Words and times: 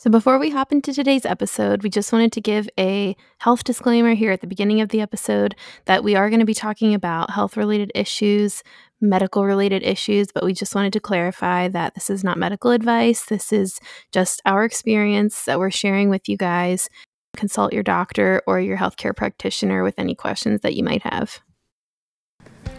So, 0.00 0.08
before 0.08 0.38
we 0.38 0.48
hop 0.48 0.72
into 0.72 0.94
today's 0.94 1.26
episode, 1.26 1.82
we 1.82 1.90
just 1.90 2.10
wanted 2.10 2.32
to 2.32 2.40
give 2.40 2.70
a 2.78 3.14
health 3.36 3.64
disclaimer 3.64 4.14
here 4.14 4.32
at 4.32 4.40
the 4.40 4.46
beginning 4.46 4.80
of 4.80 4.88
the 4.88 5.02
episode 5.02 5.54
that 5.84 6.02
we 6.02 6.16
are 6.16 6.30
going 6.30 6.40
to 6.40 6.46
be 6.46 6.54
talking 6.54 6.94
about 6.94 7.32
health 7.32 7.54
related 7.54 7.92
issues, 7.94 8.62
medical 9.02 9.44
related 9.44 9.82
issues, 9.82 10.28
but 10.32 10.42
we 10.42 10.54
just 10.54 10.74
wanted 10.74 10.94
to 10.94 11.00
clarify 11.00 11.68
that 11.68 11.94
this 11.94 12.08
is 12.08 12.24
not 12.24 12.38
medical 12.38 12.70
advice. 12.70 13.26
This 13.26 13.52
is 13.52 13.78
just 14.10 14.40
our 14.46 14.64
experience 14.64 15.44
that 15.44 15.58
we're 15.58 15.70
sharing 15.70 16.08
with 16.08 16.30
you 16.30 16.38
guys. 16.38 16.88
Consult 17.36 17.74
your 17.74 17.82
doctor 17.82 18.40
or 18.46 18.58
your 18.58 18.78
healthcare 18.78 19.14
practitioner 19.14 19.82
with 19.82 19.98
any 19.98 20.14
questions 20.14 20.62
that 20.62 20.74
you 20.74 20.82
might 20.82 21.02
have. 21.02 21.40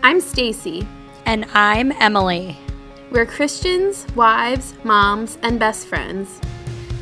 I'm 0.02 0.22
Stacy. 0.22 0.88
And 1.28 1.46
I'm 1.54 1.92
Emily. 1.92 2.58
We're 3.12 3.28
Christians, 3.28 4.08
wives, 4.16 4.74
moms, 4.84 5.38
and 5.44 5.60
best 5.60 5.86
friends. 5.86 6.42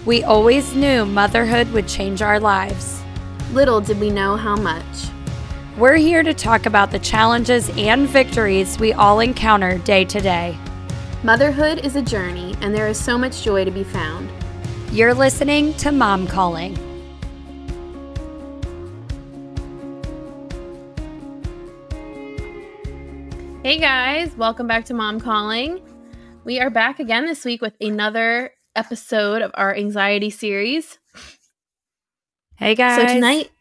We 0.06 0.24
always 0.24 0.74
knew 0.76 1.06
motherhood 1.06 1.70
would 1.74 1.86
change 1.86 2.22
our 2.22 2.40
lives. 2.40 3.04
Little 3.52 3.82
did 3.82 4.00
we 4.00 4.10
know 4.10 4.38
how 4.38 4.56
much. 4.56 4.86
We're 5.78 5.98
here 5.98 6.24
to 6.24 6.34
talk 6.34 6.66
about 6.66 6.90
the 6.90 7.00
challenges 7.00 7.70
and 7.78 8.08
victories 8.08 8.80
we 8.80 8.94
all 8.94 9.20
encounter 9.20 9.78
day 9.80 10.06
to 10.06 10.22
day. 10.22 10.58
Motherhood 11.24 11.86
is 11.86 11.98
a 11.98 12.02
journey, 12.02 12.56
and 12.62 12.74
there 12.74 12.88
is 12.88 12.98
so 12.98 13.18
much 13.18 13.44
joy 13.44 13.66
to 13.66 13.72
be 13.72 13.84
found. 13.84 14.32
You're 14.94 15.14
listening 15.14 15.74
to 15.76 15.92
Mom 15.92 16.28
Calling. 16.28 16.78
Hey 23.64 23.78
guys, 23.78 24.34
welcome 24.38 24.66
back 24.66 24.86
to 24.86 24.94
Mom 24.94 25.20
Calling. 25.20 25.82
We 26.46 26.62
are 26.62 26.70
back 26.70 27.02
again 27.02 27.26
this 27.26 27.44
week 27.44 27.62
with 27.62 27.74
another 27.82 28.54
episode 28.76 29.42
of 29.42 29.52
our 29.54 29.76
anxiety 29.76 30.30
series. 30.30 31.00
Hey 32.58 32.76
guys. 32.76 32.98
So 32.98 33.08
tonight 33.16 33.52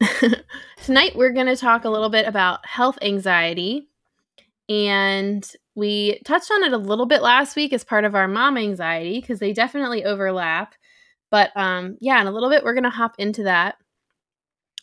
tonight 0.84 1.16
we're 1.16 1.32
going 1.32 1.46
to 1.46 1.56
talk 1.56 1.84
a 1.84 1.90
little 1.90 2.08
bit 2.08 2.26
about 2.26 2.66
health 2.66 2.98
anxiety 3.02 3.88
and 4.68 5.48
we 5.74 6.20
touched 6.24 6.50
on 6.50 6.64
it 6.64 6.72
a 6.72 6.78
little 6.78 7.06
bit 7.06 7.22
last 7.22 7.56
week 7.56 7.72
as 7.72 7.84
part 7.84 8.04
of 8.04 8.14
our 8.14 8.28
mom 8.28 8.56
anxiety 8.56 9.20
because 9.20 9.38
they 9.38 9.52
definitely 9.52 10.04
overlap. 10.04 10.74
But 11.30 11.50
um 11.56 11.96
yeah, 12.00 12.20
in 12.20 12.26
a 12.26 12.32
little 12.32 12.50
bit 12.50 12.64
we're 12.64 12.74
going 12.74 12.84
to 12.84 12.90
hop 12.90 13.14
into 13.18 13.44
that. 13.44 13.76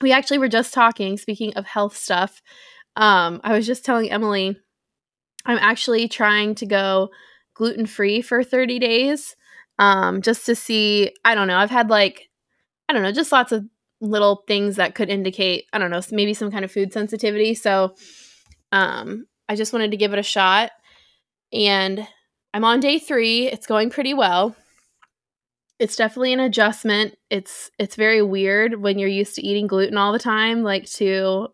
We 0.02 0.12
actually 0.12 0.40
were 0.40 0.48
just 0.48 0.74
talking 0.74 1.18
speaking 1.18 1.54
of 1.56 1.66
health 1.66 1.96
stuff. 1.96 2.42
Um 2.96 3.42
I 3.44 3.54
was 3.54 3.66
just 3.66 3.86
telling 3.86 4.12
Emily 4.12 4.58
I'm 5.46 5.58
actually 5.60 6.08
trying 6.08 6.56
to 6.56 6.66
go 6.66 7.10
gluten 7.60 7.86
free 7.86 8.22
for 8.22 8.42
30 8.42 8.80
days 8.80 9.36
um, 9.80 10.22
just 10.22 10.46
to 10.46 10.56
see. 10.56 11.14
I 11.26 11.36
don't 11.36 11.50
know. 11.50 11.58
I've 11.58 11.70
had 11.70 11.90
like, 11.90 12.30
I 12.88 12.94
don't 12.94 13.04
know, 13.04 13.12
just 13.12 13.34
lots 13.34 13.52
of 13.52 13.66
little 14.00 14.46
things 14.48 14.78
that 14.78 14.96
could 14.96 15.10
indicate, 15.10 15.66
I 15.74 15.78
don't 15.78 15.92
know, 15.92 16.02
maybe 16.12 16.34
some 16.34 16.52
kind 16.52 16.64
of 16.64 16.72
food 16.72 16.94
sensitivity. 16.94 17.54
So 17.54 17.96
um, 18.72 19.28
I 19.50 19.58
just 19.58 19.74
wanted 19.74 19.92
to 19.92 19.98
give 19.98 20.14
it 20.14 20.20
a 20.20 20.24
shot. 20.24 20.72
And 21.52 22.08
I'm 22.54 22.64
on 22.64 22.80
day 22.80 22.98
three. 22.98 23.48
It's 23.48 23.68
going 23.68 23.90
pretty 23.90 24.14
well. 24.14 24.56
It's 25.80 25.98
definitely 25.98 26.32
an 26.32 26.40
adjustment. 26.40 27.16
It's 27.30 27.72
it's 27.78 27.96
very 27.96 28.22
weird 28.22 28.82
when 28.82 29.00
you're 29.00 29.10
used 29.10 29.36
to 29.36 29.46
eating 29.46 29.68
gluten 29.68 29.98
all 29.98 30.14
the 30.14 30.20
time, 30.20 30.64
like 30.64 30.90
to 30.92 31.50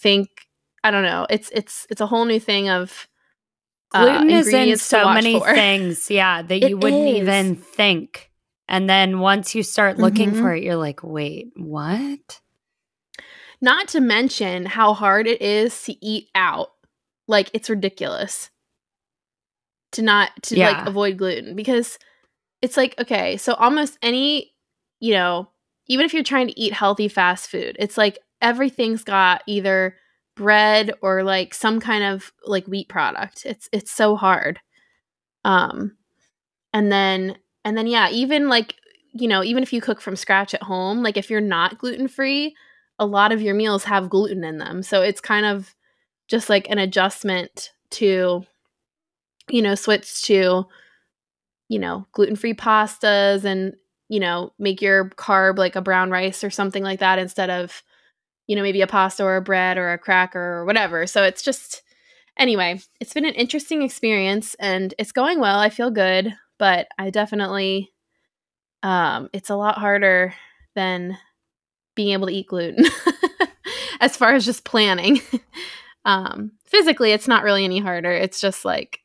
think 0.00 0.28
I 0.82 0.90
don't 0.90 1.02
know. 1.02 1.26
It's 1.28 1.50
it's 1.52 1.86
it's 1.90 2.00
a 2.00 2.06
whole 2.06 2.24
new 2.24 2.40
thing 2.40 2.68
of 2.70 3.06
gluten 3.90 4.30
uh, 4.30 4.34
is 4.34 4.52
in 4.52 4.76
so 4.76 5.12
many 5.12 5.38
for. 5.38 5.54
things, 5.54 6.10
yeah, 6.10 6.42
that 6.42 6.68
you 6.68 6.76
wouldn't 6.76 7.08
is. 7.08 7.16
even 7.18 7.56
think. 7.56 8.30
And 8.68 8.90
then 8.90 9.20
once 9.20 9.54
you 9.54 9.62
start 9.62 9.98
looking 9.98 10.30
mm-hmm. 10.30 10.40
for 10.40 10.54
it, 10.54 10.62
you're 10.62 10.76
like, 10.76 11.02
wait, 11.02 11.52
what? 11.56 12.40
Not 13.60 13.88
to 13.88 14.00
mention 14.00 14.66
how 14.66 14.92
hard 14.92 15.26
it 15.26 15.40
is 15.40 15.80
to 15.84 16.04
eat 16.04 16.28
out. 16.34 16.72
Like 17.28 17.50
it's 17.52 17.70
ridiculous 17.70 18.50
to 19.92 20.02
not 20.02 20.30
to 20.42 20.56
yeah. 20.56 20.70
like 20.70 20.86
avoid 20.86 21.16
gluten 21.16 21.56
because 21.56 21.98
it's 22.62 22.76
like 22.76 22.94
okay, 23.00 23.36
so 23.36 23.54
almost 23.54 23.98
any, 24.02 24.54
you 25.00 25.12
know, 25.12 25.48
even 25.88 26.04
if 26.04 26.14
you're 26.14 26.22
trying 26.22 26.48
to 26.48 26.60
eat 26.60 26.72
healthy 26.72 27.08
fast 27.08 27.48
food, 27.48 27.76
it's 27.78 27.96
like 27.96 28.18
everything's 28.40 29.04
got 29.04 29.42
either 29.46 29.96
bread 30.36 30.92
or 31.02 31.24
like 31.24 31.54
some 31.54 31.80
kind 31.80 32.04
of 32.04 32.32
like 32.44 32.66
wheat 32.68 32.88
product. 32.88 33.44
It's 33.44 33.68
it's 33.72 33.90
so 33.90 34.14
hard. 34.14 34.60
Um 35.44 35.96
and 36.72 36.92
then 36.92 37.36
and 37.64 37.76
then 37.76 37.88
yeah, 37.88 38.10
even 38.10 38.48
like 38.48 38.74
you 39.12 39.26
know, 39.26 39.42
even 39.42 39.62
if 39.62 39.72
you 39.72 39.80
cook 39.80 40.00
from 40.00 40.14
scratch 40.14 40.54
at 40.54 40.62
home, 40.62 41.02
like 41.02 41.16
if 41.16 41.30
you're 41.30 41.40
not 41.40 41.78
gluten-free, 41.78 42.54
a 42.98 43.06
lot 43.06 43.32
of 43.32 43.40
your 43.40 43.54
meals 43.54 43.84
have 43.84 44.10
gluten 44.10 44.44
in 44.44 44.58
them. 44.58 44.82
So 44.82 45.00
it's 45.00 45.22
kind 45.22 45.46
of 45.46 45.74
just 46.28 46.50
like 46.50 46.68
an 46.68 46.78
adjustment 46.78 47.72
to 47.92 48.44
you 49.48 49.62
know, 49.62 49.74
switch 49.74 50.22
to 50.22 50.66
you 51.68 51.78
know, 51.80 52.06
gluten-free 52.12 52.54
pastas 52.54 53.44
and 53.44 53.74
you 54.08 54.20
know, 54.20 54.52
make 54.58 54.80
your 54.80 55.10
carb 55.10 55.58
like 55.58 55.74
a 55.74 55.82
brown 55.82 56.10
rice 56.10 56.44
or 56.44 56.50
something 56.50 56.82
like 56.82 57.00
that 57.00 57.18
instead 57.18 57.50
of 57.50 57.82
you 58.46 58.56
know, 58.56 58.62
maybe 58.62 58.80
a 58.80 58.86
pasta 58.86 59.24
or 59.24 59.36
a 59.36 59.42
bread 59.42 59.78
or 59.78 59.92
a 59.92 59.98
cracker 59.98 60.40
or 60.40 60.64
whatever. 60.64 61.06
So 61.06 61.22
it's 61.22 61.42
just, 61.42 61.82
anyway, 62.38 62.80
it's 63.00 63.12
been 63.12 63.24
an 63.24 63.34
interesting 63.34 63.82
experience 63.82 64.54
and 64.60 64.94
it's 64.98 65.12
going 65.12 65.40
well. 65.40 65.58
I 65.58 65.68
feel 65.68 65.90
good, 65.90 66.32
but 66.58 66.88
I 66.98 67.10
definitely, 67.10 67.92
um, 68.82 69.28
it's 69.32 69.50
a 69.50 69.56
lot 69.56 69.78
harder 69.78 70.34
than 70.74 71.18
being 71.94 72.12
able 72.12 72.28
to 72.28 72.32
eat 72.32 72.46
gluten 72.46 72.84
as 74.00 74.16
far 74.16 74.34
as 74.34 74.44
just 74.44 74.64
planning. 74.64 75.20
um, 76.04 76.52
physically, 76.66 77.12
it's 77.12 77.28
not 77.28 77.42
really 77.42 77.64
any 77.64 77.80
harder. 77.80 78.12
It's 78.12 78.40
just 78.40 78.64
like 78.64 79.00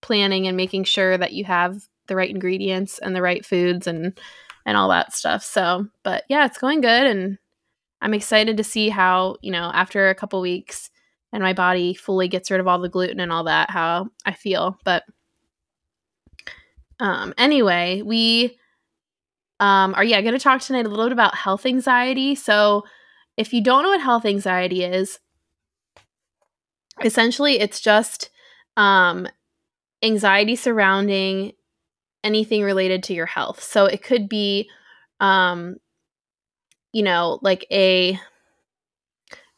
planning 0.00 0.46
and 0.46 0.56
making 0.56 0.84
sure 0.84 1.18
that 1.18 1.32
you 1.32 1.44
have 1.44 1.82
the 2.06 2.16
right 2.16 2.30
ingredients 2.30 2.98
and 2.98 3.14
the 3.14 3.22
right 3.22 3.44
foods 3.44 3.86
and 3.86 4.18
and 4.64 4.76
all 4.76 4.88
that 4.88 5.12
stuff. 5.12 5.44
So, 5.44 5.86
but 6.02 6.24
yeah, 6.28 6.44
it's 6.44 6.58
going 6.58 6.80
good 6.80 7.06
and 7.06 7.38
I'm 8.00 8.14
excited 8.14 8.56
to 8.56 8.64
see 8.64 8.88
how, 8.88 9.36
you 9.42 9.50
know, 9.50 9.70
after 9.74 10.08
a 10.08 10.14
couple 10.14 10.40
weeks 10.40 10.90
and 11.32 11.42
my 11.42 11.52
body 11.52 11.94
fully 11.94 12.28
gets 12.28 12.50
rid 12.50 12.60
of 12.60 12.68
all 12.68 12.78
the 12.78 12.88
gluten 12.88 13.20
and 13.20 13.32
all 13.32 13.44
that, 13.44 13.70
how 13.70 14.08
I 14.24 14.32
feel. 14.32 14.78
But 14.84 15.04
um 17.00 17.34
anyway, 17.38 18.02
we 18.02 18.58
um 19.60 19.94
are 19.94 20.04
yeah, 20.04 20.20
going 20.20 20.34
to 20.34 20.38
talk 20.40 20.60
tonight 20.60 20.86
a 20.86 20.88
little 20.88 21.06
bit 21.06 21.12
about 21.12 21.34
health 21.34 21.66
anxiety. 21.66 22.34
So, 22.34 22.84
if 23.36 23.52
you 23.52 23.62
don't 23.62 23.82
know 23.82 23.90
what 23.90 24.00
health 24.00 24.24
anxiety 24.24 24.84
is, 24.84 25.18
essentially 27.04 27.58
it's 27.58 27.80
just 27.80 28.30
um 28.76 29.26
anxiety 30.02 30.56
surrounding 30.56 31.52
anything 32.24 32.62
related 32.62 33.02
to 33.04 33.14
your 33.14 33.26
health. 33.26 33.62
So, 33.62 33.86
it 33.86 34.02
could 34.02 34.28
be 34.28 34.68
um 35.20 35.76
you 36.96 37.02
know, 37.02 37.38
like 37.42 37.66
a 37.70 38.18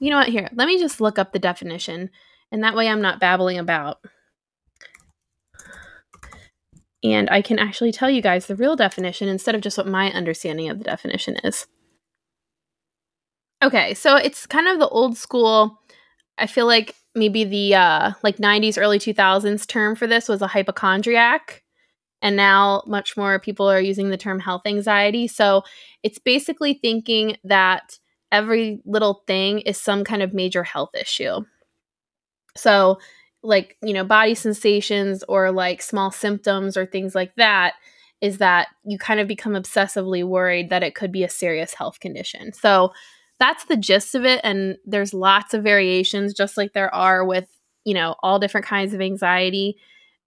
you 0.00 0.10
know 0.10 0.16
what 0.16 0.28
here, 0.28 0.48
let 0.54 0.66
me 0.66 0.76
just 0.76 1.00
look 1.00 1.20
up 1.20 1.32
the 1.32 1.38
definition 1.38 2.10
and 2.50 2.64
that 2.64 2.74
way 2.74 2.88
I'm 2.88 3.00
not 3.00 3.20
babbling 3.20 3.58
about. 3.58 4.00
And 7.04 7.30
I 7.30 7.42
can 7.42 7.60
actually 7.60 7.92
tell 7.92 8.10
you 8.10 8.20
guys 8.20 8.46
the 8.46 8.56
real 8.56 8.74
definition 8.74 9.28
instead 9.28 9.54
of 9.54 9.60
just 9.60 9.78
what 9.78 9.86
my 9.86 10.10
understanding 10.10 10.68
of 10.68 10.78
the 10.78 10.84
definition 10.84 11.36
is. 11.44 11.68
Okay, 13.62 13.94
so 13.94 14.16
it's 14.16 14.44
kind 14.44 14.66
of 14.66 14.80
the 14.80 14.88
old 14.88 15.16
school 15.16 15.80
I 16.38 16.48
feel 16.48 16.66
like 16.66 16.96
maybe 17.14 17.44
the 17.44 17.76
uh 17.76 18.12
like 18.24 18.38
90s 18.38 18.78
early 18.78 18.98
2000s 18.98 19.64
term 19.64 19.94
for 19.94 20.08
this 20.08 20.28
was 20.28 20.42
a 20.42 20.48
hypochondriac 20.48 21.62
and 22.22 22.36
now 22.36 22.82
much 22.86 23.16
more 23.16 23.38
people 23.38 23.68
are 23.70 23.80
using 23.80 24.10
the 24.10 24.16
term 24.16 24.40
health 24.40 24.62
anxiety. 24.66 25.28
So 25.28 25.62
it's 26.02 26.18
basically 26.18 26.74
thinking 26.74 27.36
that 27.44 27.98
every 28.32 28.80
little 28.84 29.22
thing 29.26 29.60
is 29.60 29.78
some 29.78 30.04
kind 30.04 30.22
of 30.22 30.34
major 30.34 30.62
health 30.62 30.90
issue. 30.94 31.40
So, 32.56 32.98
like, 33.42 33.76
you 33.82 33.92
know, 33.94 34.04
body 34.04 34.34
sensations 34.34 35.22
or 35.28 35.52
like 35.52 35.80
small 35.80 36.10
symptoms 36.10 36.76
or 36.76 36.86
things 36.86 37.14
like 37.14 37.34
that 37.36 37.74
is 38.20 38.38
that 38.38 38.66
you 38.84 38.98
kind 38.98 39.20
of 39.20 39.28
become 39.28 39.52
obsessively 39.52 40.24
worried 40.24 40.70
that 40.70 40.82
it 40.82 40.96
could 40.96 41.12
be 41.12 41.22
a 41.22 41.28
serious 41.28 41.72
health 41.74 42.00
condition. 42.00 42.52
So, 42.52 42.92
that's 43.38 43.66
the 43.66 43.76
gist 43.76 44.16
of 44.16 44.24
it. 44.24 44.40
And 44.42 44.76
there's 44.84 45.14
lots 45.14 45.54
of 45.54 45.62
variations, 45.62 46.34
just 46.34 46.56
like 46.56 46.72
there 46.72 46.92
are 46.92 47.24
with, 47.24 47.46
you 47.84 47.94
know, 47.94 48.16
all 48.22 48.40
different 48.40 48.66
kinds 48.66 48.92
of 48.94 49.00
anxiety. 49.00 49.76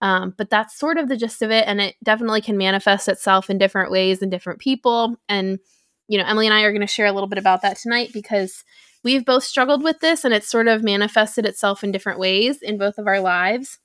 Um, 0.01 0.33
but 0.37 0.49
that's 0.49 0.77
sort 0.77 0.97
of 0.97 1.07
the 1.09 1.17
gist 1.17 1.41
of 1.41 1.51
it. 1.51 1.65
And 1.67 1.79
it 1.79 1.95
definitely 2.03 2.41
can 2.41 2.57
manifest 2.57 3.07
itself 3.07 3.49
in 3.49 3.57
different 3.57 3.91
ways 3.91 4.21
in 4.21 4.29
different 4.29 4.59
people. 4.59 5.15
And, 5.29 5.59
you 6.07 6.17
know, 6.17 6.25
Emily 6.25 6.47
and 6.47 6.53
I 6.53 6.61
are 6.63 6.71
going 6.71 6.81
to 6.81 6.87
share 6.87 7.05
a 7.05 7.11
little 7.11 7.29
bit 7.29 7.37
about 7.37 7.61
that 7.61 7.77
tonight 7.77 8.09
because 8.11 8.63
we've 9.03 9.25
both 9.25 9.43
struggled 9.43 9.83
with 9.83 9.99
this 9.99 10.25
and 10.25 10.33
it's 10.33 10.49
sort 10.49 10.67
of 10.67 10.83
manifested 10.83 11.45
itself 11.45 11.83
in 11.83 11.91
different 11.91 12.19
ways 12.19 12.61
in 12.61 12.77
both 12.77 12.97
of 12.97 13.07
our 13.07 13.19
lives. 13.19 13.79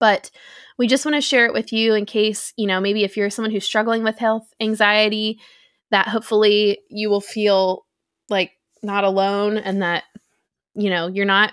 but 0.00 0.30
we 0.76 0.86
just 0.86 1.04
want 1.06 1.14
to 1.14 1.20
share 1.20 1.46
it 1.46 1.52
with 1.52 1.72
you 1.72 1.94
in 1.94 2.04
case, 2.04 2.52
you 2.56 2.66
know, 2.66 2.80
maybe 2.80 3.04
if 3.04 3.16
you're 3.16 3.30
someone 3.30 3.52
who's 3.52 3.64
struggling 3.64 4.02
with 4.02 4.18
health 4.18 4.46
anxiety, 4.60 5.38
that 5.90 6.08
hopefully 6.08 6.80
you 6.90 7.08
will 7.08 7.20
feel 7.20 7.86
like 8.28 8.52
not 8.82 9.04
alone 9.04 9.56
and 9.56 9.82
that, 9.82 10.04
you 10.74 10.90
know, 10.90 11.06
you're 11.06 11.24
not 11.24 11.52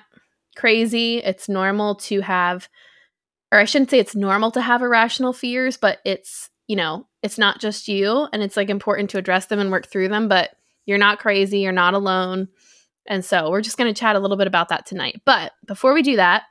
crazy. 0.56 1.18
It's 1.20 1.48
normal 1.48 1.96
to 1.96 2.22
have, 2.22 2.68
or 3.52 3.60
I 3.60 3.66
shouldn't 3.66 3.90
say 3.90 4.00
it's 4.00 4.16
normal 4.16 4.52
to 4.52 4.62
have 4.62 4.82
irrational 4.82 5.34
fears, 5.34 5.78
but 5.78 6.00
it's, 6.06 6.50
you 6.68 6.76
know, 6.76 7.08
it's 7.22 7.38
not 7.38 7.60
just 7.60 7.88
you 7.88 8.28
and 8.32 8.42
it's 8.42 8.58
like 8.58 8.70
important 8.70 9.10
to 9.12 9.18
address 9.18 9.48
them 9.48 9.60
and 9.60 9.72
work 9.72 9.88
through 9.88 10.08
them, 10.08 10.28
but 10.28 10.52
you're 10.86 10.98
not 10.98 11.20
crazy, 11.20 11.60
you're 11.60 11.72
not 11.72 11.94
alone. 11.94 12.48
And 13.08 13.26
so 13.26 13.50
we're 13.50 13.62
just 13.62 13.78
going 13.78 13.94
to 13.94 14.00
chat 14.00 14.16
a 14.16 14.20
little 14.20 14.38
bit 14.38 14.48
about 14.48 14.70
that 14.70 14.86
tonight. 14.86 15.22
But 15.26 15.52
before 15.66 15.94
we 15.94 16.02
do 16.02 16.16
that, 16.16 16.44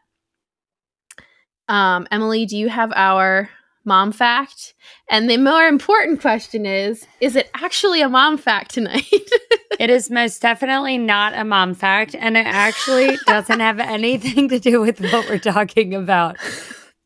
um, 1.69 2.07
Emily, 2.11 2.47
do 2.47 2.57
you 2.57 2.69
have 2.69 2.93
our 2.95 3.49
mom 3.85 4.13
fact? 4.13 4.75
And 5.09 5.31
the 5.31 5.37
more 5.37 5.63
important 5.67 6.21
question 6.21 6.67
is 6.67 7.07
is 7.21 7.37
it 7.37 7.49
actually 7.55 8.03
a 8.03 8.09
mom 8.09 8.37
fact 8.37 8.73
tonight? 8.73 9.05
it 9.79 9.89
is 9.89 10.11
most 10.11 10.43
definitely 10.43 10.99
not 10.99 11.33
a 11.35 11.45
mom 11.45 11.75
fact. 11.75 12.15
And 12.19 12.37
it 12.37 12.47
actually 12.47 13.17
doesn't 13.27 13.61
have 13.61 13.79
anything 13.81 14.49
to 14.49 14.59
do 14.59 14.81
with 14.81 15.01
what 15.01 15.29
we're 15.29 15.39
talking 15.39 15.95
about. 15.95 16.37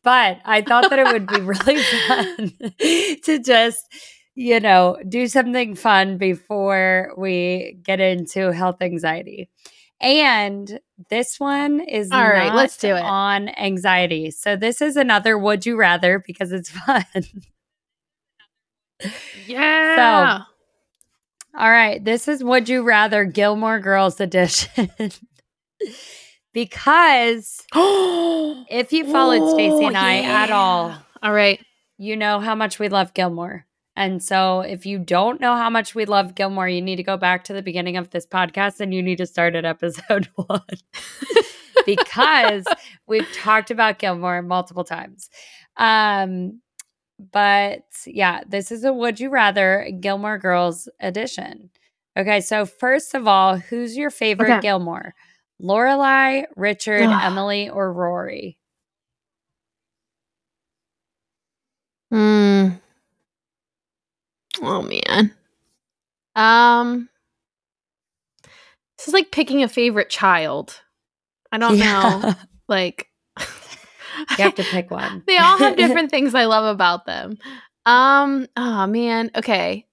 But 0.05 0.39
I 0.45 0.61
thought 0.61 0.91
that 0.91 0.99
it 0.99 1.11
would 1.11 1.27
be 1.27 1.39
really 1.41 1.81
fun 1.81 2.53
to 3.23 3.39
just, 3.39 3.83
you 4.35 4.59
know, 4.61 4.97
do 5.09 5.27
something 5.27 5.75
fun 5.75 6.17
before 6.19 7.11
we 7.17 7.79
get 7.83 7.99
into 7.99 8.53
health 8.53 8.77
anxiety. 8.81 9.49
And 9.99 10.79
this 11.09 11.39
one 11.39 11.79
is 11.79 12.11
all 12.11 12.29
right. 12.29 12.53
Let's 12.53 12.77
do 12.77 12.95
it 12.95 13.01
on 13.01 13.49
anxiety. 13.49 14.29
So 14.29 14.55
this 14.55 14.81
is 14.81 14.95
another 14.95 15.37
would 15.37 15.65
you 15.65 15.75
rather 15.75 16.23
because 16.25 16.51
it's 16.51 16.69
fun. 16.85 17.03
yeah. 19.47 20.39
So, 20.39 21.59
all 21.59 21.71
right. 21.71 22.03
This 22.03 22.27
is 22.27 22.43
would 22.43 22.69
you 22.69 22.83
rather 22.83 23.25
Gilmore 23.25 23.79
Girls 23.79 24.21
edition. 24.21 24.91
Because 26.55 27.61
if 27.75 28.93
you 28.93 29.11
followed 29.11 29.51
Stacy 29.51 29.85
and 29.85 29.97
I 29.97 30.21
yeah. 30.21 30.43
at 30.43 30.51
all, 30.51 30.95
all 31.21 31.33
right, 31.33 31.63
you 31.97 32.15
know 32.15 32.39
how 32.39 32.55
much 32.55 32.79
we 32.79 32.87
love 32.87 33.13
Gilmore. 33.13 33.67
And 33.97 34.23
so, 34.23 34.61
if 34.61 34.85
you 34.85 34.97
don't 34.97 35.39
know 35.39 35.55
how 35.55 35.69
much 35.69 35.95
we 35.95 36.05
love 36.05 36.33
Gilmore, 36.33 36.67
you 36.67 36.81
need 36.81 36.95
to 36.95 37.03
go 37.03 37.17
back 37.17 37.43
to 37.45 37.53
the 37.53 37.61
beginning 37.61 37.97
of 37.97 38.09
this 38.09 38.25
podcast 38.25 38.79
and 38.79 38.93
you 38.93 39.03
need 39.03 39.17
to 39.17 39.25
start 39.25 39.55
at 39.55 39.65
episode 39.65 40.29
one 40.35 40.61
because 41.85 42.65
we've 43.07 43.31
talked 43.33 43.69
about 43.69 43.99
Gilmore 43.99 44.41
multiple 44.41 44.83
times. 44.83 45.29
Um, 45.77 46.61
but 47.31 47.83
yeah, 48.05 48.41
this 48.47 48.71
is 48.71 48.83
a 48.85 48.93
Would 48.93 49.19
You 49.19 49.29
Rather 49.29 49.89
Gilmore 49.99 50.37
Girls 50.37 50.89
edition. 50.99 51.69
Okay, 52.17 52.39
so 52.39 52.65
first 52.65 53.13
of 53.13 53.27
all, 53.27 53.57
who's 53.57 53.97
your 53.97 54.09
favorite 54.09 54.51
okay. 54.51 54.61
Gilmore? 54.61 55.13
Lorelai, 55.61 56.45
Richard, 56.55 57.03
Emily, 57.03 57.69
or 57.69 57.91
Rory? 57.91 58.57
Hmm. 62.11 62.69
Oh 64.61 64.81
man. 64.81 65.33
Um 66.35 67.09
This 68.97 69.07
is 69.07 69.13
like 69.13 69.31
picking 69.31 69.63
a 69.63 69.67
favorite 69.67 70.09
child. 70.09 70.81
I 71.51 71.57
don't 71.57 71.77
yeah. 71.77 72.19
know. 72.19 72.35
Like 72.67 73.09
You 73.37 74.43
have 74.43 74.55
to 74.55 74.63
pick 74.63 74.89
one. 74.89 75.21
they 75.27 75.37
all 75.37 75.59
have 75.59 75.77
different 75.77 76.09
things 76.09 76.33
I 76.33 76.45
love 76.45 76.65
about 76.65 77.05
them. 77.05 77.37
Um 77.85 78.47
oh 78.57 78.87
man. 78.87 79.31
Okay. 79.35 79.85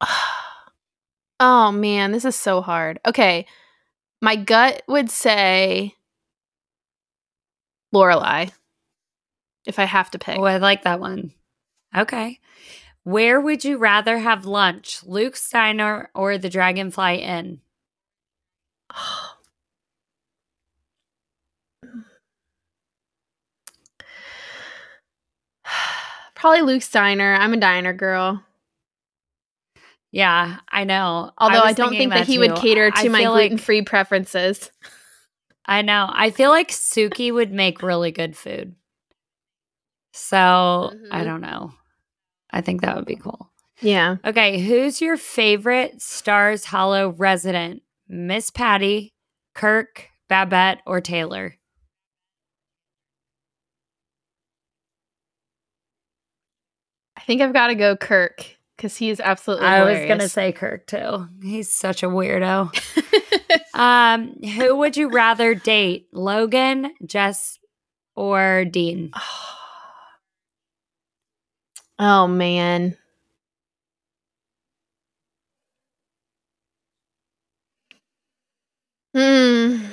Oh 1.44 1.72
man, 1.72 2.12
this 2.12 2.24
is 2.24 2.36
so 2.36 2.60
hard. 2.62 3.00
Okay. 3.04 3.46
My 4.22 4.36
gut 4.36 4.82
would 4.86 5.10
say 5.10 5.96
Lorelai. 7.92 8.52
If 9.66 9.78
I 9.80 9.84
have 9.84 10.10
to 10.12 10.18
pick. 10.18 10.38
Oh, 10.38 10.44
I 10.44 10.56
like 10.58 10.84
that 10.84 11.00
one. 11.00 11.32
Okay. 11.96 12.38
Where 13.02 13.40
would 13.40 13.64
you 13.64 13.78
rather 13.78 14.18
have 14.18 14.46
lunch, 14.46 15.02
Luke's 15.04 15.50
Diner 15.50 16.08
or 16.14 16.38
the 16.38 16.48
Dragonfly 16.48 17.16
Inn? 17.16 17.60
Probably 26.36 26.62
Luke's 26.62 26.90
Diner. 26.90 27.34
I'm 27.34 27.54
a 27.54 27.56
diner 27.56 27.92
girl. 27.92 28.44
Yeah, 30.12 30.58
I 30.70 30.84
know. 30.84 31.32
Although 31.38 31.60
I, 31.60 31.68
I 31.68 31.72
don't 31.72 31.90
think 31.90 32.12
that, 32.12 32.18
that 32.18 32.26
he 32.26 32.38
would 32.38 32.54
cater 32.56 32.90
to 32.90 33.06
I 33.06 33.08
my 33.08 33.24
gluten 33.24 33.56
free 33.56 33.80
like, 33.80 33.86
preferences. 33.86 34.70
I 35.64 35.80
know. 35.80 36.08
I 36.12 36.30
feel 36.30 36.50
like 36.50 36.68
Sookie 36.68 37.32
would 37.32 37.50
make 37.50 37.82
really 37.82 38.12
good 38.12 38.36
food. 38.36 38.74
So 40.12 40.36
mm-hmm. 40.36 41.06
I 41.10 41.24
don't 41.24 41.40
know. 41.40 41.72
I 42.50 42.60
think 42.60 42.82
that 42.82 42.94
would 42.94 43.06
be 43.06 43.16
cool. 43.16 43.50
Yeah. 43.80 44.16
Okay. 44.22 44.60
Who's 44.60 45.00
your 45.00 45.16
favorite 45.16 46.02
Stars 46.02 46.66
Hollow 46.66 47.14
resident? 47.16 47.82
Miss 48.06 48.50
Patty, 48.50 49.14
Kirk, 49.54 50.10
Babette, 50.28 50.82
or 50.86 51.00
Taylor? 51.00 51.56
I 57.16 57.22
think 57.22 57.40
I've 57.40 57.54
got 57.54 57.68
to 57.68 57.74
go 57.74 57.96
Kirk 57.96 58.58
because 58.82 58.96
he 58.96 59.10
is 59.10 59.20
absolutely. 59.20 59.64
I 59.64 59.78
hilarious. 59.78 60.00
was 60.00 60.08
gonna 60.08 60.28
say 60.28 60.50
Kirk 60.50 60.88
too. 60.88 61.28
He's 61.40 61.70
such 61.70 62.02
a 62.02 62.08
weirdo. 62.08 62.74
um, 63.74 64.34
who 64.42 64.74
would 64.76 64.96
you 64.96 65.08
rather 65.08 65.54
date, 65.54 66.08
Logan, 66.12 66.92
Jess, 67.06 67.60
or 68.16 68.64
Dean? 68.64 69.12
Oh 71.98 72.26
man. 72.26 72.96
Hmm. 79.14 79.84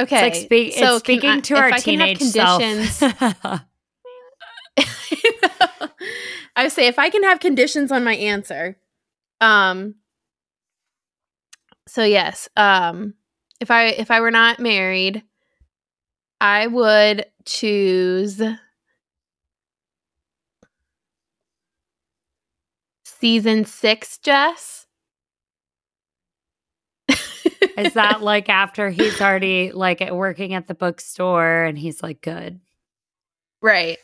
It's 0.00 0.10
like 0.10 0.34
spe- 0.34 0.78
so 0.80 0.96
it's 0.96 1.04
speaking 1.04 1.30
I, 1.30 1.40
to 1.40 1.54
our 1.54 1.70
teenage 1.72 2.18
conditions. 2.18 3.00
I 6.56 6.68
say 6.68 6.86
if 6.86 6.98
I 6.98 7.10
can 7.10 7.22
have 7.24 7.40
conditions 7.40 7.92
on 7.92 8.02
my 8.04 8.16
answer, 8.16 8.76
um, 9.40 9.96
so 11.86 12.02
yes, 12.02 12.48
um, 12.56 13.14
if 13.60 13.70
I 13.70 13.86
if 13.88 14.10
I 14.10 14.20
were 14.20 14.30
not 14.30 14.58
married, 14.58 15.22
I 16.40 16.66
would 16.66 17.26
choose 17.44 18.40
season 23.04 23.64
six, 23.64 24.18
Jess? 24.18 24.86
Is 27.76 27.94
that 27.94 28.22
like 28.22 28.48
after 28.48 28.90
he's 28.90 29.20
already 29.20 29.72
like 29.72 30.00
working 30.10 30.54
at 30.54 30.66
the 30.66 30.74
bookstore 30.74 31.64
and 31.64 31.78
he's 31.78 32.02
like 32.02 32.20
good? 32.20 32.60
Right. 33.62 33.98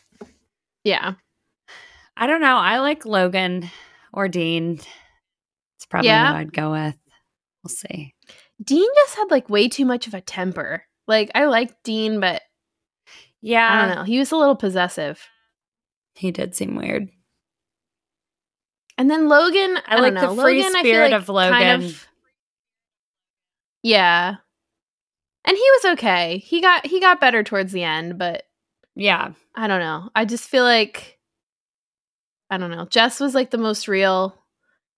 Yeah. 0.85 1.15
I 2.23 2.29
don't 2.29 2.41
know. 2.41 2.57
I 2.57 2.79
like 2.79 3.05
Logan 3.05 3.69
or 4.13 4.29
Dean. 4.29 4.75
It's 4.75 5.87
probably 5.91 6.11
yeah. 6.11 6.33
I'd 6.33 6.53
go 6.53 6.71
with. 6.71 6.95
We'll 7.65 7.75
see. 7.75 8.15
Dean 8.63 8.89
just 8.95 9.17
had 9.17 9.29
like 9.29 9.51
way 9.51 9.69
too 9.69 9.85
much 9.85 10.07
of 10.07 10.15
a 10.15 10.21
temper. 10.21 10.85
Like 11.09 11.33
I 11.35 11.47
like 11.47 11.83
Dean, 11.83 12.21
but 12.21 12.43
yeah, 13.41 13.69
I 13.69 13.87
don't 13.87 13.97
know. 13.97 14.05
He 14.05 14.21
was 14.21 14.31
a 14.31 14.37
little 14.37 14.55
possessive. 14.55 15.21
He 16.15 16.31
did 16.31 16.55
seem 16.55 16.77
weird. 16.77 17.09
And 18.97 19.11
then 19.11 19.29
Logan, 19.29 19.79
I, 19.85 19.97
I 19.97 19.99
like 19.99 20.15
know. 20.15 20.33
the 20.33 20.43
free 20.43 20.63
Logan, 20.63 20.79
spirit 20.79 21.11
like 21.11 21.21
of 21.21 21.29
Logan. 21.29 21.53
Kind 21.59 21.83
of, 21.83 22.07
yeah, 23.83 24.37
and 25.45 25.57
he 25.57 25.71
was 25.73 25.95
okay. 25.95 26.39
He 26.39 26.61
got 26.61 26.87
he 26.87 27.01
got 27.01 27.19
better 27.19 27.43
towards 27.43 27.73
the 27.73 27.83
end, 27.83 28.17
but 28.17 28.45
yeah, 28.95 29.33
I 29.57 29.67
don't 29.67 29.81
know. 29.81 30.09
I 30.15 30.25
just 30.25 30.49
feel 30.49 30.63
like 30.63 31.19
I 32.53 32.59
don't 32.59 32.71
know. 32.71 32.85
Jess 32.85 33.19
was 33.19 33.35
like 33.35 33.51
the 33.51 33.57
most 33.57 33.89
real, 33.89 34.37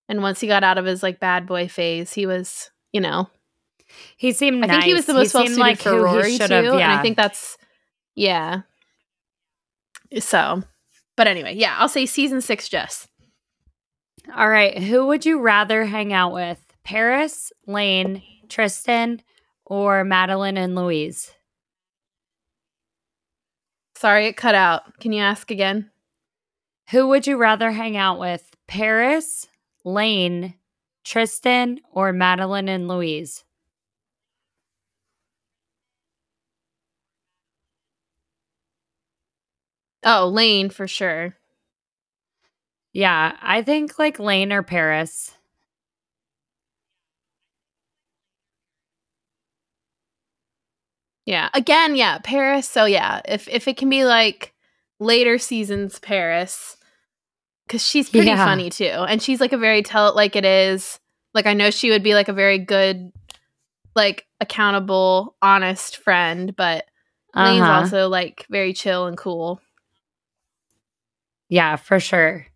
and 0.08 0.22
once 0.22 0.40
he 0.40 0.48
got 0.48 0.64
out 0.64 0.76
of 0.76 0.84
his 0.84 1.04
like 1.04 1.20
bad 1.20 1.46
boy 1.46 1.68
phase, 1.68 2.12
he 2.12 2.26
was 2.26 2.70
you 2.92 3.00
know. 3.00 3.30
He 4.16 4.32
seemed. 4.32 4.64
I 4.64 4.66
nice. 4.66 4.76
think 4.76 4.84
he 4.86 4.94
was 4.94 5.06
the 5.06 5.14
most 5.14 5.32
well 5.34 5.46
suited 5.46 5.60
like 5.60 5.78
for 5.78 6.02
Rory 6.02 6.36
too, 6.36 6.52
yeah. 6.52 6.72
and 6.72 6.82
I 6.82 7.00
think 7.00 7.16
that's 7.16 7.56
yeah. 8.16 8.62
So, 10.18 10.64
but 11.16 11.28
anyway, 11.28 11.54
yeah, 11.54 11.76
I'll 11.78 11.88
say 11.88 12.06
season 12.06 12.40
six, 12.40 12.68
Jess. 12.68 13.06
All 14.34 14.48
right. 14.48 14.82
Who 14.82 15.06
would 15.06 15.24
you 15.24 15.40
rather 15.40 15.84
hang 15.84 16.12
out 16.12 16.32
with? 16.32 16.58
Paris, 16.82 17.52
Lane, 17.68 18.22
Tristan, 18.48 19.22
or 19.64 20.02
Madeline 20.02 20.56
and 20.56 20.74
Louise? 20.74 21.30
Sorry, 23.96 24.26
it 24.26 24.36
cut 24.36 24.56
out. 24.56 24.98
Can 24.98 25.12
you 25.12 25.22
ask 25.22 25.50
again? 25.50 25.90
Who 26.90 27.08
would 27.08 27.26
you 27.26 27.36
rather 27.36 27.72
hang 27.72 27.96
out 27.96 28.18
with? 28.18 28.50
Paris, 28.66 29.48
Lane, 29.84 30.54
Tristan, 31.04 31.80
or 31.92 32.12
Madeline 32.12 32.68
and 32.68 32.88
Louise? 32.88 33.44
Oh, 40.04 40.28
Lane 40.28 40.70
for 40.70 40.86
sure. 40.86 41.36
Yeah, 42.94 43.36
I 43.42 43.60
think 43.62 43.98
like 43.98 44.18
Lane 44.18 44.50
or 44.52 44.62
Paris. 44.62 45.34
Yeah. 51.26 51.48
Again, 51.54 51.96
yeah, 51.96 52.18
Paris. 52.18 52.68
So 52.68 52.84
yeah, 52.84 53.20
if 53.26 53.48
if 53.48 53.66
it 53.68 53.76
can 53.76 53.88
be 53.88 54.04
like 54.04 54.53
later 55.00 55.38
seasons 55.38 55.98
Paris 55.98 56.76
cuz 57.68 57.84
she's 57.84 58.10
pretty 58.10 58.28
yeah. 58.28 58.44
funny 58.44 58.70
too. 58.70 58.84
And 58.84 59.22
she's 59.22 59.40
like 59.40 59.52
a 59.52 59.58
very 59.58 59.82
tell 59.82 60.08
it 60.08 60.16
like 60.16 60.36
it 60.36 60.44
is. 60.44 60.98
Like 61.32 61.46
I 61.46 61.54
know 61.54 61.70
she 61.70 61.90
would 61.90 62.02
be 62.02 62.14
like 62.14 62.28
a 62.28 62.32
very 62.32 62.58
good 62.58 63.12
like 63.96 64.26
accountable, 64.40 65.36
honest 65.40 65.96
friend, 65.96 66.54
but 66.56 66.86
uh-huh. 67.34 67.50
Lane's 67.50 67.62
also 67.62 68.08
like 68.08 68.46
very 68.50 68.72
chill 68.72 69.06
and 69.06 69.16
cool. 69.16 69.60
Yeah, 71.48 71.76
for 71.76 72.00
sure. 72.00 72.46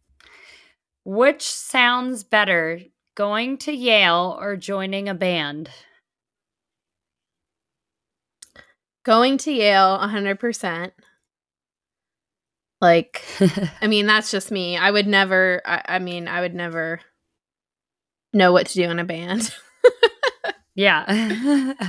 Which 1.05 1.43
sounds 1.43 2.25
better, 2.25 2.81
going 3.15 3.57
to 3.59 3.73
Yale 3.73 4.37
or 4.41 4.57
joining 4.57 5.09
a 5.09 5.15
band? 5.15 5.71
Going 9.05 9.39
to 9.39 9.53
Yale 9.53 9.99
100%. 9.99 10.91
Like, 12.81 13.25
I 13.83 13.87
mean, 13.87 14.07
that's 14.07 14.31
just 14.31 14.51
me. 14.51 14.77
I 14.77 14.91
would 14.91 15.07
never, 15.07 15.61
I, 15.65 15.83
I 15.87 15.99
mean, 15.99 16.29
I 16.29 16.41
would 16.41 16.55
never 16.55 17.01
know 18.33 18.53
what 18.53 18.67
to 18.69 18.75
do 18.75 18.85
in 18.91 18.99
a 18.99 19.05
band. 19.05 19.55
yeah. 20.75 21.85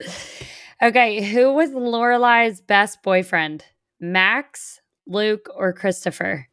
okay, 0.82 1.22
who 1.32 1.52
was 1.52 1.70
Lorelai's 1.70 2.60
best 2.60 3.02
boyfriend? 3.02 3.64
Max, 4.00 4.80
Luke, 5.06 5.48
or 5.54 5.72
Christopher? 5.72 6.48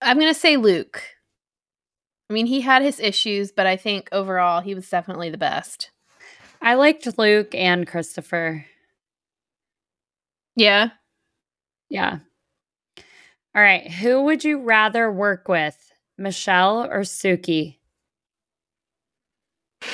I'm 0.00 0.18
going 0.18 0.32
to 0.32 0.38
say 0.38 0.56
Luke. 0.56 1.02
I 2.28 2.32
mean, 2.32 2.46
he 2.46 2.62
had 2.62 2.82
his 2.82 3.00
issues, 3.00 3.52
but 3.52 3.66
I 3.66 3.76
think 3.76 4.08
overall 4.12 4.60
he 4.60 4.74
was 4.74 4.88
definitely 4.88 5.30
the 5.30 5.38
best. 5.38 5.90
I 6.64 6.74
liked 6.76 7.18
Luke 7.18 7.54
and 7.54 7.86
Christopher. 7.86 8.64
Yeah. 10.56 10.88
Yeah. 11.90 12.20
All 13.54 13.62
right. 13.62 13.90
Who 13.90 14.22
would 14.22 14.44
you 14.44 14.62
rather 14.62 15.12
work 15.12 15.46
with, 15.46 15.76
Michel 16.16 16.84
or 16.84 17.00
Sookie? 17.00 17.76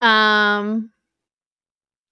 um, 0.00 0.92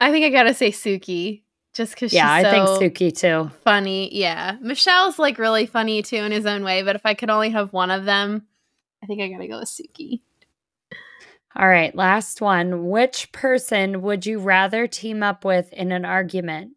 I 0.01 0.11
think 0.11 0.25
I 0.25 0.31
gotta 0.31 0.55
say 0.55 0.73
Sookie, 0.73 1.43
just 1.73 1.95
because 1.95 2.13
yeah, 2.13 2.33
I 2.33 2.43
so 2.43 2.51
think 2.51 2.67
Sookie 2.97 3.17
too. 3.17 3.49
Funny, 3.63 4.13
yeah. 4.13 4.57
Michel's 4.61 5.21
like 5.21 5.39
really 5.39 5.67
funny 5.67 6.03
too 6.03 6.17
in 6.17 6.33
his 6.33 6.47
own 6.47 6.65
way, 6.65 6.83
but 6.83 6.97
if 6.97 7.07
I 7.07 7.15
could 7.15 7.31
only 7.31 7.51
have 7.51 7.73
one 7.73 7.93
of 7.93 8.07
them, 8.07 8.49
I 9.05 9.07
think 9.07 9.23
I 9.23 9.29
gotta 9.29 9.47
go 9.47 9.61
with 9.61 9.69
Sookie. 9.69 10.23
All 11.57 11.69
right, 11.69 11.95
last 11.95 12.41
one. 12.41 12.89
Which 12.89 13.33
person 13.33 14.03
would 14.03 14.25
you 14.25 14.39
rather 14.39 14.87
team 14.87 15.23
up 15.23 15.45
with 15.45 15.73
in 15.73 15.91
an 15.93 16.05
argument? 16.05 16.73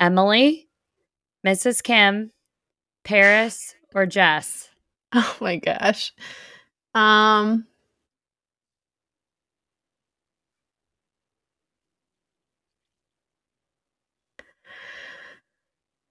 Emily, 0.00 0.68
Mrs. 1.46 1.82
Kim, 1.82 2.32
Paris, 3.04 3.74
or 3.94 4.06
Jess? 4.06 4.68
Oh 5.14 5.38
my 5.40 5.56
gosh. 5.56 6.12
Um 6.94 7.66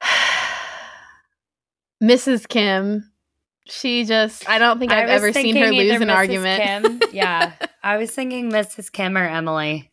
Mrs. 2.04 2.48
Kim. 2.48 3.12
She 3.70 4.06
just, 4.06 4.50
I 4.50 4.60
don't 4.60 4.80
think 4.80 4.92
I've 4.92 5.10
ever 5.10 5.34
seen 5.34 5.56
her 5.58 5.72
lose 5.72 6.02
an 6.02 6.08
Mrs. 6.08 6.16
argument. 6.16 6.64
Kim, 6.64 7.02
yeah. 7.14 7.54
I 7.84 7.98
was 7.98 8.12
thinking 8.12 8.52
Mrs. 8.52 8.92
Kim 8.92 9.18
or 9.18 9.26
Emily. 9.26 9.92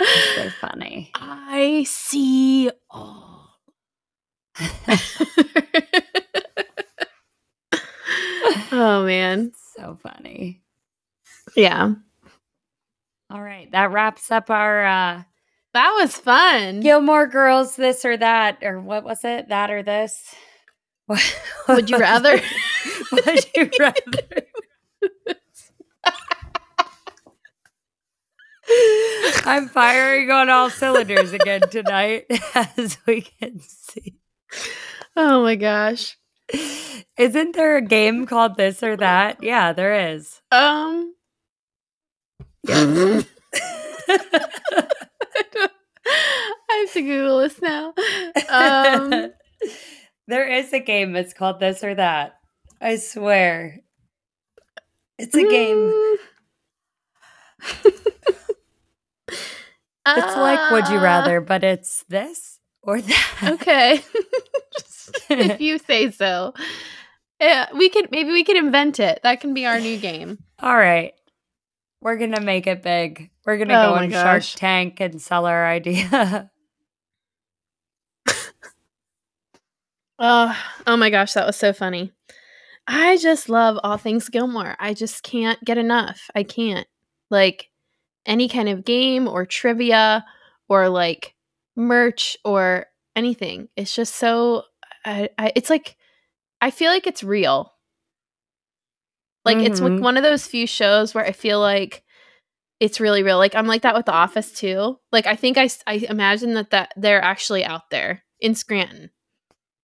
so 0.00 0.50
funny. 0.60 1.10
I 1.14 1.84
see 1.88 2.70
all. 2.90 3.50
oh, 8.72 9.04
man. 9.04 9.52
So 9.76 9.98
funny. 10.02 10.62
Yeah. 11.56 11.94
All 13.30 13.42
right. 13.42 13.70
That 13.72 13.90
wraps 13.90 14.30
up 14.30 14.50
our 14.50 14.84
uh 14.84 15.22
that 15.74 15.90
was 16.00 16.16
fun. 16.16 16.80
Gilmore 16.80 17.26
Girls, 17.26 17.74
this 17.74 18.04
or 18.04 18.16
that, 18.16 18.58
or 18.62 18.80
what 18.80 19.02
was 19.02 19.24
it? 19.24 19.48
That 19.48 19.72
or 19.72 19.82
this? 19.82 20.32
What, 21.06 21.40
Would 21.68 21.90
you 21.90 21.98
rather? 21.98 22.40
Would 23.12 23.46
you 23.54 23.70
rather? 23.78 24.46
I'm 29.44 29.68
firing 29.68 30.30
on 30.30 30.48
all 30.48 30.70
cylinders 30.70 31.32
again 31.32 31.62
tonight, 31.70 32.24
as 32.54 32.96
we 33.06 33.20
can 33.22 33.60
see. 33.60 34.14
Oh 35.16 35.42
my 35.42 35.56
gosh. 35.56 36.16
Isn't 37.18 37.54
there 37.54 37.76
a 37.76 37.82
game 37.82 38.26
called 38.26 38.56
this 38.56 38.82
or 38.82 38.96
that? 38.96 39.42
Yeah, 39.42 39.72
there 39.72 40.12
is. 40.14 40.40
Um. 40.50 41.14
Yeah. 42.66 43.22
I 46.06 46.84
have 46.86 46.92
to 46.92 47.02
Google 47.02 47.38
this 47.40 47.60
now. 47.62 47.94
Um, 48.48 49.32
there 50.26 50.48
is 50.48 50.72
a 50.72 50.80
game 50.80 51.12
that's 51.12 51.34
called 51.34 51.60
this 51.60 51.84
or 51.84 51.94
that. 51.94 52.38
I 52.80 52.96
swear. 52.96 53.80
It's 55.18 55.34
a 55.34 55.42
game. 55.42 56.16
it's 60.06 60.36
like 60.36 60.70
Would 60.70 60.88
You 60.88 60.98
ah. 60.98 61.02
Rather, 61.02 61.40
but 61.40 61.64
it's 61.64 62.04
this 62.08 62.58
or 62.82 63.00
that. 63.00 63.40
Okay. 63.42 64.00
if 65.30 65.60
you 65.60 65.78
say 65.78 66.10
so. 66.10 66.54
Yeah, 67.40 67.66
we 67.74 67.88
could 67.88 68.10
maybe 68.10 68.30
we 68.30 68.44
could 68.44 68.56
invent 68.56 69.00
it. 69.00 69.20
That 69.22 69.40
can 69.40 69.54
be 69.54 69.66
our 69.66 69.80
new 69.80 69.98
game. 69.98 70.38
All 70.60 70.76
right. 70.76 71.12
We're 72.00 72.16
gonna 72.16 72.40
make 72.40 72.66
it 72.66 72.82
big. 72.82 73.30
We're 73.44 73.58
gonna 73.58 73.74
oh 73.74 73.90
go 73.90 73.94
on 73.94 74.10
Shark 74.10 74.42
Tank 74.56 75.00
and 75.00 75.20
sell 75.20 75.46
our 75.46 75.66
idea. 75.66 76.50
Oh, 80.18 80.56
oh 80.86 80.96
my 80.96 81.10
gosh, 81.10 81.34
that 81.34 81.46
was 81.46 81.56
so 81.56 81.72
funny. 81.72 82.12
I 82.86 83.16
just 83.16 83.48
love 83.48 83.78
all 83.82 83.96
things 83.96 84.28
Gilmore. 84.28 84.76
I 84.78 84.94
just 84.94 85.22
can't 85.22 85.62
get 85.64 85.78
enough. 85.78 86.30
I 86.34 86.42
can't. 86.42 86.86
Like 87.30 87.70
any 88.26 88.48
kind 88.48 88.68
of 88.68 88.84
game 88.84 89.26
or 89.26 89.46
trivia 89.46 90.24
or 90.68 90.88
like 90.88 91.34
merch 91.76 92.36
or 92.44 92.86
anything. 93.16 93.68
It's 93.76 93.94
just 93.94 94.14
so 94.16 94.64
I, 95.04 95.30
I, 95.38 95.52
it's 95.54 95.70
like 95.70 95.96
I 96.60 96.70
feel 96.70 96.90
like 96.90 97.06
it's 97.06 97.22
real. 97.22 97.72
Like 99.44 99.58
mm-hmm. 99.58 99.66
it's 99.66 99.80
like 99.80 99.92
mm-hmm. 99.92 100.02
one 100.02 100.16
of 100.16 100.22
those 100.22 100.46
few 100.46 100.66
shows 100.66 101.14
where 101.14 101.24
I 101.24 101.32
feel 101.32 101.60
like 101.60 102.02
it's 102.80 103.00
really 103.00 103.22
real. 103.22 103.38
Like 103.38 103.54
I'm 103.54 103.66
like 103.66 103.82
that 103.82 103.94
with 103.94 104.06
The 104.06 104.12
Office 104.12 104.52
too. 104.52 104.98
Like 105.12 105.26
I 105.26 105.36
think 105.36 105.58
I 105.58 105.68
I 105.86 106.06
imagine 106.08 106.54
that 106.54 106.70
that 106.70 106.92
they're 106.96 107.22
actually 107.22 107.64
out 107.64 107.90
there 107.90 108.24
in 108.40 108.54
Scranton, 108.54 109.10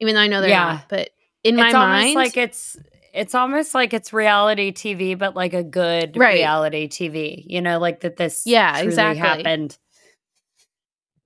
even 0.00 0.14
though 0.14 0.20
I 0.20 0.26
know 0.26 0.40
they're 0.40 0.50
yeah. 0.50 0.72
not. 0.72 0.88
But 0.88 1.10
in 1.44 1.58
it's 1.58 1.72
my 1.72 1.72
mind, 1.72 2.14
like 2.14 2.36
it's 2.36 2.76
it's 3.12 3.34
almost 3.34 3.74
like 3.74 3.92
it's 3.92 4.12
reality 4.12 4.72
TV, 4.72 5.16
but 5.16 5.34
like 5.34 5.54
a 5.54 5.62
good 5.62 6.16
right. 6.16 6.34
reality 6.34 6.88
TV. 6.88 7.44
You 7.46 7.60
know, 7.60 7.78
like 7.78 8.00
that 8.00 8.16
this 8.16 8.42
yeah 8.46 8.78
exactly 8.78 9.18
happened. 9.18 9.78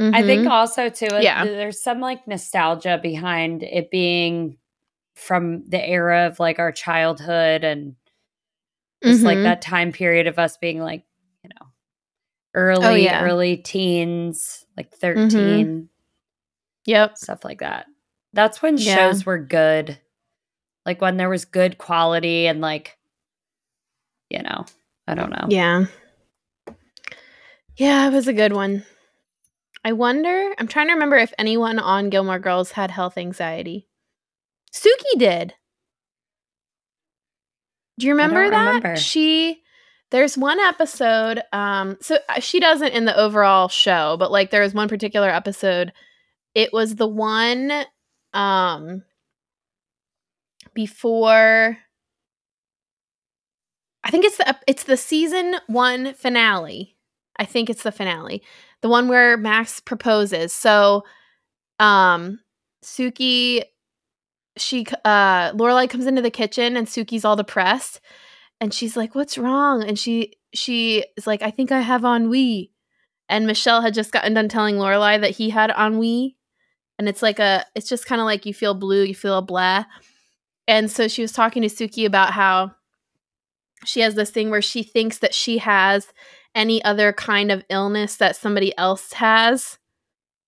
Mm-hmm. 0.00 0.14
I 0.14 0.22
think 0.22 0.42
mm-hmm. 0.42 0.50
also 0.50 0.88
too, 0.88 1.06
yeah. 1.20 1.44
there's 1.44 1.80
some 1.80 2.00
like 2.00 2.26
nostalgia 2.26 2.98
behind 3.00 3.62
it 3.62 3.92
being 3.92 4.56
from 5.14 5.64
the 5.68 5.88
era 5.88 6.26
of 6.26 6.40
like 6.40 6.58
our 6.58 6.72
childhood 6.72 7.62
and 7.62 7.94
just 9.04 9.18
mm-hmm. 9.18 9.26
like 9.26 9.38
that 9.38 9.62
time 9.62 9.92
period 9.92 10.26
of 10.26 10.36
us 10.38 10.56
being 10.56 10.80
like 10.80 11.04
you 11.44 11.50
know, 11.50 11.66
early, 12.54 12.86
oh, 12.86 12.94
yeah. 12.94 13.22
early 13.22 13.56
teens, 13.56 14.64
like 14.76 14.90
mm-hmm. 14.90 15.28
13. 15.28 15.66
Mm-hmm. 15.66 15.84
Yep. 16.86 17.16
Stuff 17.16 17.44
like 17.44 17.60
that. 17.60 17.86
That's 18.34 18.60
when 18.60 18.76
yeah. 18.76 18.96
shows 18.96 19.24
were 19.24 19.38
good. 19.38 19.98
Like 20.84 21.00
when 21.00 21.16
there 21.16 21.30
was 21.30 21.44
good 21.44 21.78
quality 21.78 22.46
and 22.46 22.60
like 22.60 22.98
you 24.28 24.42
know, 24.42 24.66
I 25.06 25.14
don't 25.14 25.30
know. 25.30 25.46
Yeah. 25.48 25.86
Yeah, 27.76 28.08
it 28.08 28.12
was 28.12 28.28
a 28.28 28.32
good 28.32 28.52
one. 28.52 28.84
I 29.84 29.92
wonder, 29.92 30.54
I'm 30.58 30.66
trying 30.66 30.88
to 30.88 30.94
remember 30.94 31.16
if 31.16 31.32
anyone 31.38 31.78
on 31.78 32.08
Gilmore 32.08 32.38
Girls 32.38 32.72
had 32.72 32.90
health 32.90 33.18
anxiety. 33.18 33.86
Sookie 34.72 35.18
did. 35.18 35.54
Do 37.98 38.06
you 38.06 38.12
remember 38.12 38.48
that? 38.50 38.66
Remember. 38.66 38.96
She 38.96 39.62
there's 40.10 40.38
one 40.38 40.60
episode 40.60 41.42
um 41.52 41.96
so 42.00 42.18
uh, 42.28 42.40
she 42.40 42.60
doesn't 42.60 42.92
in 42.92 43.04
the 43.04 43.16
overall 43.16 43.68
show, 43.68 44.16
but 44.18 44.32
like 44.32 44.50
there 44.50 44.62
was 44.62 44.74
one 44.74 44.88
particular 44.88 45.28
episode 45.28 45.92
it 46.54 46.72
was 46.72 46.96
the 46.96 47.06
one 47.06 47.84
um 48.34 49.02
before 50.74 51.78
I 54.02 54.10
think 54.10 54.24
it's 54.24 54.36
the 54.36 54.56
it's 54.66 54.84
the 54.84 54.96
season 54.96 55.56
1 55.66 56.14
finale. 56.14 56.96
I 57.38 57.44
think 57.44 57.70
it's 57.70 57.82
the 57.82 57.92
finale. 57.92 58.42
The 58.82 58.88
one 58.88 59.08
where 59.08 59.36
Max 59.36 59.80
proposes. 59.80 60.52
So 60.52 61.04
um 61.80 62.40
Sookie 62.84 63.64
she 64.56 64.86
uh 65.04 65.52
Lorelai 65.52 65.88
comes 65.90 66.06
into 66.06 66.22
the 66.22 66.30
kitchen 66.30 66.76
and 66.76 66.86
Sookie's 66.86 67.24
all 67.24 67.36
depressed 67.36 68.00
and 68.60 68.74
she's 68.74 68.96
like, 68.96 69.14
"What's 69.14 69.38
wrong?" 69.38 69.84
And 69.84 69.98
she 69.98 70.34
she 70.54 71.04
is 71.16 71.26
like, 71.26 71.42
"I 71.42 71.50
think 71.50 71.72
I 71.72 71.80
have 71.80 72.04
ennui." 72.04 72.72
And 73.28 73.46
Michel 73.46 73.82
had 73.82 73.94
just 73.94 74.12
gotten 74.12 74.34
done 74.34 74.48
telling 74.48 74.76
Lorelai 74.76 75.20
that 75.20 75.32
he 75.32 75.50
had 75.50 75.70
ennui, 75.78 76.36
and 76.98 77.08
it's 77.08 77.22
like 77.22 77.38
a 77.38 77.64
it's 77.74 77.88
just 77.88 78.06
kind 78.06 78.20
of 78.20 78.24
like 78.24 78.46
you 78.46 78.54
feel 78.54 78.74
blue, 78.74 79.02
you 79.02 79.14
feel 79.14 79.38
a 79.38 79.42
blah. 79.42 79.84
And 80.66 80.90
so 80.90 81.08
she 81.08 81.22
was 81.22 81.32
talking 81.32 81.62
to 81.62 81.68
sookie 81.68 82.06
about 82.06 82.32
how 82.32 82.72
she 83.84 84.00
has 84.00 84.14
this 84.14 84.30
thing 84.30 84.50
where 84.50 84.62
she 84.62 84.82
thinks 84.82 85.18
that 85.18 85.34
she 85.34 85.58
has 85.58 86.06
any 86.54 86.82
other 86.84 87.12
kind 87.12 87.50
of 87.50 87.64
illness 87.68 88.16
that 88.16 88.36
somebody 88.36 88.76
else 88.78 89.12
has. 89.14 89.78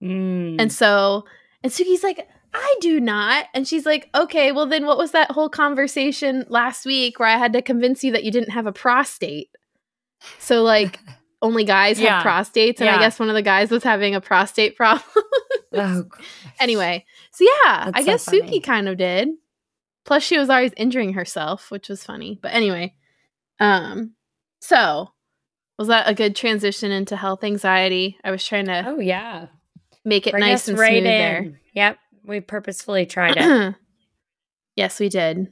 Mm. 0.03 0.57
And 0.59 0.73
so, 0.73 1.25
and 1.63 1.73
sookie's 1.73 2.03
like, 2.03 2.29
I 2.55 2.75
do 2.81 3.01
not. 3.01 3.47
And 3.53 3.69
she's 3.69 3.85
like, 3.85 4.09
okay, 4.15 4.53
well, 4.53 4.67
then 4.67 4.87
what 4.87 4.99
was 4.99 5.11
that 5.11 5.31
whole 5.31 5.49
conversation 5.49 6.47
last 6.49 6.87
week 6.87 7.19
where 7.19 7.29
I 7.29 7.37
had 7.37 7.53
to 7.53 7.63
convince 7.63 8.03
you 8.03 8.13
that 8.13 8.25
you 8.25 8.31
didn't 8.31 8.53
have 8.53 8.67
a 8.67 8.73
prostate? 8.73 9.51
So, 10.39 10.63
like, 10.63 11.01
only 11.47 11.65
guys 11.65 12.01
yeah. 12.01 12.23
have 12.23 12.27
prostates. 12.27 12.81
And 12.81 12.87
yeah. 12.87 12.97
I 12.97 12.99
guess 12.99 13.19
one 13.19 13.29
of 13.29 13.35
the 13.35 13.43
guys 13.43 13.71
was 13.71 13.85
having 13.85 14.15
a 14.15 14.21
prostate 14.21 14.77
problem. 14.77 15.05
oh, 15.75 16.05
anyway, 16.59 17.05
so 17.31 17.45
yeah, 17.45 17.85
That's 17.87 17.99
I 17.99 18.03
guess 18.03 18.25
so 18.25 18.33
Sookie 18.33 18.63
kind 18.63 18.89
of 18.89 18.99
did. 18.99 19.29
Plus, 20.05 20.23
she 20.23 20.39
was 20.39 20.51
always 20.51 20.73
injuring 20.77 21.15
herself, 21.15 21.71
which 21.71 21.89
was 21.89 22.05
funny. 22.05 22.39
But 22.41 22.53
anyway, 22.53 22.95
um, 23.61 24.15
so 24.61 25.13
was 25.79 25.89
that 25.89 26.09
a 26.09 26.15
good 26.15 26.35
transition 26.35 26.91
into 26.91 27.17
health 27.17 27.45
anxiety? 27.45 28.19
I 28.25 28.31
was 28.31 28.45
trying 28.45 28.67
to. 28.67 28.85
Oh 28.87 28.99
yeah. 28.99 29.47
Make 30.05 30.27
it 30.27 30.33
Bring 30.33 30.43
nice 30.45 30.69
and 30.69 30.79
right 30.79 30.91
smooth 30.91 30.99
in. 30.99 31.05
there. 31.05 31.61
Yep. 31.75 31.99
We 32.25 32.41
purposefully 32.41 33.07
tried 33.07 33.37
it. 33.37 33.75
yes, 34.77 35.01
we 35.01 35.09
did. 35.09 35.49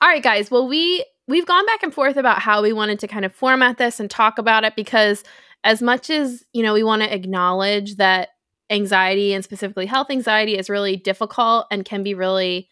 All 0.00 0.08
right, 0.08 0.22
guys. 0.22 0.50
Well, 0.50 0.66
we 0.66 1.04
we've 1.32 1.46
gone 1.46 1.64
back 1.64 1.82
and 1.82 1.94
forth 1.94 2.18
about 2.18 2.40
how 2.40 2.62
we 2.62 2.74
wanted 2.74 2.98
to 3.00 3.08
kind 3.08 3.24
of 3.24 3.34
format 3.34 3.78
this 3.78 3.98
and 3.98 4.10
talk 4.10 4.36
about 4.36 4.64
it 4.64 4.76
because 4.76 5.24
as 5.64 5.80
much 5.80 6.10
as, 6.10 6.44
you 6.52 6.62
know, 6.62 6.74
we 6.74 6.82
want 6.82 7.02
to 7.02 7.12
acknowledge 7.12 7.96
that 7.96 8.28
anxiety 8.68 9.32
and 9.32 9.42
specifically 9.42 9.86
health 9.86 10.10
anxiety 10.10 10.58
is 10.58 10.68
really 10.68 10.94
difficult 10.94 11.66
and 11.70 11.86
can 11.86 12.02
be 12.02 12.12
really, 12.12 12.68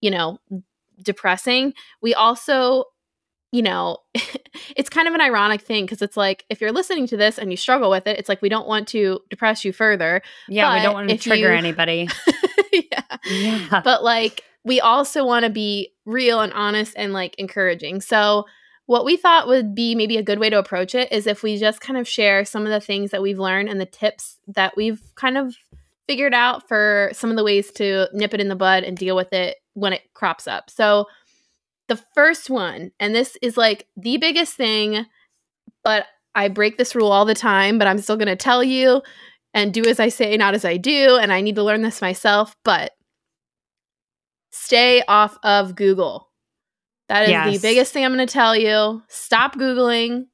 you 0.00 0.10
know, 0.10 0.38
depressing, 1.02 1.74
we 2.00 2.14
also 2.14 2.84
you 3.52 3.62
know, 3.62 3.98
it's 4.76 4.88
kind 4.88 5.08
of 5.08 5.14
an 5.14 5.20
ironic 5.20 5.60
thing 5.60 5.84
because 5.84 6.02
it's 6.02 6.16
like 6.16 6.44
if 6.48 6.60
you're 6.60 6.70
listening 6.72 7.06
to 7.08 7.16
this 7.16 7.36
and 7.36 7.50
you 7.50 7.56
struggle 7.56 7.90
with 7.90 8.06
it, 8.06 8.16
it's 8.16 8.28
like 8.28 8.40
we 8.40 8.48
don't 8.48 8.68
want 8.68 8.86
to 8.88 9.18
depress 9.28 9.64
you 9.64 9.72
further. 9.72 10.22
Yeah, 10.48 10.72
we 10.76 10.82
don't 10.82 10.94
want 10.94 11.10
to 11.10 11.16
trigger 11.16 11.50
you, 11.50 11.58
anybody. 11.58 12.08
yeah. 12.72 13.16
yeah. 13.28 13.80
But 13.82 14.04
like 14.04 14.44
we 14.64 14.80
also 14.80 15.24
want 15.24 15.44
to 15.44 15.50
be 15.50 15.92
real 16.04 16.40
and 16.40 16.52
honest 16.52 16.94
and 16.96 17.12
like 17.12 17.34
encouraging. 17.38 18.00
So 18.00 18.44
what 18.86 19.04
we 19.04 19.16
thought 19.16 19.46
would 19.46 19.74
be 19.74 19.94
maybe 19.94 20.16
a 20.16 20.22
good 20.22 20.38
way 20.38 20.50
to 20.50 20.58
approach 20.58 20.94
it 20.94 21.12
is 21.12 21.26
if 21.26 21.42
we 21.42 21.56
just 21.56 21.80
kind 21.80 21.98
of 21.98 22.08
share 22.08 22.44
some 22.44 22.64
of 22.64 22.70
the 22.70 22.80
things 22.80 23.12
that 23.12 23.22
we've 23.22 23.38
learned 23.38 23.68
and 23.68 23.80
the 23.80 23.86
tips 23.86 24.38
that 24.48 24.76
we've 24.76 25.00
kind 25.14 25.38
of 25.38 25.54
figured 26.08 26.34
out 26.34 26.66
for 26.66 27.10
some 27.12 27.30
of 27.30 27.36
the 27.36 27.44
ways 27.44 27.70
to 27.70 28.08
nip 28.12 28.34
it 28.34 28.40
in 28.40 28.48
the 28.48 28.56
bud 28.56 28.82
and 28.82 28.96
deal 28.96 29.14
with 29.14 29.32
it 29.32 29.58
when 29.74 29.92
it 29.92 30.02
crops 30.12 30.48
up. 30.48 30.68
So 30.68 31.06
the 31.86 32.00
first 32.14 32.50
one, 32.50 32.90
and 32.98 33.14
this 33.14 33.36
is 33.40 33.56
like 33.56 33.86
the 33.96 34.16
biggest 34.16 34.54
thing, 34.54 35.06
but 35.84 36.06
I 36.34 36.48
break 36.48 36.76
this 36.76 36.94
rule 36.94 37.12
all 37.12 37.24
the 37.24 37.34
time, 37.34 37.78
but 37.78 37.86
I'm 37.86 37.98
still 37.98 38.16
going 38.16 38.26
to 38.26 38.36
tell 38.36 38.64
you 38.64 39.02
and 39.54 39.72
do 39.72 39.84
as 39.84 40.00
I 40.00 40.08
say, 40.08 40.36
not 40.36 40.54
as 40.54 40.64
I 40.64 40.76
do. 40.76 41.16
And 41.16 41.32
I 41.32 41.40
need 41.40 41.54
to 41.56 41.62
learn 41.62 41.82
this 41.82 42.00
myself, 42.00 42.56
but 42.64 42.92
stay 44.50 45.02
off 45.08 45.38
of 45.42 45.74
Google. 45.74 46.28
That 47.08 47.24
is 47.24 47.30
yes. 47.30 47.54
the 47.54 47.68
biggest 47.68 47.92
thing 47.92 48.04
I'm 48.04 48.14
going 48.14 48.26
to 48.26 48.32
tell 48.32 48.54
you. 48.54 49.02
Stop 49.08 49.56
Googling 49.56 50.26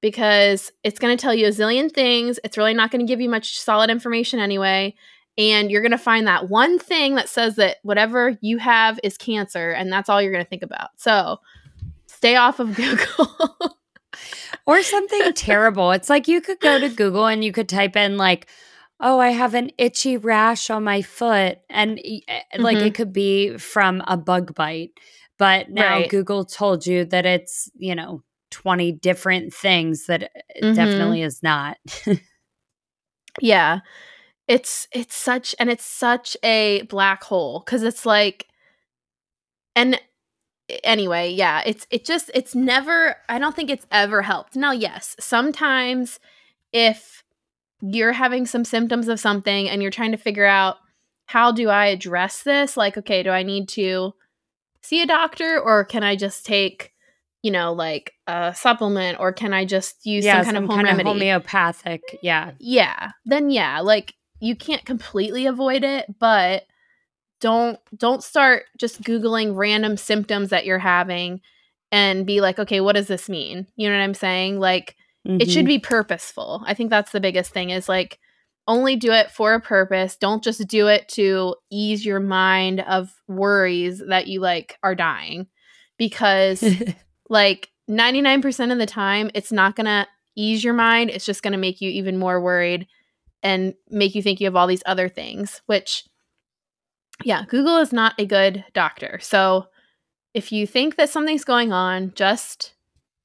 because 0.00 0.72
it's 0.82 0.98
going 0.98 1.16
to 1.16 1.20
tell 1.20 1.34
you 1.34 1.46
a 1.46 1.50
zillion 1.50 1.92
things. 1.92 2.40
It's 2.42 2.56
really 2.56 2.74
not 2.74 2.90
going 2.90 3.04
to 3.04 3.10
give 3.10 3.20
you 3.20 3.28
much 3.28 3.58
solid 3.60 3.90
information 3.90 4.40
anyway 4.40 4.94
and 5.38 5.70
you're 5.70 5.80
going 5.82 5.92
to 5.92 5.98
find 5.98 6.26
that 6.26 6.48
one 6.48 6.78
thing 6.78 7.14
that 7.14 7.28
says 7.28 7.56
that 7.56 7.78
whatever 7.82 8.36
you 8.40 8.58
have 8.58 9.00
is 9.02 9.16
cancer 9.16 9.70
and 9.70 9.92
that's 9.92 10.08
all 10.08 10.20
you're 10.20 10.32
going 10.32 10.44
to 10.44 10.48
think 10.48 10.62
about 10.62 10.90
so 10.96 11.38
stay 12.06 12.36
off 12.36 12.60
of 12.60 12.74
google 12.74 13.78
or 14.66 14.82
something 14.82 15.32
terrible 15.32 15.90
it's 15.92 16.10
like 16.10 16.28
you 16.28 16.40
could 16.40 16.60
go 16.60 16.78
to 16.78 16.88
google 16.88 17.26
and 17.26 17.44
you 17.44 17.52
could 17.52 17.68
type 17.68 17.96
in 17.96 18.16
like 18.16 18.46
oh 19.02 19.18
i 19.18 19.28
have 19.28 19.54
an 19.54 19.70
itchy 19.78 20.16
rash 20.16 20.70
on 20.70 20.84
my 20.84 21.02
foot 21.02 21.58
and 21.68 21.98
mm-hmm. 21.98 22.62
like 22.62 22.78
it 22.78 22.80
mm-hmm. 22.80 22.92
could 22.92 23.12
be 23.12 23.56
from 23.58 24.02
a 24.06 24.16
bug 24.16 24.54
bite 24.54 24.90
but 25.38 25.68
now 25.68 25.98
right. 25.98 26.10
google 26.10 26.44
told 26.44 26.86
you 26.86 27.04
that 27.04 27.26
it's 27.26 27.70
you 27.74 27.94
know 27.94 28.22
20 28.50 28.92
different 28.92 29.52
things 29.52 30.06
that 30.06 30.30
mm-hmm. 30.62 30.74
definitely 30.74 31.22
is 31.22 31.42
not 31.42 31.76
yeah 33.40 33.80
it's 34.48 34.88
it's 34.92 35.14
such 35.14 35.54
and 35.58 35.70
it's 35.70 35.84
such 35.84 36.36
a 36.42 36.82
black 36.82 37.24
hole 37.24 37.62
cuz 37.62 37.82
it's 37.82 38.06
like 38.06 38.46
and 39.74 39.98
anyway, 40.84 41.30
yeah, 41.30 41.62
it's 41.64 41.86
it 41.90 42.04
just 42.04 42.30
it's 42.34 42.54
never 42.54 43.16
I 43.28 43.38
don't 43.38 43.54
think 43.54 43.70
it's 43.70 43.86
ever 43.90 44.22
helped. 44.22 44.56
Now, 44.56 44.72
yes, 44.72 45.16
sometimes 45.20 46.20
if 46.72 47.21
you're 47.82 48.12
having 48.12 48.46
some 48.46 48.64
symptoms 48.64 49.08
of 49.08 49.20
something 49.20 49.68
and 49.68 49.82
you're 49.82 49.90
trying 49.90 50.12
to 50.12 50.16
figure 50.16 50.46
out 50.46 50.76
how 51.26 51.52
do 51.52 51.68
I 51.68 51.86
address 51.86 52.42
this? 52.42 52.76
Like, 52.76 52.96
okay, 52.96 53.22
do 53.22 53.30
I 53.30 53.42
need 53.42 53.68
to 53.70 54.14
see 54.82 55.02
a 55.02 55.06
doctor 55.06 55.60
or 55.60 55.84
can 55.84 56.04
I 56.04 56.14
just 56.16 56.46
take, 56.46 56.92
you 57.42 57.50
know, 57.50 57.72
like 57.72 58.12
a 58.26 58.54
supplement 58.54 59.18
or 59.18 59.32
can 59.32 59.52
I 59.52 59.64
just 59.64 60.06
use 60.06 60.24
yeah, 60.24 60.42
some 60.42 60.44
kind 60.44 60.56
some 60.56 60.64
of 60.64 60.70
home 60.70 60.76
kind 60.78 60.98
remedy? 60.98 61.08
Of 61.08 61.14
homeopathic, 61.14 62.18
yeah. 62.22 62.52
Yeah. 62.58 63.10
Then 63.24 63.50
yeah, 63.50 63.80
like 63.80 64.14
you 64.40 64.54
can't 64.54 64.84
completely 64.84 65.46
avoid 65.46 65.84
it, 65.84 66.06
but 66.18 66.64
don't 67.40 67.78
don't 67.96 68.22
start 68.22 68.64
just 68.78 69.02
googling 69.02 69.56
random 69.56 69.96
symptoms 69.96 70.50
that 70.50 70.64
you're 70.64 70.78
having 70.78 71.40
and 71.90 72.24
be 72.24 72.40
like, 72.40 72.60
"Okay, 72.60 72.80
what 72.80 72.94
does 72.94 73.08
this 73.08 73.28
mean?" 73.28 73.66
You 73.74 73.88
know 73.88 73.96
what 73.96 74.04
I'm 74.04 74.14
saying? 74.14 74.60
Like 74.60 74.96
mm-hmm. 75.26 75.40
it 75.40 75.50
should 75.50 75.60
mm-hmm. 75.60 75.68
be 75.68 75.78
purposeful. 75.78 76.62
I 76.66 76.74
think 76.74 76.90
that's 76.90 77.12
the 77.12 77.20
biggest 77.20 77.52
thing 77.52 77.70
is 77.70 77.88
like 77.88 78.18
only 78.68 78.96
do 78.96 79.12
it 79.12 79.30
for 79.30 79.54
a 79.54 79.60
purpose. 79.60 80.16
Don't 80.16 80.44
just 80.44 80.66
do 80.68 80.86
it 80.86 81.08
to 81.10 81.56
ease 81.70 82.04
your 82.06 82.20
mind 82.20 82.80
of 82.80 83.12
worries 83.28 84.02
that 84.08 84.28
you 84.28 84.40
like 84.40 84.78
are 84.82 84.94
dying 84.94 85.48
because 85.98 86.64
like 87.28 87.70
99% 87.90 88.72
of 88.72 88.78
the 88.78 88.86
time 88.86 89.30
it's 89.34 89.52
not 89.52 89.76
going 89.76 89.86
to 89.86 90.06
ease 90.36 90.62
your 90.62 90.74
mind. 90.74 91.10
It's 91.10 91.26
just 91.26 91.42
going 91.42 91.52
to 91.52 91.58
make 91.58 91.80
you 91.80 91.90
even 91.90 92.18
more 92.18 92.40
worried 92.40 92.86
and 93.42 93.74
make 93.90 94.14
you 94.14 94.22
think 94.22 94.40
you 94.40 94.46
have 94.46 94.56
all 94.56 94.66
these 94.66 94.84
other 94.86 95.08
things, 95.08 95.62
which, 95.66 96.04
yeah, 97.24 97.44
Google 97.48 97.78
is 97.78 97.92
not 97.92 98.14
a 98.18 98.26
good 98.26 98.64
doctor. 98.72 99.18
So 99.20 99.66
if 100.32 100.52
you 100.52 100.66
think 100.66 100.96
that 100.96 101.10
something's 101.10 101.44
going 101.44 101.72
on, 101.72 102.12
just, 102.14 102.74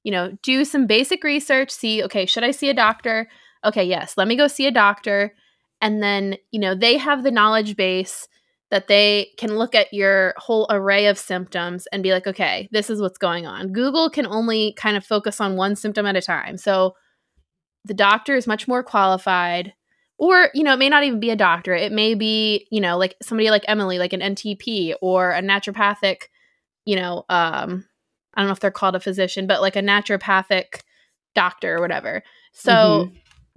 you 0.08 0.12
know, 0.12 0.32
do 0.42 0.64
some 0.64 0.88
basic 0.88 1.22
research, 1.22 1.70
see, 1.70 2.02
okay, 2.02 2.26
should 2.26 2.46
I 2.46 2.52
see 2.52 2.70
a 2.70 2.74
doctor? 2.74 3.28
Okay, 3.66 3.84
yes, 3.84 4.14
let 4.16 4.30
me 4.30 4.38
go 4.38 4.48
see 4.48 4.66
a 4.66 4.72
doctor. 4.72 5.36
And 5.82 6.02
then, 6.02 6.38
you 6.50 6.62
know, 6.62 6.76
they 6.76 6.96
have 6.96 7.24
the 7.24 7.30
knowledge 7.30 7.76
base 7.76 8.26
that 8.72 8.88
they 8.88 9.32
can 9.38 9.58
look 9.58 9.76
at 9.76 9.94
your 9.94 10.34
whole 10.38 10.66
array 10.70 11.08
of 11.08 11.18
symptoms 11.18 11.88
and 11.92 12.04
be 12.04 12.14
like, 12.14 12.26
okay, 12.26 12.70
this 12.72 12.90
is 12.90 13.02
what's 13.02 13.18
going 13.18 13.46
on. 13.46 13.74
Google 13.74 14.10
can 14.10 14.26
only 14.26 14.72
kind 14.78 14.96
of 14.96 15.06
focus 15.06 15.42
on 15.42 15.58
one 15.58 15.76
symptom 15.76 16.06
at 16.06 16.16
a 16.16 16.22
time. 16.22 16.56
So 16.56 16.96
the 17.84 17.94
doctor 17.94 18.34
is 18.34 18.48
much 18.48 18.66
more 18.66 18.84
qualified 18.84 19.74
or 20.18 20.52
you 20.54 20.64
know 20.64 20.74
it 20.74 20.80
may 20.80 20.90
not 20.90 21.04
even 21.04 21.20
be 21.20 21.30
a 21.30 21.36
doctor 21.36 21.74
it 21.76 21.92
may 21.92 22.16
be 22.16 22.68
you 22.72 22.82
know 22.82 22.98
like 22.98 23.16
somebody 23.22 23.50
like 23.50 23.64
emily 23.68 24.00
like 24.00 24.14
an 24.14 24.20
ntp 24.20 24.94
or 25.00 25.32
a 25.32 25.42
naturopathic 25.42 26.24
you 26.86 26.96
know 26.96 27.24
um 27.30 27.86
I 28.38 28.42
don't 28.42 28.48
know 28.50 28.54
if 28.54 28.60
they're 28.60 28.70
called 28.70 28.96
a 28.96 29.00
physician, 29.00 29.48
but 29.48 29.62
like 29.62 29.76
a 29.76 29.82
naturopathic 29.82 30.82
doctor 31.34 31.76
or 31.76 31.82
whatever. 31.82 32.22
So, 32.54 32.72
mm-hmm. 32.72 33.16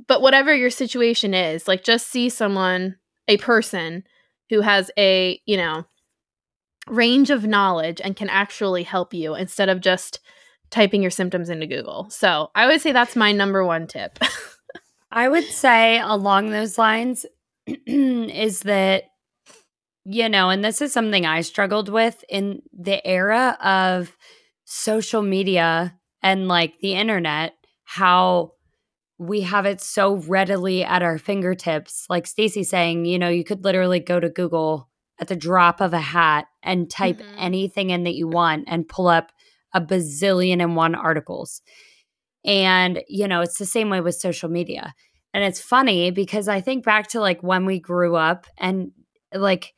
but 0.09 0.23
whatever 0.23 0.55
your 0.55 0.71
situation 0.71 1.35
is, 1.35 1.69
like 1.69 1.85
just 1.85 2.09
see 2.09 2.31
someone, 2.31 2.97
a 3.29 3.37
person 3.37 4.05
who 4.49 4.63
has 4.63 4.91
a, 4.99 5.39
you 5.45 5.59
know, 5.59 5.85
range 6.89 7.29
of 7.29 7.47
knowledge 7.47 8.01
and 8.03 8.17
can 8.17 8.31
actually 8.31 8.83
help 8.83 9.13
you 9.13 9.35
instead 9.35 9.69
of 9.69 9.83
just 9.83 10.19
typing 10.71 11.03
your 11.03 11.11
symptoms 11.11 11.51
into 11.51 11.67
Google. 11.67 12.09
So, 12.09 12.51
I 12.55 12.67
would 12.67 12.81
say 12.81 12.93
that's 12.93 13.15
my 13.15 13.33
number 13.33 13.65
one 13.65 13.87
tip. 13.87 14.19
I 15.13 15.29
would 15.29 15.45
say 15.45 16.01
along 16.01 16.51
those 16.51 16.79
lines 16.79 17.27
is 17.67 18.61
that 18.61 19.05
you 20.07 20.29
know, 20.29 20.49
and 20.49 20.65
this 20.65 20.81
is 20.81 20.93
something 20.93 21.27
I 21.27 21.43
struggled 21.43 21.89
with 21.91 22.25
in 22.29 22.63
the 22.73 23.07
era 23.07 23.57
of 23.63 24.17
social 24.73 25.21
media 25.21 25.99
and 26.23 26.47
like 26.47 26.79
the 26.79 26.95
internet, 26.95 27.55
how 27.83 28.53
we 29.19 29.41
have 29.41 29.67
it 29.67 29.81
so 29.81 30.15
readily 30.29 30.85
at 30.85 31.03
our 31.03 31.19
fingertips. 31.19 32.07
Like 32.09 32.25
Stacy 32.25 32.63
saying, 32.63 33.05
you 33.05 33.19
know, 33.19 33.29
you 33.29 33.43
could 33.43 33.65
literally 33.65 33.99
go 33.99 34.21
to 34.21 34.29
Google 34.29 34.89
at 35.21 35.27
the 35.27 35.35
drop 35.35 35.81
of 35.81 35.93
a 35.93 35.99
hat 35.99 36.47
and 36.63 36.89
type 36.89 37.19
mm-hmm. 37.19 37.35
anything 37.37 37.91
in 37.91 38.05
that 38.05 38.15
you 38.15 38.29
want 38.29 38.65
and 38.69 38.89
pull 38.89 39.09
up 39.09 39.33
a 39.75 39.81
bazillion 39.81 40.63
and 40.63 40.77
one 40.77 40.95
articles. 40.95 41.63
And, 42.45 43.03
you 43.09 43.27
know, 43.27 43.41
it's 43.41 43.59
the 43.59 43.67
same 43.67 43.91
way 43.91 44.01
with 44.01 44.15
social 44.15 44.49
media. 44.49 44.95
And 45.35 45.43
it's 45.43 45.61
funny 45.61 46.13
because 46.13 46.47
I 46.47 46.61
think 46.61 46.85
back 46.85 47.09
to 47.09 47.21
like 47.21 47.43
when 47.43 47.67
we 47.67 47.81
grew 47.81 48.15
up 48.15 48.47
and 48.57 48.93
like 49.35 49.75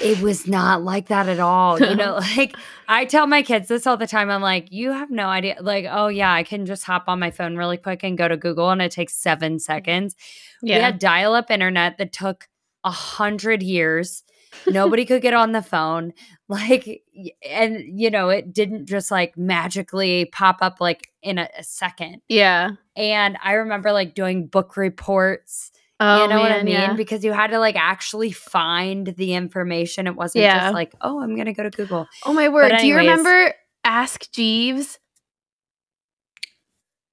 it 0.00 0.20
was 0.20 0.46
not 0.46 0.82
like 0.82 1.08
that 1.08 1.28
at 1.28 1.40
all. 1.40 1.80
You 1.80 1.94
know, 1.94 2.14
like 2.36 2.56
I 2.88 3.04
tell 3.04 3.26
my 3.26 3.42
kids 3.42 3.68
this 3.68 3.86
all 3.86 3.96
the 3.96 4.06
time. 4.06 4.30
I'm 4.30 4.42
like, 4.42 4.72
you 4.72 4.90
have 4.90 5.10
no 5.10 5.26
idea. 5.28 5.56
Like, 5.60 5.86
oh, 5.90 6.08
yeah, 6.08 6.32
I 6.32 6.42
can 6.42 6.66
just 6.66 6.84
hop 6.84 7.04
on 7.08 7.18
my 7.18 7.30
phone 7.30 7.56
really 7.56 7.76
quick 7.76 8.02
and 8.02 8.16
go 8.16 8.28
to 8.28 8.36
Google 8.36 8.70
and 8.70 8.80
it 8.80 8.92
takes 8.92 9.14
seven 9.14 9.58
seconds. 9.58 10.16
Yeah. 10.62 10.76
We 10.76 10.82
had 10.82 10.98
dial 10.98 11.34
up 11.34 11.50
internet 11.50 11.98
that 11.98 12.12
took 12.12 12.48
a 12.84 12.90
hundred 12.90 13.62
years. 13.62 14.22
Nobody 14.66 15.04
could 15.04 15.22
get 15.22 15.34
on 15.34 15.52
the 15.52 15.62
phone. 15.62 16.12
Like, 16.48 17.02
and 17.48 17.98
you 17.98 18.10
know, 18.10 18.28
it 18.28 18.52
didn't 18.52 18.84
just 18.84 19.10
like 19.10 19.38
magically 19.38 20.26
pop 20.26 20.58
up 20.60 20.82
like 20.82 21.10
in 21.22 21.38
a, 21.38 21.48
a 21.56 21.64
second. 21.64 22.20
Yeah. 22.28 22.72
And 22.94 23.38
I 23.42 23.54
remember 23.54 23.90
like 23.90 24.14
doing 24.14 24.48
book 24.48 24.76
reports 24.76 25.71
Oh, 26.04 26.22
you 26.22 26.28
know 26.28 26.36
man, 26.36 26.42
what 26.42 26.52
I 26.52 26.62
mean? 26.64 26.72
Yeah. 26.74 26.92
Because 26.94 27.24
you 27.24 27.32
had 27.32 27.52
to 27.52 27.60
like 27.60 27.76
actually 27.76 28.32
find 28.32 29.06
the 29.06 29.34
information. 29.34 30.08
It 30.08 30.16
wasn't 30.16 30.42
yeah. 30.42 30.58
just 30.58 30.74
like, 30.74 30.92
oh, 31.00 31.22
I'm 31.22 31.36
gonna 31.36 31.52
go 31.52 31.62
to 31.62 31.70
Google. 31.70 32.08
Oh 32.26 32.32
my 32.32 32.48
word. 32.48 32.64
Anyways, 32.64 32.80
Do 32.80 32.86
you 32.88 32.96
remember 32.96 33.54
Ask 33.84 34.30
Jeeves? 34.32 34.98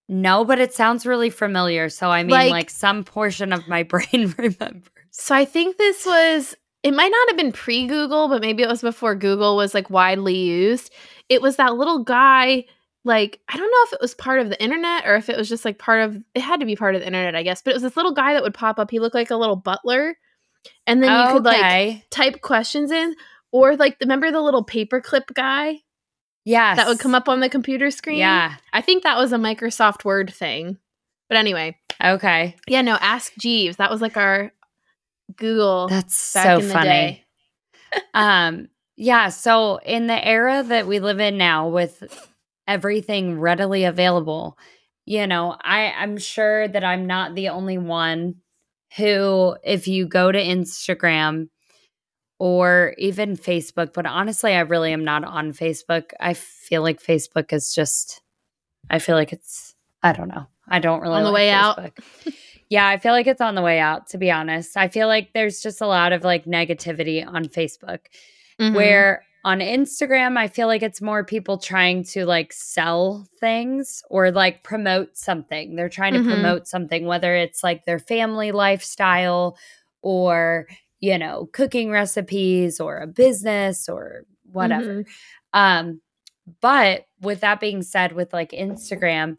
No, 0.08 0.44
but 0.44 0.58
it 0.58 0.74
sounds 0.74 1.06
really 1.06 1.30
familiar. 1.30 1.90
So 1.90 2.10
I 2.10 2.24
mean 2.24 2.32
like, 2.32 2.50
like 2.50 2.70
some 2.72 3.04
portion 3.04 3.54
of 3.54 3.68
my 3.68 3.84
brain 3.84 4.34
remembers. 4.38 4.90
So 5.12 5.36
I 5.36 5.46
think 5.46 5.78
this 5.78 6.04
was 6.06 6.56
it 6.82 6.94
might 6.94 7.12
not 7.12 7.30
have 7.30 7.38
been 7.38 7.52
pre-Google, 7.52 8.28
but 8.28 8.42
maybe 8.42 8.64
it 8.64 8.70
was 8.70 8.82
before 8.82 9.14
Google 9.14 9.56
was 9.56 9.76
like 9.76 9.92
widely 9.92 10.36
used. 10.36 10.92
It 11.28 11.44
was 11.44 11.58
that 11.58 11.76
little 11.76 12.04
guy 12.04 12.66
like 13.06 13.40
I 13.48 13.58
don't 13.58 13.72
know 13.72 13.84
if 13.86 13.94
it 13.94 14.02
was 14.02 14.14
part 14.14 14.40
of 14.40 14.50
the 14.50 14.62
internet 14.62 15.06
or 15.06 15.16
if 15.16 15.30
it 15.30 15.38
was 15.38 15.50
just 15.50 15.66
like 15.66 15.80
part 15.80 16.02
of 16.02 16.22
it 16.36 16.42
had 16.42 16.60
to 16.60 16.66
be 16.66 16.76
part 16.76 16.96
of 16.96 17.02
the 17.02 17.08
internet, 17.08 17.36
I 17.36 17.44
guess. 17.44 17.62
But 17.62 17.72
it 17.72 17.76
was 17.76 17.84
this 17.84 17.98
little 17.98 18.14
guy 18.14 18.34
that 18.34 18.44
would 18.44 18.54
pop 18.54 18.80
up. 18.80 18.92
He 18.92 19.00
looked 19.00 19.16
like 19.16 19.32
a 19.32 19.36
little 19.38 19.56
butler. 19.56 20.18
And 20.86 21.02
then 21.02 21.28
you 21.28 21.34
could 21.34 21.46
like 21.46 22.10
type 22.10 22.42
questions 22.42 22.92
in 22.92 23.16
or 23.52 23.76
like 23.78 23.98
remember 24.02 24.32
the 24.32 24.42
little 24.42 24.66
paperclip 24.66 25.34
guy? 25.34 25.80
Yes. 26.44 26.78
That 26.78 26.88
would 26.88 27.00
come 27.00 27.16
up 27.16 27.30
on 27.30 27.40
the 27.40 27.50
computer 27.50 27.92
screen. 27.92 28.18
Yeah. 28.18 28.56
I 28.74 28.82
think 28.82 29.04
that 29.04 29.18
was 29.18 29.32
a 29.32 29.38
Microsoft 29.38 30.04
Word 30.04 30.34
thing. 30.34 30.78
But 31.30 31.38
anyway. 31.38 31.78
Okay. 32.04 32.56
Yeah, 32.68 32.82
no, 32.82 32.96
ask 32.96 33.34
Jeeves. 33.40 33.78
That 33.78 33.92
was 33.92 34.02
like 34.02 34.18
our 34.18 34.52
Google. 35.36 35.88
That's 35.88 36.16
so 36.16 36.60
funny. 36.60 37.24
um 38.14 38.68
yeah, 38.98 39.30
so 39.30 39.78
in 39.78 40.08
the 40.08 40.28
era 40.28 40.62
that 40.62 40.86
we 40.86 41.00
live 41.00 41.22
in 41.22 41.38
now 41.38 41.70
with 41.70 42.04
everything 42.70 43.40
readily 43.40 43.84
available. 43.84 44.58
You 45.06 45.26
know, 45.26 45.58
I, 45.60 45.92
I'm 45.98 46.18
sure 46.18 46.68
that 46.68 46.84
I'm 46.84 47.08
not 47.08 47.34
the 47.34 47.50
only 47.50 47.80
one 47.80 48.36
who, 48.96 49.56
if 49.64 49.88
you 49.88 50.08
go 50.08 50.32
to 50.32 50.40
Instagram 50.40 51.50
or 52.38 52.94
even 53.00 53.36
Facebook, 53.36 53.92
but 53.94 54.06
honestly, 54.06 54.54
I 54.54 54.60
really 54.62 54.94
am 54.94 55.04
not 55.04 55.24
on 55.24 55.52
Facebook. 55.52 56.12
I 56.20 56.36
feel 56.36 56.84
like 56.84 57.02
Facebook 57.02 57.52
is 57.52 57.74
just, 57.74 58.22
I 58.90 59.00
feel 59.00 59.16
like 59.16 59.34
it's, 59.34 59.74
I 60.04 60.14
don't 60.14 60.30
know. 60.30 60.46
I 60.68 60.78
don't 60.78 61.02
really 61.02 61.16
on 61.16 61.24
the 61.24 61.32
like 61.32 61.36
way 61.36 61.50
Facebook. 61.50 61.98
out. 62.28 62.34
yeah, 62.70 62.88
I 62.88 62.98
feel 63.00 63.14
like 63.14 63.26
it's 63.26 63.42
on 63.42 63.56
the 63.56 63.64
way 63.64 63.80
out, 63.80 64.10
to 64.10 64.20
be 64.20 64.30
honest. 64.30 64.78
I 64.78 64.90
feel 64.90 65.08
like 65.08 65.32
there's 65.34 65.60
just 65.60 65.82
a 65.82 65.88
lot 65.88 66.14
of 66.14 66.24
like 66.24 66.46
negativity 66.46 67.26
on 67.26 67.46
Facebook 67.46 68.02
mm-hmm. 68.62 68.76
where 68.76 69.24
on 69.50 69.62
Instagram, 69.62 70.38
I 70.38 70.48
feel 70.48 70.68
like 70.68 70.84
it's 70.84 71.02
more 71.02 71.24
people 71.24 71.58
trying 71.58 72.04
to 72.04 72.24
like 72.28 72.54
sell 72.54 73.28
things 73.40 74.04
or 74.08 74.30
like 74.30 74.62
promote 74.62 75.18
something. 75.18 75.76
They're 75.76 75.90
trying 75.90 76.14
to 76.14 76.20
mm-hmm. 76.20 76.30
promote 76.30 76.68
something, 76.68 77.08
whether 77.08 77.36
it's 77.36 77.64
like 77.64 77.84
their 77.84 77.98
family 77.98 78.52
lifestyle 78.52 79.58
or, 80.04 80.68
you 81.00 81.18
know, 81.18 81.50
cooking 81.52 81.90
recipes 81.90 82.80
or 82.80 83.00
a 83.00 83.08
business 83.08 83.90
or 83.90 84.22
whatever. 84.52 85.02
Mm-hmm. 85.02 85.60
Um, 85.60 86.02
but 86.62 87.08
with 87.20 87.40
that 87.40 87.60
being 87.60 87.82
said, 87.82 88.12
with 88.12 88.32
like 88.32 88.52
Instagram, 88.52 89.38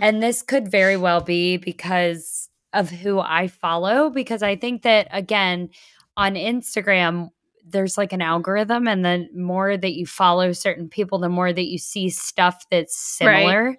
and 0.00 0.22
this 0.22 0.40
could 0.40 0.70
very 0.70 0.96
well 0.96 1.20
be 1.20 1.58
because 1.58 2.48
of 2.72 2.88
who 2.88 3.20
I 3.20 3.48
follow, 3.48 4.08
because 4.08 4.42
I 4.42 4.56
think 4.56 4.84
that 4.84 5.06
again, 5.10 5.68
on 6.16 6.34
Instagram, 6.34 7.28
there's 7.66 7.96
like 7.96 8.12
an 8.12 8.22
algorithm 8.22 8.86
and 8.86 9.04
the 9.04 9.28
more 9.34 9.76
that 9.76 9.94
you 9.94 10.06
follow 10.06 10.52
certain 10.52 10.88
people 10.88 11.18
the 11.18 11.28
more 11.28 11.52
that 11.52 11.70
you 11.70 11.78
see 11.78 12.10
stuff 12.10 12.64
that's 12.70 12.96
similar. 12.96 13.64
Right. 13.64 13.78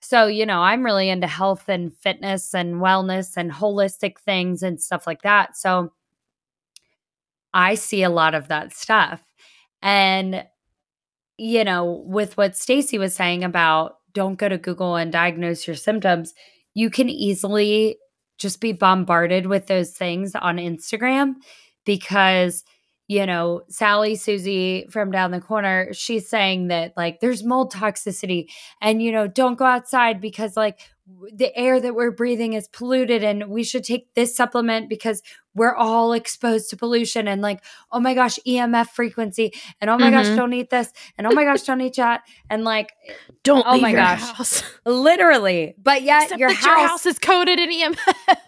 so 0.00 0.26
you 0.26 0.46
know 0.46 0.60
i'm 0.60 0.84
really 0.84 1.08
into 1.08 1.26
health 1.26 1.68
and 1.68 1.94
fitness 1.96 2.54
and 2.54 2.76
wellness 2.76 3.36
and 3.36 3.50
holistic 3.50 4.18
things 4.20 4.62
and 4.62 4.80
stuff 4.80 5.06
like 5.06 5.22
that. 5.22 5.56
So 5.56 5.92
i 7.52 7.74
see 7.74 8.02
a 8.02 8.10
lot 8.10 8.34
of 8.34 8.48
that 8.48 8.74
stuff. 8.74 9.22
And 9.82 10.44
you 11.40 11.64
know 11.64 12.04
with 12.06 12.36
what 12.36 12.54
stacy 12.54 12.98
was 12.98 13.14
saying 13.14 13.42
about 13.42 13.96
don't 14.12 14.38
go 14.38 14.46
to 14.46 14.58
google 14.58 14.96
and 14.96 15.10
diagnose 15.10 15.66
your 15.66 15.74
symptoms 15.74 16.34
you 16.74 16.90
can 16.90 17.08
easily 17.08 17.96
just 18.36 18.60
be 18.60 18.72
bombarded 18.72 19.46
with 19.46 19.66
those 19.66 19.92
things 19.92 20.34
on 20.34 20.58
instagram 20.58 21.36
because 21.86 22.62
you 23.10 23.26
know, 23.26 23.62
Sally 23.68 24.14
Susie 24.14 24.86
from 24.88 25.10
down 25.10 25.32
the 25.32 25.40
corner, 25.40 25.92
she's 25.92 26.28
saying 26.28 26.68
that 26.68 26.96
like 26.96 27.18
there's 27.18 27.42
mold 27.42 27.72
toxicity 27.72 28.46
and, 28.80 29.02
you 29.02 29.10
know, 29.10 29.26
don't 29.26 29.58
go 29.58 29.64
outside 29.64 30.20
because 30.20 30.56
like 30.56 30.78
the 31.34 31.52
air 31.58 31.80
that 31.80 31.96
we're 31.96 32.12
breathing 32.12 32.52
is 32.52 32.68
polluted 32.68 33.24
and 33.24 33.48
we 33.48 33.64
should 33.64 33.82
take 33.82 34.14
this 34.14 34.36
supplement 34.36 34.88
because 34.88 35.22
we're 35.54 35.74
all 35.74 36.12
exposed 36.12 36.70
to 36.70 36.76
pollution 36.76 37.28
and 37.28 37.42
like 37.42 37.62
oh 37.92 38.00
my 38.00 38.14
gosh 38.14 38.38
emf 38.46 38.88
frequency 38.88 39.52
and 39.80 39.90
oh 39.90 39.98
my 39.98 40.10
mm-hmm. 40.10 40.22
gosh 40.22 40.36
don't 40.36 40.52
eat 40.52 40.70
this 40.70 40.92
and 41.18 41.26
oh 41.26 41.32
my 41.32 41.44
gosh 41.44 41.62
don't 41.62 41.80
eat 41.80 41.94
that. 41.96 42.22
And 42.48 42.64
like 42.64 42.92
don't 43.42 43.64
oh 43.66 43.80
my 43.80 43.92
gosh. 43.92 44.20
house. 44.20 44.62
literally. 44.84 45.74
But 45.82 46.02
yet 46.02 46.38
your 46.38 46.52
house, 46.52 46.64
your 46.64 46.78
house 46.78 47.06
is 47.06 47.18
coated 47.18 47.58
in 47.58 47.70
emf 47.70 47.98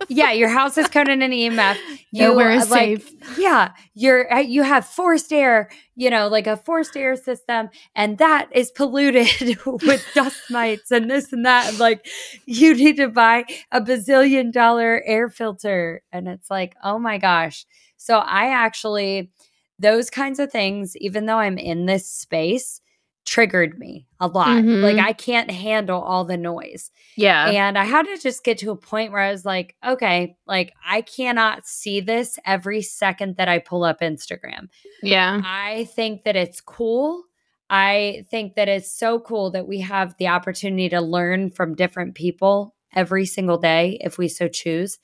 yeah 0.08 0.32
your 0.32 0.48
house 0.58 0.76
is 0.78 0.88
coated 0.88 1.22
in 1.22 1.30
emf 1.30 1.76
you 2.10 2.22
Nowhere 2.22 2.50
is 2.52 2.70
like, 2.70 3.02
safe 3.02 3.38
yeah 3.38 3.72
you're 3.94 4.32
uh, 4.32 4.38
you 4.38 4.62
have 4.62 4.86
forced 4.86 5.32
air 5.32 5.70
you 5.94 6.10
know 6.10 6.28
like 6.28 6.46
a 6.46 6.56
forced 6.56 6.96
air 6.96 7.16
system 7.16 7.70
and 7.94 8.18
that 8.18 8.48
is 8.52 8.70
polluted 8.70 9.28
with 9.66 10.06
dust 10.14 10.38
mites 10.50 10.90
and 10.90 11.10
this 11.10 11.32
and 11.32 11.44
that. 11.46 11.68
And 11.68 11.78
like 11.78 12.06
you 12.46 12.74
need 12.74 12.96
to 12.96 13.08
buy 13.08 13.44
a 13.70 13.80
bazillion 13.80 14.52
dollar 14.52 15.02
air 15.04 15.28
filter. 15.28 16.02
And 16.12 16.28
it's 16.28 16.50
like 16.50 16.74
oh 16.82 16.91
my 16.98 17.18
gosh. 17.18 17.66
So 17.96 18.18
i 18.18 18.48
actually 18.48 19.30
those 19.78 20.10
kinds 20.10 20.38
of 20.38 20.50
things 20.50 20.96
even 20.96 21.26
though 21.26 21.38
i'm 21.38 21.58
in 21.58 21.86
this 21.86 22.08
space 22.08 22.80
triggered 23.24 23.78
me 23.78 24.06
a 24.18 24.26
lot. 24.26 24.48
Mm-hmm. 24.48 24.82
like 24.82 24.98
i 24.98 25.12
can't 25.12 25.50
handle 25.50 26.00
all 26.00 26.24
the 26.24 26.36
noise. 26.36 26.90
Yeah. 27.16 27.48
And 27.48 27.78
i 27.78 27.84
had 27.84 28.06
to 28.06 28.18
just 28.18 28.44
get 28.44 28.58
to 28.58 28.70
a 28.70 28.76
point 28.76 29.12
where 29.12 29.22
i 29.22 29.30
was 29.30 29.44
like 29.44 29.76
okay 29.86 30.36
like 30.46 30.72
i 30.86 31.02
cannot 31.02 31.66
see 31.66 32.00
this 32.00 32.38
every 32.44 32.82
second 32.82 33.36
that 33.36 33.48
i 33.48 33.58
pull 33.58 33.84
up 33.84 34.00
instagram. 34.00 34.68
Yeah. 35.02 35.40
I 35.44 35.84
think 35.94 36.24
that 36.24 36.36
it's 36.36 36.60
cool. 36.60 37.24
I 37.70 38.26
think 38.30 38.56
that 38.56 38.68
it's 38.68 38.92
so 38.92 39.18
cool 39.18 39.50
that 39.52 39.66
we 39.66 39.80
have 39.80 40.14
the 40.18 40.28
opportunity 40.28 40.90
to 40.90 41.00
learn 41.00 41.48
from 41.50 41.74
different 41.74 42.14
people 42.14 42.74
every 42.94 43.24
single 43.24 43.56
day 43.56 43.98
if 44.02 44.18
we 44.18 44.28
so 44.28 44.46
choose. 44.46 44.98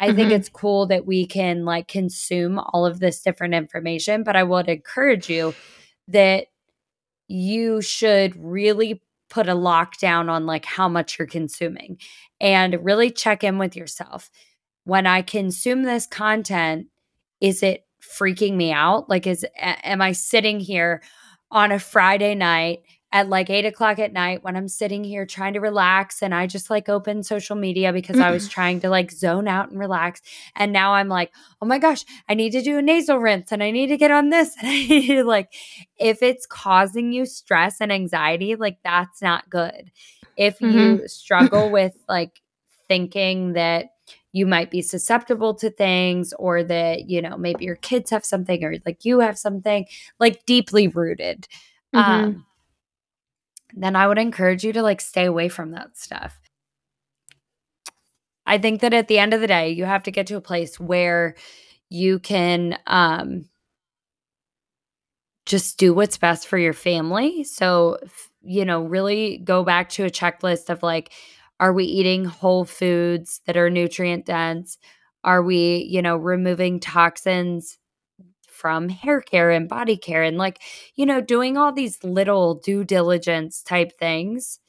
I 0.00 0.08
mm-hmm. 0.08 0.16
think 0.16 0.32
it's 0.32 0.48
cool 0.48 0.86
that 0.86 1.06
we 1.06 1.26
can 1.26 1.64
like 1.64 1.86
consume 1.86 2.58
all 2.58 2.86
of 2.86 2.98
this 2.98 3.22
different 3.22 3.54
information, 3.54 4.24
but 4.24 4.34
I 4.34 4.42
would 4.42 4.68
encourage 4.68 5.28
you 5.28 5.54
that 6.08 6.46
you 7.28 7.82
should 7.82 8.34
really 8.36 9.02
put 9.28 9.48
a 9.48 9.54
lockdown 9.54 10.28
on 10.28 10.46
like 10.46 10.64
how 10.64 10.88
much 10.88 11.18
you're 11.18 11.28
consuming 11.28 11.98
and 12.40 12.84
really 12.84 13.10
check 13.10 13.44
in 13.44 13.58
with 13.58 13.76
yourself. 13.76 14.30
When 14.84 15.06
I 15.06 15.22
consume 15.22 15.82
this 15.82 16.06
content, 16.06 16.86
is 17.40 17.62
it 17.62 17.86
freaking 18.02 18.56
me 18.56 18.72
out? 18.72 19.08
Like, 19.08 19.26
is 19.26 19.46
am 19.56 20.00
I 20.00 20.12
sitting 20.12 20.58
here 20.58 21.02
on 21.50 21.70
a 21.70 21.78
Friday 21.78 22.34
night 22.34 22.80
at 23.12 23.28
like 23.28 23.50
eight 23.50 23.66
o'clock 23.66 23.98
at 23.98 24.12
night 24.12 24.44
when 24.44 24.56
I'm 24.56 24.68
sitting 24.68 25.02
here 25.02 25.26
trying 25.26 25.54
to 25.54 25.60
relax 25.60 26.22
and 26.22 26.32
I 26.32 26.46
just 26.46 26.70
like 26.70 26.88
open 26.88 27.24
social 27.24 27.56
media 27.56 27.92
because 27.92 28.20
I 28.20 28.30
was 28.30 28.48
trying 28.48 28.80
to 28.80 28.88
like 28.88 29.10
zone 29.10 29.48
out 29.48 29.70
and 29.70 29.80
relax. 29.80 30.22
And 30.54 30.72
now 30.72 30.94
I'm 30.94 31.08
like, 31.08 31.32
oh 31.60 31.66
my 31.66 31.78
gosh, 31.78 32.04
I 32.28 32.34
need 32.34 32.50
to 32.50 32.62
do 32.62 32.78
a 32.78 32.82
nasal 32.82 33.18
rinse 33.18 33.50
and 33.50 33.64
I 33.64 33.72
need 33.72 33.88
to 33.88 33.96
get 33.96 34.12
on 34.12 34.30
this. 34.30 34.54
And 34.60 34.68
I 34.68 34.86
need 34.86 35.06
to 35.08 35.24
like, 35.24 35.52
if 35.98 36.22
it's 36.22 36.46
causing 36.46 37.12
you 37.12 37.26
stress 37.26 37.80
and 37.80 37.90
anxiety, 37.90 38.54
like 38.54 38.78
that's 38.84 39.20
not 39.20 39.50
good. 39.50 39.90
If 40.36 40.58
mm-hmm. 40.58 40.78
you 40.78 41.08
struggle 41.08 41.70
with 41.72 41.96
like 42.08 42.40
thinking 42.86 43.54
that 43.54 43.86
you 44.32 44.46
might 44.46 44.70
be 44.70 44.82
susceptible 44.82 45.54
to 45.54 45.70
things 45.70 46.32
or 46.38 46.62
that, 46.62 47.08
you 47.08 47.20
know, 47.22 47.36
maybe 47.36 47.64
your 47.64 47.76
kids 47.76 48.10
have 48.10 48.24
something 48.24 48.62
or 48.62 48.76
like 48.86 49.04
you 49.04 49.18
have 49.18 49.36
something 49.36 49.86
like 50.20 50.46
deeply 50.46 50.86
rooted. 50.86 51.48
Mm-hmm. 51.92 52.10
Um, 52.10 52.46
then 53.74 53.96
I 53.96 54.06
would 54.08 54.18
encourage 54.18 54.64
you 54.64 54.72
to 54.72 54.82
like 54.82 55.00
stay 55.00 55.24
away 55.24 55.48
from 55.48 55.72
that 55.72 55.96
stuff. 55.96 56.40
I 58.46 58.58
think 58.58 58.80
that 58.80 58.94
at 58.94 59.08
the 59.08 59.18
end 59.18 59.34
of 59.34 59.40
the 59.40 59.46
day, 59.46 59.70
you 59.70 59.84
have 59.84 60.02
to 60.04 60.10
get 60.10 60.26
to 60.28 60.36
a 60.36 60.40
place 60.40 60.80
where 60.80 61.36
you 61.88 62.18
can 62.18 62.78
um 62.86 63.44
just 65.46 65.78
do 65.78 65.92
what's 65.92 66.18
best 66.18 66.46
for 66.46 66.58
your 66.58 66.72
family. 66.72 67.44
So, 67.44 67.98
you 68.42 68.64
know, 68.64 68.82
really 68.82 69.38
go 69.38 69.64
back 69.64 69.88
to 69.90 70.04
a 70.04 70.10
checklist 70.10 70.70
of 70.70 70.82
like 70.82 71.12
are 71.58 71.72
we 71.74 71.84
eating 71.84 72.24
whole 72.24 72.64
foods 72.64 73.40
that 73.46 73.56
are 73.56 73.68
nutrient 73.68 74.24
dense? 74.24 74.78
Are 75.24 75.42
we, 75.42 75.86
you 75.90 76.00
know, 76.00 76.16
removing 76.16 76.80
toxins 76.80 77.76
from 78.60 78.90
hair 78.90 79.20
care 79.20 79.50
and 79.50 79.68
body 79.68 79.96
care 79.96 80.22
and 80.22 80.36
like, 80.36 80.60
you 80.94 81.06
know, 81.06 81.20
doing 81.20 81.56
all 81.56 81.72
these 81.72 82.04
little 82.04 82.54
due 82.54 82.84
diligence 82.84 83.62
type 83.62 83.98
things. 83.98 84.60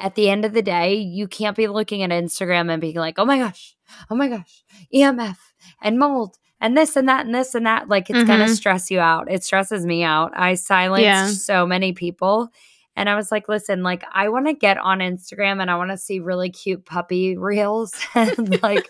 At 0.00 0.14
the 0.14 0.30
end 0.30 0.44
of 0.44 0.52
the 0.52 0.62
day, 0.62 0.94
you 0.94 1.26
can't 1.26 1.56
be 1.56 1.66
looking 1.66 2.02
at 2.02 2.10
Instagram 2.10 2.70
and 2.70 2.80
being 2.80 2.94
like, 2.94 3.18
oh 3.18 3.24
my 3.24 3.38
gosh, 3.38 3.76
oh 4.08 4.14
my 4.14 4.28
gosh, 4.28 4.62
EMF 4.94 5.36
and 5.82 5.98
mold 5.98 6.38
and 6.60 6.76
this 6.76 6.96
and 6.96 7.08
that 7.08 7.26
and 7.26 7.34
this 7.34 7.54
and 7.54 7.66
that. 7.66 7.88
Like, 7.88 8.08
it's 8.08 8.18
mm-hmm. 8.20 8.28
going 8.28 8.48
to 8.48 8.54
stress 8.54 8.90
you 8.90 9.00
out. 9.00 9.30
It 9.30 9.44
stresses 9.44 9.84
me 9.84 10.02
out. 10.02 10.32
I 10.36 10.54
silenced 10.54 11.02
yeah. 11.02 11.26
so 11.28 11.66
many 11.66 11.92
people. 11.92 12.48
And 12.96 13.08
I 13.08 13.14
was 13.14 13.30
like, 13.30 13.48
listen, 13.48 13.84
like, 13.84 14.04
I 14.12 14.28
want 14.28 14.46
to 14.46 14.54
get 14.54 14.76
on 14.76 14.98
Instagram 14.98 15.60
and 15.60 15.70
I 15.70 15.76
want 15.76 15.92
to 15.92 15.96
see 15.96 16.18
really 16.18 16.50
cute 16.50 16.84
puppy 16.84 17.36
reels 17.36 17.94
and 18.14 18.60
like 18.60 18.88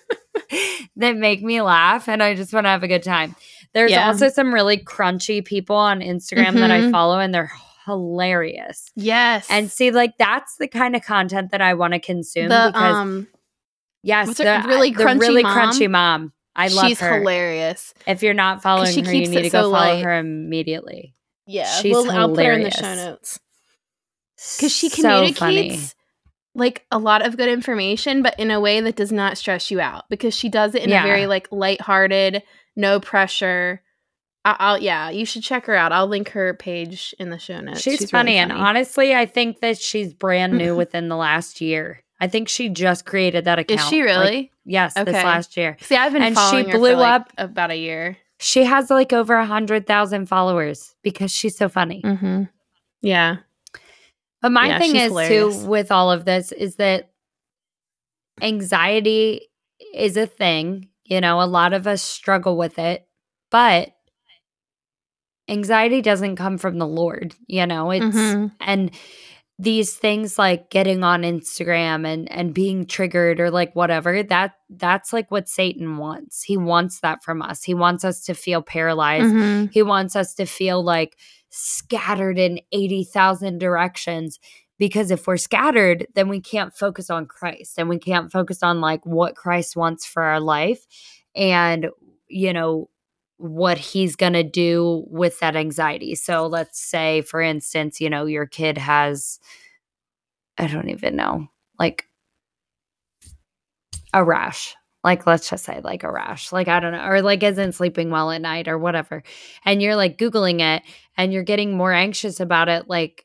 that 0.97 1.17
make 1.17 1.43
me 1.43 1.61
laugh. 1.61 2.09
And 2.09 2.23
I 2.23 2.35
just 2.35 2.53
want 2.55 2.65
to 2.65 2.71
have 2.71 2.83
a 2.83 2.89
good 2.89 3.03
time. 3.03 3.37
There's 3.75 3.91
yeah. 3.91 4.09
also 4.09 4.29
some 4.29 4.53
really 4.53 4.79
crunchy 4.79 5.45
people 5.45 5.77
on 5.77 6.01
Instagram 6.01 6.47
mm-hmm. 6.47 6.61
that 6.61 6.71
I 6.71 6.81
mm-hmm. 6.81 6.91
follow, 6.91 7.19
and 7.19 7.35
they're 7.35 7.53
hilarious. 7.87 8.91
Yes. 8.95 9.47
And 9.51 9.71
see, 9.71 9.91
like 9.91 10.17
that's 10.19 10.57
the 10.57 10.69
kind 10.69 10.95
of 10.97 11.03
content 11.03 11.51
that 11.53 11.61
I 11.61 11.75
want 11.75 11.95
to 11.95 12.01
consume 12.01 12.49
the, 12.49 12.71
because 12.73 12.95
um, 12.95 13.29
yes, 14.03 14.37
the 14.37 14.65
really 14.67 14.93
crunchy 14.93 15.15
the 15.15 15.19
really 15.21 15.43
mom? 15.43 15.57
crunchy 15.57 15.91
mom. 15.91 16.33
I 16.55 16.69
love 16.69 16.89
She's 16.89 17.01
her. 17.01 17.19
hilarious. 17.19 17.95
If 18.07 18.23
you're 18.23 18.35
not 18.35 18.63
following 18.63 19.05
her, 19.05 19.15
you 19.15 19.29
need 19.29 19.43
to 19.43 19.51
go 19.51 19.63
so 19.63 19.73
follow 19.73 19.95
light. 19.95 20.05
her 20.05 20.19
immediately. 20.19 21.15
Yeah, 21.47 21.71
she's 21.71 21.93
well, 21.93 22.03
hilarious. 22.03 22.21
I'll 22.21 22.35
put 22.35 22.45
her 22.47 22.53
in 22.53 22.63
the 22.63 22.71
show 22.71 22.95
notes 22.95 23.41
because 24.57 24.73
she 24.73 24.91
communicates 24.91 25.91
so 25.91 25.95
like 26.55 26.85
a 26.91 26.99
lot 26.99 27.25
of 27.25 27.37
good 27.37 27.49
information, 27.49 28.23
but 28.23 28.39
in 28.39 28.51
a 28.51 28.61
way 28.61 28.81
that 28.81 28.97
does 28.97 29.13
not 29.13 29.39
stress 29.39 29.71
you 29.71 29.81
out 29.81 30.05
because 30.11 30.35
she 30.35 30.49
does 30.49 30.75
it 30.75 30.83
in 30.83 30.91
yeah. 30.91 31.05
a 31.05 31.07
very 31.07 31.27
like 31.27 31.49
lighthearted, 31.53 32.43
no 32.79 33.01
pressure. 33.01 33.83
I- 34.45 34.73
will 34.73 34.83
yeah, 34.83 35.11
you 35.11 35.27
should 35.27 35.43
check 35.43 35.67
her 35.67 35.75
out. 35.75 35.93
I'll 35.93 36.07
link 36.07 36.31
her 36.31 36.55
page 36.55 37.15
in 37.19 37.29
the 37.29 37.39
show 37.39 37.61
notes. 37.61 37.83
She's, 37.83 37.99
she's 37.99 38.11
funny, 38.11 38.33
really 38.33 38.41
funny, 38.41 38.53
and 38.55 38.67
honestly, 38.67 39.15
I 39.15 39.27
think 39.27 39.61
that 39.61 39.79
she's 39.79 40.15
brand 40.15 40.57
new 40.57 40.75
within 40.83 41.09
the 41.09 41.17
last 41.17 41.61
year. 41.61 42.03
I 42.21 42.29
think 42.29 42.49
she 42.49 42.69
just 42.69 43.05
created 43.05 43.45
that 43.45 43.59
account. 43.59 43.81
Is 43.81 43.89
she 43.89 44.01
really? 44.01 44.37
Like, 44.37 44.51
yes, 44.65 44.97
okay. 44.97 45.13
this 45.13 45.25
last 45.25 45.57
year. 45.57 45.77
See, 45.81 45.97
I've 45.97 46.13
been 46.13 46.23
and 46.23 46.35
following 46.35 46.67
she 46.67 46.73
blew 46.73 46.95
like 46.95 47.21
up 47.21 47.33
about 47.37 47.71
a 47.71 47.77
year. 47.77 48.17
She 48.41 48.65
has 48.65 48.91
like 48.91 49.13
over 49.13 49.35
a 49.35 49.47
hundred 49.47 49.87
thousand 49.87 50.27
followers 50.27 50.95
because 51.03 51.31
she's 51.31 51.57
so 51.57 51.69
funny. 51.69 52.03
Mm-hmm. 52.03 52.45
Yeah. 53.03 53.39
But 54.41 54.53
my 54.53 54.69
yeah, 54.69 54.79
thing 54.79 54.97
is 54.97 55.09
hilarious. 55.09 55.63
too 55.63 55.67
with 55.67 55.91
all 55.91 56.11
of 56.11 56.25
this 56.25 56.53
is 56.53 56.77
that 56.77 57.11
anxiety 58.41 59.49
is 59.95 60.17
a 60.17 60.27
thing 60.27 60.88
you 61.09 61.21
know, 61.21 61.41
a 61.41 61.47
lot 61.47 61.73
of 61.73 61.87
us 61.87 62.03
struggle 62.03 62.57
with 62.57 62.79
it, 62.79 63.07
but 63.51 63.91
anxiety 65.49 66.03
doesn't 66.03 66.37
come 66.37 66.59
from 66.59 66.79
the 66.79 66.87
Lord, 66.87 67.35
you 67.47 67.67
know, 67.67 67.91
it's 67.91 68.05
mm-hmm. 68.05 68.47
and 68.61 68.91
these 69.59 69.97
things 69.97 70.39
like 70.39 70.71
getting 70.71 71.03
on 71.03 71.23
Instagram 71.23 72.07
and 72.07 72.31
and 72.31 72.55
being 72.55 72.87
triggered 72.87 73.41
or 73.41 73.51
like 73.51 73.75
whatever 73.75 74.23
that 74.23 74.53
that's 74.71 75.13
like 75.13 75.31
what 75.31 75.49
Satan 75.49 75.97
wants. 75.97 76.43
He 76.43 76.57
wants 76.57 77.01
that 77.01 77.25
from 77.25 77.43
us. 77.43 77.65
He 77.65 77.75
wants 77.75 78.05
us 78.05 78.25
to 78.27 78.35
feel 78.35 78.63
paralyzed. 78.63 79.35
Mm-hmm. 79.35 79.67
He 79.73 79.83
wants 79.83 80.15
us 80.15 80.35
to 80.35 80.45
feel 80.45 80.85
like 80.85 81.17
scattered 81.51 82.39
in 82.39 82.61
80,000 82.73 83.59
directions 83.59 84.39
because 84.79 85.11
if 85.11 85.27
we're 85.27 85.37
scattered 85.37 86.07
then 86.15 86.29
we 86.29 86.41
can't 86.41 86.75
focus 86.75 87.11
on 87.11 87.27
christ 87.27 87.79
and 87.79 87.89
we 87.89 87.99
can't 87.99 88.33
focus 88.33 88.63
on 88.63 88.81
like 88.81 89.05
what 89.05 89.37
christ 89.37 89.77
wants 89.77 90.07
for 90.07 90.23
our 90.23 90.41
life 90.41 90.87
and 91.35 91.89
you 92.29 92.53
know 92.53 92.89
what 93.39 93.79
he's 93.79 94.17
going 94.17 94.33
to 94.33 94.43
do 94.43 95.05
with 95.09 95.39
that 95.39 95.55
anxiety. 95.55 96.17
So 96.17 96.47
let's 96.49 96.81
say 96.81 97.23
for 97.23 97.41
instance 97.41 98.01
you 98.01 98.11
know 98.11 98.27
your 98.27 98.47
kid 98.47 98.77
has 98.77 99.39
i 100.59 100.67
don't 100.67 100.91
even 100.91 101.17
know 101.17 101.49
like 101.79 102.05
a 104.13 104.25
rash. 104.25 104.75
Like 105.05 105.27
let's 105.27 105.49
just 105.49 105.65
say 105.65 105.81
like 105.83 106.03
a 106.03 106.11
rash 106.11 106.51
like 106.51 106.67
i 106.67 106.81
don't 106.81 106.93
know 106.93 107.07
or 107.07 107.23
like 107.23 107.43
isn't 107.43 107.75
sleeping 107.75 108.11
well 108.11 108.33
at 108.33 108.43
night 108.43 108.67
or 108.67 108.77
whatever. 108.77 109.23
And 109.65 109.81
you're 109.81 109.97
like 109.97 110.19
googling 110.19 110.61
it 110.61 110.83
and 111.17 111.33
you're 111.33 111.45
getting 111.45 111.77
more 111.77 111.93
anxious 111.93 112.41
about 112.41 112.69
it 112.69 112.89
like 112.89 113.25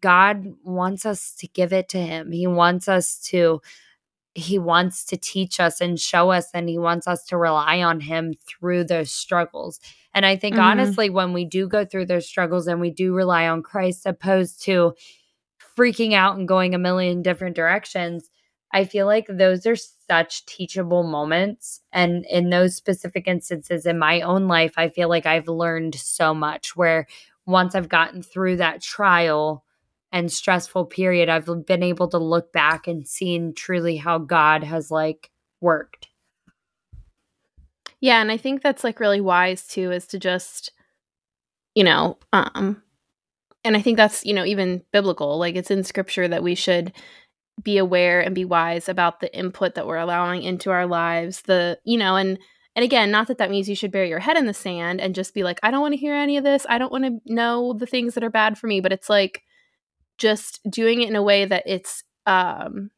God 0.00 0.54
wants 0.64 1.04
us 1.04 1.34
to 1.36 1.46
give 1.46 1.72
it 1.72 1.88
to 1.90 1.98
him. 1.98 2.32
He 2.32 2.46
wants 2.46 2.88
us 2.88 3.18
to 3.30 3.60
he 4.36 4.58
wants 4.58 5.04
to 5.04 5.16
teach 5.16 5.60
us 5.60 5.80
and 5.80 6.00
show 6.00 6.32
us 6.32 6.48
and 6.52 6.68
he 6.68 6.76
wants 6.76 7.06
us 7.06 7.24
to 7.24 7.36
rely 7.36 7.80
on 7.82 8.00
him 8.00 8.34
through 8.48 8.82
those 8.82 9.12
struggles. 9.12 9.78
And 10.12 10.26
I 10.26 10.34
think 10.34 10.56
mm-hmm. 10.56 10.64
honestly 10.64 11.08
when 11.08 11.32
we 11.32 11.44
do 11.44 11.68
go 11.68 11.84
through 11.84 12.06
those 12.06 12.26
struggles 12.26 12.66
and 12.66 12.80
we 12.80 12.90
do 12.90 13.14
rely 13.14 13.46
on 13.46 13.62
Christ 13.62 14.06
opposed 14.06 14.62
to 14.64 14.94
freaking 15.78 16.14
out 16.14 16.36
and 16.36 16.48
going 16.48 16.74
a 16.74 16.78
million 16.78 17.22
different 17.22 17.54
directions, 17.54 18.28
I 18.72 18.84
feel 18.86 19.06
like 19.06 19.26
those 19.28 19.66
are 19.66 19.76
such 19.76 20.44
teachable 20.46 21.04
moments. 21.04 21.80
And 21.92 22.26
in 22.28 22.50
those 22.50 22.74
specific 22.74 23.28
instances 23.28 23.86
in 23.86 24.00
my 24.00 24.20
own 24.20 24.48
life, 24.48 24.74
I 24.76 24.88
feel 24.88 25.08
like 25.08 25.26
I've 25.26 25.48
learned 25.48 25.94
so 25.94 26.34
much 26.34 26.74
where 26.74 27.06
once 27.46 27.74
I've 27.74 27.88
gotten 27.88 28.22
through 28.22 28.56
that 28.56 28.82
trial, 28.82 29.63
and 30.14 30.32
stressful 30.32 30.86
period, 30.86 31.28
I've 31.28 31.66
been 31.66 31.82
able 31.82 32.08
to 32.08 32.18
look 32.18 32.52
back 32.52 32.86
and 32.86 33.06
seen 33.06 33.52
truly 33.52 33.96
how 33.96 34.18
God 34.18 34.62
has 34.62 34.88
like 34.88 35.30
worked. 35.60 36.06
Yeah, 38.00 38.20
and 38.20 38.30
I 38.30 38.36
think 38.36 38.62
that's 38.62 38.84
like 38.84 39.00
really 39.00 39.20
wise 39.20 39.66
too 39.66 39.90
is 39.90 40.06
to 40.08 40.18
just 40.18 40.70
you 41.74 41.82
know, 41.82 42.16
um 42.32 42.80
and 43.64 43.76
I 43.76 43.82
think 43.82 43.96
that's, 43.96 44.24
you 44.24 44.34
know, 44.34 44.44
even 44.44 44.82
biblical. 44.92 45.38
Like 45.38 45.56
it's 45.56 45.70
in 45.70 45.82
scripture 45.82 46.28
that 46.28 46.42
we 46.42 46.54
should 46.54 46.92
be 47.62 47.78
aware 47.78 48.20
and 48.20 48.34
be 48.34 48.44
wise 48.44 48.88
about 48.88 49.20
the 49.20 49.36
input 49.36 49.74
that 49.74 49.86
we're 49.86 49.96
allowing 49.96 50.42
into 50.42 50.70
our 50.70 50.86
lives. 50.86 51.42
The, 51.42 51.78
you 51.84 51.98
know, 51.98 52.14
and 52.14 52.38
and 52.76 52.84
again, 52.84 53.10
not 53.10 53.26
that 53.28 53.38
that 53.38 53.50
means 53.50 53.68
you 53.68 53.74
should 53.74 53.90
bury 53.90 54.08
your 54.08 54.20
head 54.20 54.36
in 54.36 54.46
the 54.46 54.54
sand 54.54 55.00
and 55.00 55.14
just 55.14 55.34
be 55.34 55.42
like, 55.42 55.58
I 55.62 55.72
don't 55.72 55.80
want 55.80 55.92
to 55.94 56.00
hear 56.00 56.14
any 56.14 56.36
of 56.36 56.44
this. 56.44 56.66
I 56.68 56.78
don't 56.78 56.92
want 56.92 57.04
to 57.04 57.32
know 57.32 57.72
the 57.72 57.86
things 57.86 58.14
that 58.14 58.24
are 58.24 58.30
bad 58.30 58.58
for 58.58 58.68
me, 58.68 58.80
but 58.80 58.92
it's 58.92 59.10
like 59.10 59.42
just 60.18 60.60
doing 60.68 61.02
it 61.02 61.08
in 61.08 61.16
a 61.16 61.22
way 61.22 61.44
that 61.44 61.62
it's 61.66 62.04
um 62.26 62.90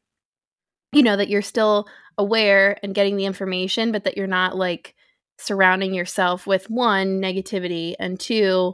you 0.93 1.03
know 1.03 1.17
that 1.17 1.29
you're 1.29 1.41
still 1.41 1.87
aware 2.17 2.77
and 2.81 2.95
getting 2.95 3.17
the 3.17 3.25
information 3.25 3.91
but 3.91 4.03
that 4.03 4.17
you're 4.17 4.27
not 4.27 4.55
like 4.55 4.95
surrounding 5.37 5.93
yourself 5.93 6.47
with 6.47 6.69
one 6.69 7.21
negativity 7.21 7.95
and 7.99 8.19
two 8.19 8.73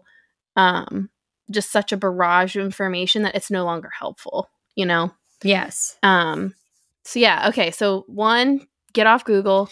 um 0.55 1.09
just 1.51 1.71
such 1.71 1.91
a 1.91 1.97
barrage 1.97 2.55
of 2.55 2.63
information 2.63 3.23
that 3.23 3.35
it's 3.35 3.51
no 3.51 3.65
longer 3.65 3.89
helpful 3.97 4.49
you 4.75 4.85
know? 4.85 5.11
Yes. 5.43 5.97
Um 6.03 6.55
so 7.03 7.19
yeah 7.19 7.49
okay 7.49 7.71
so 7.71 8.05
one 8.07 8.65
get 8.93 9.07
off 9.07 9.25
google. 9.25 9.69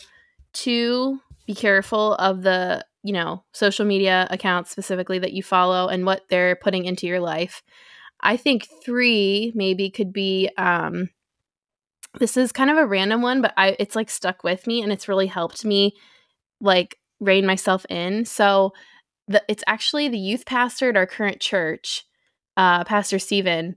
Two 0.54 1.20
be 1.48 1.56
careful 1.56 2.16
of 2.16 2.42
the 2.44 2.86
you 3.04 3.14
know, 3.14 3.44
social 3.52 3.86
media 3.86 4.28
accounts 4.30 4.70
specifically 4.70 5.20
that 5.20 5.34
you 5.34 5.42
follow 5.42 5.88
and 5.88 6.06
what 6.06 6.22
they're 6.30 6.56
putting 6.56 6.86
into 6.86 7.08
your 7.08 7.20
life. 7.20 7.64
I 8.22 8.38
think 8.38 8.68
three 8.84 9.52
maybe 9.56 9.90
could 9.90 10.14
be 10.14 10.50
um 10.58 11.10
this 12.20 12.36
is 12.36 12.52
kind 12.52 12.70
of 12.70 12.78
a 12.78 12.86
random 12.86 13.22
one, 13.22 13.42
but 13.42 13.54
I 13.58 13.76
it's 13.80 13.96
like 13.96 14.10
stuck 14.10 14.44
with 14.44 14.68
me 14.68 14.82
and 14.82 14.92
it's 14.92 15.08
really 15.08 15.28
helped 15.28 15.64
me 15.64 15.96
like 16.60 16.98
rein 17.20 17.46
myself 17.46 17.86
in. 17.90 18.26
So 18.26 18.74
the 19.28 19.44
it's 19.48 19.64
actually 19.68 20.10
the 20.10 20.18
youth 20.18 20.46
pastor 20.46 20.90
at 20.90 20.98
our 20.98 21.08
current 21.08 21.40
church, 21.40 22.06
uh, 22.58 22.84
Pastor 22.84 23.20
Stephen, 23.20 23.76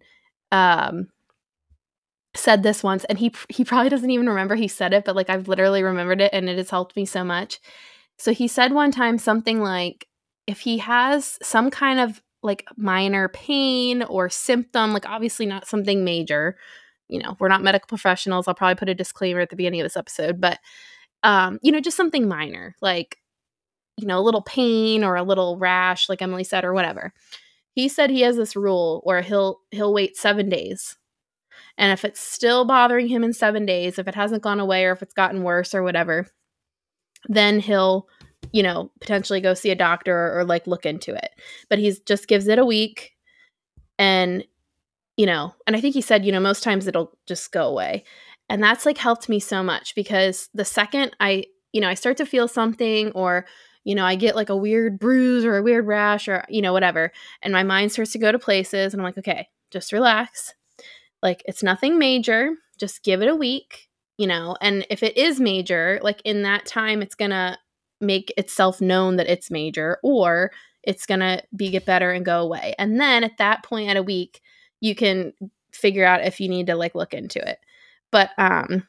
um, 0.50 1.08
said 2.34 2.62
this 2.62 2.82
once, 2.82 3.04
and 3.04 3.18
he 3.18 3.32
he 3.48 3.64
probably 3.64 3.88
doesn't 3.88 4.10
even 4.10 4.28
remember 4.28 4.56
he 4.56 4.68
said 4.68 4.92
it, 4.92 5.04
but 5.04 5.16
like 5.16 5.30
I've 5.30 5.48
literally 5.48 5.82
remembered 5.82 6.20
it, 6.20 6.30
and 6.32 6.48
it 6.48 6.58
has 6.58 6.70
helped 6.70 6.96
me 6.96 7.04
so 7.04 7.22
much. 7.24 7.60
So 8.18 8.32
he 8.32 8.48
said 8.48 8.72
one 8.72 8.90
time 8.90 9.18
something 9.18 9.60
like, 9.60 10.08
if 10.46 10.60
he 10.60 10.78
has 10.78 11.38
some 11.42 11.70
kind 11.70 12.00
of 12.00 12.22
like 12.44 12.64
minor 12.76 13.28
pain 13.28 14.02
or 14.04 14.28
symptom, 14.28 14.92
like 14.92 15.08
obviously 15.08 15.46
not 15.46 15.66
something 15.66 16.04
major, 16.04 16.56
you 17.08 17.20
know, 17.20 17.36
we're 17.40 17.48
not 17.48 17.62
medical 17.62 17.88
professionals. 17.88 18.46
I'll 18.46 18.54
probably 18.54 18.76
put 18.76 18.88
a 18.88 18.94
disclaimer 18.94 19.40
at 19.40 19.50
the 19.50 19.56
beginning 19.56 19.80
of 19.80 19.84
this 19.84 19.96
episode, 19.96 20.40
but 20.40 20.58
um, 21.22 21.58
you 21.62 21.72
know, 21.72 21.80
just 21.80 21.96
something 21.96 22.28
minor, 22.28 22.76
like 22.80 23.18
you 23.96 24.06
know, 24.06 24.18
a 24.18 24.22
little 24.22 24.42
pain 24.42 25.04
or 25.04 25.16
a 25.16 25.22
little 25.22 25.56
rash, 25.58 26.08
like 26.08 26.20
Emily 26.20 26.44
said, 26.44 26.64
or 26.64 26.74
whatever. 26.74 27.12
He 27.72 27.88
said 27.88 28.10
he 28.10 28.22
has 28.22 28.36
this 28.36 28.56
rule 28.56 29.00
where 29.04 29.22
he'll 29.22 29.60
he'll 29.70 29.94
wait 29.94 30.16
seven 30.16 30.48
days. 30.48 30.96
And 31.76 31.92
if 31.92 32.04
it's 32.04 32.20
still 32.20 32.64
bothering 32.64 33.08
him 33.08 33.24
in 33.24 33.32
seven 33.32 33.66
days, 33.66 33.98
if 33.98 34.06
it 34.06 34.14
hasn't 34.14 34.42
gone 34.42 34.60
away 34.60 34.84
or 34.84 34.92
if 34.92 35.02
it's 35.02 35.14
gotten 35.14 35.42
worse 35.42 35.74
or 35.74 35.82
whatever, 35.82 36.26
then 37.28 37.58
he'll, 37.58 38.06
you 38.54 38.62
know, 38.62 38.88
potentially 39.00 39.40
go 39.40 39.52
see 39.52 39.70
a 39.70 39.74
doctor 39.74 40.16
or, 40.16 40.38
or 40.38 40.44
like 40.44 40.68
look 40.68 40.86
into 40.86 41.12
it. 41.12 41.30
But 41.68 41.80
he's 41.80 41.98
just 41.98 42.28
gives 42.28 42.46
it 42.46 42.60
a 42.60 42.64
week 42.64 43.10
and 43.98 44.44
you 45.16 45.26
know, 45.26 45.54
and 45.66 45.76
I 45.76 45.80
think 45.80 45.94
he 45.94 46.00
said, 46.00 46.24
you 46.24 46.32
know, 46.32 46.40
most 46.40 46.62
times 46.62 46.86
it'll 46.86 47.16
just 47.26 47.52
go 47.52 47.68
away. 47.68 48.04
And 48.48 48.62
that's 48.62 48.86
like 48.86 48.98
helped 48.98 49.28
me 49.28 49.40
so 49.40 49.62
much 49.62 49.94
because 49.96 50.48
the 50.54 50.64
second 50.64 51.16
I, 51.18 51.46
you 51.72 51.80
know, 51.80 51.88
I 51.88 51.94
start 51.94 52.16
to 52.18 52.26
feel 52.26 52.46
something 52.46 53.10
or 53.12 53.44
you 53.82 53.94
know, 53.94 54.04
I 54.06 54.14
get 54.14 54.36
like 54.36 54.48
a 54.48 54.56
weird 54.56 54.98
bruise 54.98 55.44
or 55.44 55.58
a 55.58 55.62
weird 55.62 55.86
rash 55.86 56.26
or, 56.26 56.44
you 56.48 56.62
know, 56.62 56.72
whatever. 56.72 57.12
And 57.42 57.52
my 57.52 57.64
mind 57.64 57.92
starts 57.92 58.12
to 58.12 58.18
go 58.18 58.32
to 58.32 58.38
places 58.38 58.94
and 58.94 59.00
I'm 59.00 59.04
like, 59.04 59.18
okay, 59.18 59.48
just 59.70 59.92
relax. 59.92 60.54
Like, 61.22 61.42
it's 61.44 61.62
nothing 61.62 61.98
major. 61.98 62.52
Just 62.78 63.02
give 63.02 63.20
it 63.20 63.28
a 63.28 63.36
week, 63.36 63.90
you 64.16 64.26
know. 64.26 64.56
And 64.62 64.86
if 64.88 65.02
it 65.02 65.18
is 65.18 65.38
major, 65.38 66.00
like 66.02 66.22
in 66.24 66.42
that 66.42 66.64
time, 66.64 67.02
it's 67.02 67.14
going 67.14 67.32
to 67.32 67.58
make 68.04 68.32
itself 68.36 68.80
known 68.80 69.16
that 69.16 69.28
it's 69.28 69.50
major 69.50 69.98
or 70.02 70.52
it's 70.82 71.06
going 71.06 71.20
to 71.20 71.42
be 71.56 71.70
get 71.70 71.86
better 71.86 72.12
and 72.12 72.24
go 72.24 72.40
away. 72.40 72.74
And 72.78 73.00
then 73.00 73.24
at 73.24 73.38
that 73.38 73.62
point 73.62 73.90
at 73.90 73.96
a 73.96 74.02
week, 74.02 74.40
you 74.80 74.94
can 74.94 75.32
figure 75.72 76.04
out 76.04 76.24
if 76.24 76.40
you 76.40 76.48
need 76.48 76.66
to 76.66 76.76
like 76.76 76.94
look 76.94 77.14
into 77.14 77.38
it. 77.46 77.58
But 78.10 78.30
um 78.38 78.84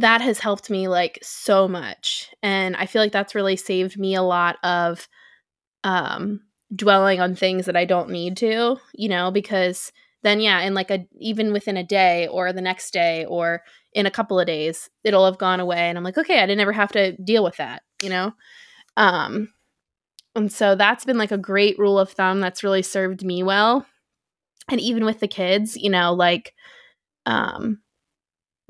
that 0.00 0.22
has 0.22 0.38
helped 0.38 0.70
me 0.70 0.88
like 0.88 1.18
so 1.22 1.68
much 1.68 2.30
and 2.42 2.74
i 2.76 2.86
feel 2.86 3.02
like 3.02 3.12
that's 3.12 3.34
really 3.34 3.56
saved 3.56 3.98
me 3.98 4.14
a 4.14 4.22
lot 4.22 4.56
of 4.62 5.06
um 5.84 6.40
dwelling 6.74 7.20
on 7.20 7.34
things 7.34 7.66
that 7.66 7.76
i 7.76 7.84
don't 7.84 8.08
need 8.08 8.36
to 8.36 8.78
you 8.94 9.08
know 9.08 9.30
because 9.30 9.92
then 10.22 10.40
yeah 10.40 10.60
in 10.60 10.72
like 10.74 10.90
a 10.90 11.06
even 11.18 11.52
within 11.52 11.76
a 11.76 11.84
day 11.84 12.26
or 12.28 12.52
the 12.52 12.62
next 12.62 12.92
day 12.92 13.24
or 13.26 13.62
in 13.92 14.06
a 14.06 14.10
couple 14.10 14.38
of 14.38 14.46
days 14.46 14.88
it'll 15.04 15.24
have 15.24 15.38
gone 15.38 15.60
away 15.60 15.88
and 15.88 15.98
i'm 15.98 16.04
like 16.04 16.18
okay 16.18 16.40
i 16.40 16.46
didn't 16.46 16.60
ever 16.60 16.72
have 16.72 16.92
to 16.92 17.16
deal 17.22 17.42
with 17.42 17.56
that 17.56 17.82
you 18.02 18.08
know 18.08 18.32
um 18.96 19.48
and 20.34 20.52
so 20.52 20.74
that's 20.74 21.04
been 21.04 21.18
like 21.18 21.32
a 21.32 21.38
great 21.38 21.78
rule 21.78 21.98
of 21.98 22.10
thumb 22.10 22.40
that's 22.40 22.62
really 22.64 22.82
served 22.82 23.24
me 23.24 23.42
well 23.42 23.84
and 24.70 24.80
even 24.80 25.04
with 25.04 25.20
the 25.20 25.28
kids 25.28 25.76
you 25.76 25.90
know 25.90 26.12
like 26.12 26.54
um 27.26 27.80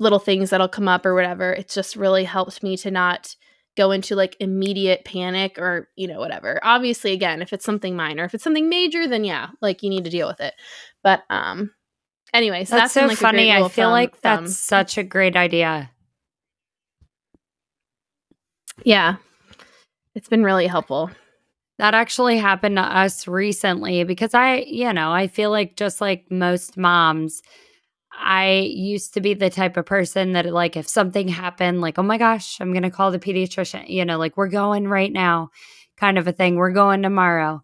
little 0.01 0.19
things 0.19 0.49
that'll 0.49 0.67
come 0.67 0.87
up 0.87 1.05
or 1.05 1.13
whatever. 1.13 1.53
It's 1.53 1.75
just 1.75 1.95
really 1.95 2.23
helped 2.23 2.63
me 2.63 2.75
to 2.77 2.91
not 2.91 3.35
go 3.77 3.91
into 3.91 4.15
like 4.15 4.35
immediate 4.39 5.05
panic 5.05 5.57
or, 5.59 5.89
you 5.95 6.07
know, 6.07 6.19
whatever. 6.19 6.59
Obviously, 6.63 7.13
again, 7.13 7.41
if 7.41 7.53
it's 7.53 7.63
something 7.63 7.95
minor, 7.95 8.25
if 8.25 8.33
it's 8.33 8.43
something 8.43 8.67
major, 8.67 9.07
then 9.07 9.23
yeah, 9.23 9.49
like 9.61 9.83
you 9.83 9.89
need 9.89 10.03
to 10.03 10.09
deal 10.09 10.27
with 10.27 10.41
it. 10.41 10.55
But 11.03 11.21
um 11.29 11.71
anyway, 12.33 12.65
so 12.65 12.75
that's, 12.75 12.93
that's 12.93 13.05
so 13.05 13.07
like 13.07 13.17
funny. 13.17 13.51
I 13.51 13.59
feel 13.69 13.87
thumb, 13.87 13.91
like 13.91 14.21
that's 14.21 14.41
thumb. 14.41 14.47
such 14.47 14.97
a 14.97 15.03
great 15.03 15.35
idea. 15.35 15.91
Yeah. 18.83 19.17
It's 20.15 20.27
been 20.27 20.43
really 20.43 20.67
helpful. 20.67 21.11
That 21.77 21.93
actually 21.93 22.37
happened 22.37 22.77
to 22.77 22.83
us 22.83 23.27
recently 23.27 24.03
because 24.03 24.33
I, 24.33 24.57
you 24.67 24.91
know, 24.93 25.11
I 25.11 25.27
feel 25.27 25.49
like 25.49 25.75
just 25.75 26.01
like 26.01 26.29
most 26.29 26.77
moms, 26.77 27.41
I 28.13 28.69
used 28.71 29.13
to 29.13 29.21
be 29.21 29.33
the 29.33 29.49
type 29.49 29.77
of 29.77 29.85
person 29.85 30.33
that, 30.33 30.45
like, 30.45 30.75
if 30.75 30.87
something 30.87 31.27
happened, 31.27 31.81
like, 31.81 31.97
oh 31.97 32.03
my 32.03 32.17
gosh, 32.17 32.59
I'm 32.59 32.73
going 32.73 32.83
to 32.83 32.91
call 32.91 33.09
the 33.09 33.19
pediatrician, 33.19 33.89
you 33.89 34.03
know, 34.03 34.19
like, 34.19 34.35
we're 34.35 34.49
going 34.49 34.87
right 34.87 35.11
now, 35.11 35.49
kind 35.97 36.17
of 36.17 36.27
a 36.27 36.33
thing. 36.33 36.55
We're 36.55 36.71
going 36.71 37.01
tomorrow. 37.01 37.63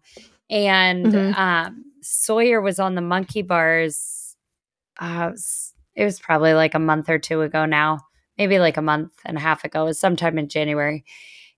And 0.50 1.06
mm-hmm. 1.06 1.40
um, 1.40 1.84
Sawyer 2.00 2.60
was 2.60 2.80
on 2.80 2.94
the 2.94 3.02
monkey 3.02 3.42
bars. 3.42 4.17
Uh, 4.98 5.32
it 5.94 6.04
was 6.04 6.20
probably 6.20 6.54
like 6.54 6.74
a 6.74 6.80
month 6.80 7.08
or 7.08 7.18
two 7.18 7.42
ago 7.42 7.66
now, 7.66 8.00
maybe 8.36 8.58
like 8.58 8.76
a 8.76 8.82
month 8.82 9.12
and 9.24 9.36
a 9.36 9.40
half 9.40 9.64
ago. 9.64 9.82
It 9.82 9.86
was 9.86 10.00
sometime 10.00 10.38
in 10.38 10.48
January. 10.48 11.04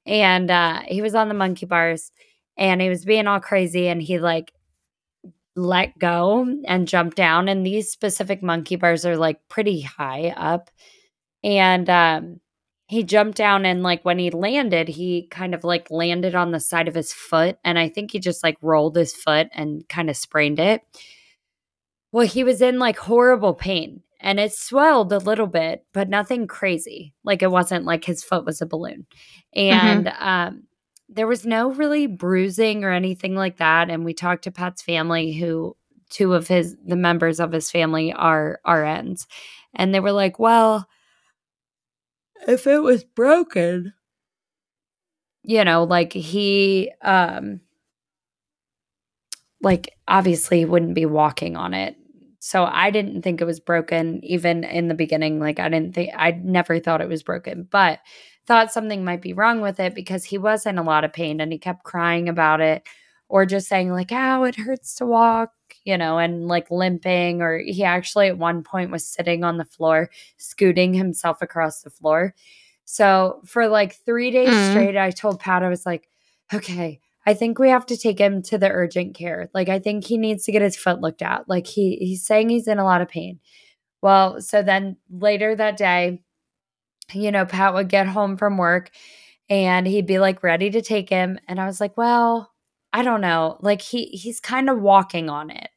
And 0.07 0.51
uh, 0.51 0.81
he 0.87 1.03
was 1.03 1.15
on 1.15 1.29
the 1.29 1.35
monkey 1.35 1.67
bars 1.67 2.11
and 2.57 2.81
he 2.81 2.89
was 2.89 3.05
being 3.05 3.27
all 3.27 3.41
crazy. 3.41 3.89
And 3.89 4.03
he, 4.03 4.19
like, 4.19 4.53
let 5.57 5.99
go 5.99 6.47
and 6.67 6.89
jump 6.89 7.15
down. 7.15 7.49
And 7.49 7.65
these 7.65 7.91
specific 7.91 8.43
monkey 8.43 8.77
bars 8.77 9.05
are 9.05 9.17
like 9.17 9.47
pretty 9.49 9.83
high 9.83 10.35
up. 10.37 10.71
And 11.43 11.89
um, 11.91 12.41
he 12.87 13.05
jumped 13.05 13.37
down 13.37 13.65
and 13.67 13.83
like 13.83 14.05
when 14.05 14.19
he 14.19 14.31
landed, 14.31 14.89
he 14.89 15.29
kind 15.31 15.55
of 15.55 15.65
like 15.65 15.91
landed 15.91 16.35
on 16.35 16.51
the 16.51 16.61
side 16.61 16.89
of 16.89 16.95
his 16.95 17.13
foot. 17.13 17.59
And 17.65 17.79
I 17.79 17.89
think 17.89 18.11
he 18.11 18.19
just 18.19 18.43
like 18.43 18.57
rolled 18.63 18.97
his 18.97 19.15
foot 19.15 19.49
and 19.53 19.89
kind 19.89 20.11
of 20.11 20.17
sprained 20.17 20.59
it. 20.59 20.83
Well, 22.13 22.27
he 22.27 22.45
was 22.45 22.61
in 22.61 22.79
like 22.79 22.99
horrible 22.99 23.55
pain 23.55 24.03
and 24.21 24.39
it 24.41 24.53
swelled 24.53 25.13
a 25.13 25.19
little 25.19 25.47
bit, 25.47 25.85
but 25.93 26.09
nothing 26.09 26.47
crazy. 26.47 27.15
Like 27.25 27.43
it 27.43 27.51
wasn't 27.51 27.85
like 27.85 28.05
his 28.05 28.23
foot 28.23 28.45
was 28.45 28.61
a 28.61 28.67
balloon. 28.67 29.07
Mm-hmm. 29.57 29.87
And 29.87 30.07
mm-hmm. 30.07 30.29
um, 30.29 30.63
there 31.09 31.27
was 31.27 31.47
no 31.47 31.73
really 31.73 32.07
bruising 32.07 32.85
or 32.85 32.93
anything 32.93 33.35
like 33.35 33.57
that. 33.59 33.91
And 33.91 34.05
we 34.05 34.15
talked 34.15 34.45
to 34.45 34.51
Pat's 34.51 34.83
family, 34.83 35.33
who 35.33 35.77
two 36.11 36.35
of 36.35 36.49
his 36.49 36.77
the 36.85 36.97
members 36.97 37.41
of 37.41 37.53
his 37.53 37.71
family 37.71 38.13
are 38.13 38.61
RNs, 38.67 39.27
and 39.75 39.95
they 39.95 40.01
were 40.01 40.13
like, 40.13 40.39
"Well, 40.39 40.89
if 42.47 42.67
it 42.67 42.83
was 42.83 43.05
broken, 43.05 43.95
you 45.43 45.65
know, 45.65 45.85
like 45.85 46.13
he, 46.13 46.93
um, 47.03 47.61
like 49.63 49.97
obviously 50.07 50.65
wouldn't 50.65 50.95
be 50.95 51.07
walking 51.07 51.57
on 51.57 51.75
it." 51.75 51.97
So 52.41 52.65
I 52.65 52.91
didn't 52.91 53.23
think 53.23 53.41
it 53.41 53.47
was 53.47 53.61
broken 53.61 54.25
even 54.25 54.65
in 54.65 54.89
the 54.89 54.95
beginning. 54.95 55.39
Like 55.39 55.61
I 55.61 55.69
didn't 55.69 55.95
think 55.95 56.11
I 56.17 56.33
never 56.33 56.81
thought 56.81 57.03
it 57.03 57.09
was 57.09 57.23
broken, 57.23 57.69
but 57.71 58.01
thought 58.47 58.73
something 58.73 59.05
might 59.05 59.23
be 59.23 59.33
wrong 59.33 59.61
with 59.61 59.79
it 59.79 59.95
because 59.95 60.25
he 60.25 60.39
was 60.39 60.67
in 60.67 60.79
a 60.79 60.83
lot 60.83 61.05
of 61.05 61.13
pain 61.13 61.41
and 61.41 61.53
he 61.53 61.59
kept 61.59 61.85
crying 61.85 62.29
about 62.29 62.61
it 62.61 62.83
or 63.29 63.47
just 63.47 63.69
saying 63.69 63.93
like 63.93 64.11
ow 64.11 64.43
it 64.43 64.57
hurts 64.57 64.97
to 64.97 65.07
walk 65.07 65.53
you 65.85 65.97
know 65.97 66.19
and 66.19 66.49
like 66.49 66.71
limping 66.71 67.41
or 67.41 67.59
he 67.59 67.85
actually 67.85 68.27
at 68.27 68.37
one 68.37 68.63
point 68.63 68.91
was 68.91 69.07
sitting 69.07 69.45
on 69.45 69.57
the 69.57 69.65
floor 69.65 70.11
scooting 70.37 70.93
himself 70.93 71.41
across 71.41 71.83
the 71.83 71.91
floor 71.91 72.35
so 72.85 73.41
for 73.47 73.69
like 73.69 73.95
three 74.05 74.31
days 74.31 74.49
mm. 74.49 74.71
straight 74.71 74.97
i 74.97 75.11
told 75.11 75.39
pat 75.39 75.63
i 75.63 75.69
was 75.69 75.87
like 75.87 76.09
okay 76.53 77.01
i 77.31 77.35
think 77.35 77.59
we 77.59 77.69
have 77.69 77.87
to 77.87 77.97
take 77.97 78.19
him 78.19 78.43
to 78.43 78.59
the 78.59 78.71
urgent 78.71 79.15
care 79.15 79.51
like 79.55 79.69
i 79.69 79.79
think 79.79 80.05
he 80.05 80.19
needs 80.19 80.45
to 80.45 80.53
get 80.53 80.63
his 80.63 80.77
foot 80.77 81.01
looked 81.01 81.23
at 81.23 81.49
like 81.49 81.67
he 81.67 81.97
he's 81.97 82.25
saying 82.27 82.49
he's 82.49 82.69
in 82.69 82.79
a 82.79 82.85
lot 82.85 83.01
of 83.01 83.09
pain 83.09 83.39
well 84.03 84.41
so 84.41 84.63
then 84.63 84.97
later 85.11 85.55
that 85.55 85.77
day 85.77 86.21
you 87.15 87.31
know, 87.31 87.45
Pat 87.45 87.75
would 87.75 87.89
get 87.89 88.07
home 88.07 88.37
from 88.37 88.57
work 88.57 88.91
and 89.49 89.87
he'd 89.87 90.07
be 90.07 90.19
like 90.19 90.43
ready 90.43 90.71
to 90.71 90.83
take 90.83 91.09
him. 91.09 91.39
And 91.49 91.61
I 91.61 91.67
was 91.67 91.81
like, 91.81 91.97
well, 91.97 92.53
I 92.93 93.03
don't 93.03 93.21
know. 93.21 93.59
Like 93.61 93.83
he 93.83 94.07
he's 94.07 94.41
kind 94.41 94.69
of 94.69 94.81
walking 94.81 95.29
on 95.29 95.51
it. 95.51 95.69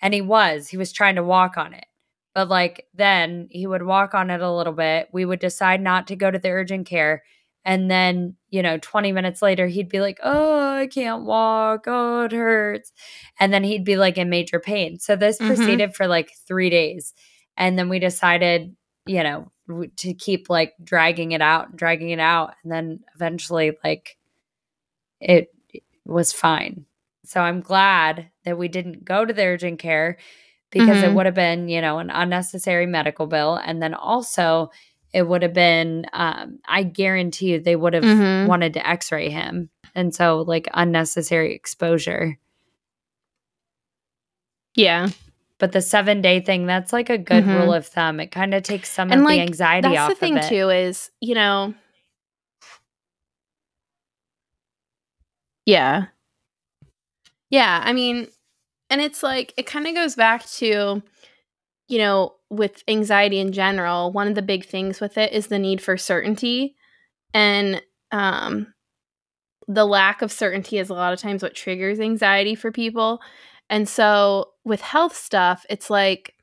And 0.00 0.14
he 0.14 0.20
was. 0.20 0.68
He 0.68 0.76
was 0.76 0.92
trying 0.92 1.16
to 1.16 1.24
walk 1.24 1.56
on 1.56 1.74
it. 1.74 1.86
But 2.34 2.48
like 2.48 2.86
then 2.94 3.48
he 3.50 3.66
would 3.66 3.82
walk 3.82 4.14
on 4.14 4.30
it 4.30 4.40
a 4.40 4.52
little 4.52 4.72
bit. 4.72 5.08
We 5.12 5.24
would 5.24 5.40
decide 5.40 5.80
not 5.80 6.06
to 6.08 6.16
go 6.16 6.30
to 6.30 6.38
the 6.38 6.50
urgent 6.50 6.86
care. 6.86 7.22
And 7.64 7.90
then, 7.90 8.36
you 8.50 8.62
know, 8.62 8.78
20 8.78 9.12
minutes 9.12 9.42
later, 9.42 9.66
he'd 9.66 9.88
be 9.88 10.00
like, 10.00 10.18
Oh, 10.22 10.76
I 10.76 10.86
can't 10.86 11.24
walk. 11.24 11.84
Oh, 11.86 12.24
it 12.24 12.32
hurts. 12.32 12.92
And 13.38 13.52
then 13.52 13.64
he'd 13.64 13.84
be 13.84 13.96
like 13.96 14.16
in 14.16 14.30
major 14.30 14.60
pain. 14.60 14.98
So 14.98 15.16
this 15.16 15.38
mm-hmm. 15.38 15.54
proceeded 15.54 15.94
for 15.94 16.06
like 16.06 16.32
three 16.46 16.70
days. 16.70 17.14
And 17.56 17.78
then 17.78 17.88
we 17.88 17.98
decided, 17.98 18.74
you 19.06 19.22
know, 19.22 19.50
to 19.96 20.14
keep 20.14 20.48
like 20.48 20.74
dragging 20.82 21.32
it 21.32 21.42
out, 21.42 21.70
and 21.70 21.78
dragging 21.78 22.10
it 22.10 22.20
out, 22.20 22.54
and 22.62 22.72
then 22.72 23.00
eventually 23.14 23.76
like 23.84 24.16
it 25.20 25.52
was 26.04 26.32
fine. 26.32 26.86
So 27.24 27.40
I'm 27.40 27.60
glad 27.60 28.30
that 28.44 28.56
we 28.56 28.68
didn't 28.68 29.04
go 29.04 29.24
to 29.24 29.34
the 29.34 29.44
urgent 29.44 29.78
care 29.78 30.16
because 30.70 30.98
mm-hmm. 30.98 31.10
it 31.10 31.14
would 31.14 31.26
have 31.26 31.34
been, 31.34 31.68
you 31.68 31.80
know, 31.80 31.98
an 31.98 32.10
unnecessary 32.10 32.86
medical 32.86 33.26
bill. 33.26 33.56
And 33.56 33.82
then 33.82 33.94
also, 33.94 34.70
it 35.12 35.22
would 35.22 35.42
have 35.42 35.54
been, 35.54 36.06
um, 36.12 36.58
I 36.66 36.82
guarantee 36.82 37.52
you, 37.52 37.60
they 37.60 37.76
would 37.76 37.94
have 37.94 38.04
mm-hmm. 38.04 38.46
wanted 38.46 38.74
to 38.74 38.86
x 38.86 39.10
ray 39.10 39.30
him. 39.30 39.70
And 39.94 40.14
so, 40.14 40.42
like, 40.42 40.68
unnecessary 40.74 41.54
exposure. 41.54 42.38
Yeah. 44.74 45.08
But 45.58 45.72
the 45.72 45.80
seven 45.80 46.20
day 46.20 46.40
thing, 46.40 46.66
that's 46.66 46.92
like 46.92 47.10
a 47.10 47.18
good 47.18 47.44
mm-hmm. 47.44 47.54
rule 47.54 47.74
of 47.74 47.86
thumb. 47.86 48.20
It 48.20 48.30
kind 48.30 48.54
of 48.54 48.62
takes 48.62 48.90
some 48.90 49.10
and 49.10 49.22
of 49.22 49.24
like, 49.24 49.38
the 49.38 49.42
anxiety 49.42 49.88
that's 49.88 49.98
off. 49.98 50.08
The 50.10 50.14
thing, 50.14 50.38
too, 50.48 50.68
is, 50.68 51.10
you 51.20 51.34
know, 51.34 51.74
yeah. 55.66 56.06
Yeah. 57.50 57.80
I 57.82 57.92
mean, 57.92 58.28
and 58.90 59.00
it's 59.00 59.22
like, 59.22 59.54
it 59.56 59.66
kind 59.66 59.86
of 59.86 59.94
goes 59.94 60.14
back 60.14 60.46
to, 60.50 61.02
you 61.88 61.98
know, 61.98 62.34
with 62.50 62.82
anxiety 62.88 63.38
in 63.38 63.52
general, 63.52 64.12
one 64.12 64.28
of 64.28 64.34
the 64.34 64.42
big 64.42 64.64
things 64.64 65.00
with 65.00 65.18
it 65.18 65.32
is 65.32 65.48
the 65.48 65.58
need 65.58 65.82
for 65.82 65.96
certainty. 65.96 66.74
And 67.34 67.82
um, 68.10 68.72
the 69.66 69.84
lack 69.84 70.22
of 70.22 70.32
certainty 70.32 70.78
is 70.78 70.88
a 70.88 70.94
lot 70.94 71.12
of 71.12 71.20
times 71.20 71.42
what 71.42 71.54
triggers 71.54 72.00
anxiety 72.00 72.54
for 72.54 72.72
people. 72.72 73.20
And 73.68 73.88
so 73.88 74.52
with 74.64 74.80
health 74.80 75.14
stuff, 75.14 75.66
it's 75.68 75.90
like 75.90 76.34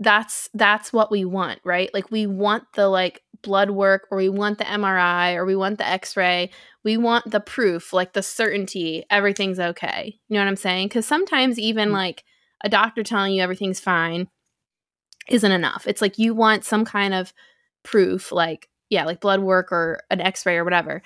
that's 0.00 0.48
that's 0.54 0.92
what 0.92 1.12
we 1.12 1.24
want, 1.24 1.60
right? 1.64 1.88
Like 1.94 2.10
we 2.10 2.26
want 2.26 2.64
the 2.74 2.88
like 2.88 3.22
blood 3.42 3.70
work 3.70 4.08
or 4.10 4.18
we 4.18 4.28
want 4.28 4.58
the 4.58 4.64
MRI 4.64 5.36
or 5.36 5.44
we 5.44 5.54
want 5.54 5.78
the 5.78 5.86
x-ray. 5.86 6.50
We 6.84 6.96
want 6.96 7.30
the 7.30 7.40
proof, 7.40 7.92
like 7.92 8.12
the 8.12 8.22
certainty 8.22 9.04
everything's 9.10 9.60
okay. 9.60 10.18
You 10.28 10.34
know 10.34 10.40
what 10.40 10.48
I'm 10.48 10.56
saying? 10.56 10.88
Cuz 10.88 11.06
sometimes 11.06 11.60
even 11.60 11.88
mm-hmm. 11.88 11.96
like 11.96 12.24
a 12.64 12.68
doctor 12.68 13.02
telling 13.02 13.34
you 13.34 13.42
everything's 13.42 13.80
fine 13.80 14.28
isn't 15.28 15.52
enough. 15.52 15.86
It's 15.86 16.00
like 16.00 16.18
you 16.18 16.34
want 16.34 16.64
some 16.64 16.84
kind 16.84 17.14
of 17.14 17.32
proof 17.82 18.32
like 18.32 18.68
yeah, 18.90 19.06
like 19.06 19.20
blood 19.20 19.40
work 19.40 19.72
or 19.72 20.00
an 20.10 20.20
x-ray 20.20 20.56
or 20.56 20.64
whatever. 20.64 21.00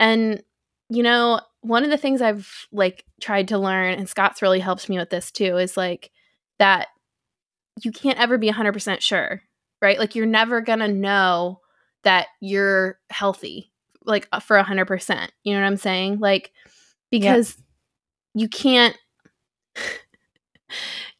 And 0.00 0.42
you 0.88 1.02
know, 1.02 1.40
one 1.60 1.84
of 1.84 1.90
the 1.90 1.98
things 1.98 2.22
I've 2.22 2.66
like 2.72 3.04
tried 3.20 3.48
to 3.48 3.58
learn, 3.58 3.94
and 3.94 4.08
Scott's 4.08 4.40
really 4.40 4.60
helped 4.60 4.88
me 4.88 4.98
with 4.98 5.10
this 5.10 5.30
too, 5.30 5.58
is 5.58 5.76
like 5.76 6.10
that 6.58 6.88
you 7.82 7.92
can't 7.92 8.18
ever 8.18 8.38
be 8.38 8.50
100% 8.50 9.00
sure, 9.00 9.42
right? 9.82 9.98
Like 9.98 10.14
you're 10.14 10.26
never 10.26 10.60
going 10.60 10.78
to 10.78 10.88
know 10.88 11.60
that 12.04 12.28
you're 12.40 12.98
healthy, 13.10 13.72
like 14.04 14.28
uh, 14.32 14.40
for 14.40 14.56
100%. 14.58 15.28
You 15.42 15.52
know 15.52 15.60
what 15.60 15.66
I'm 15.66 15.76
saying? 15.76 16.20
Like, 16.20 16.52
because 17.10 17.56
you 18.34 18.48
can't, 18.48 18.96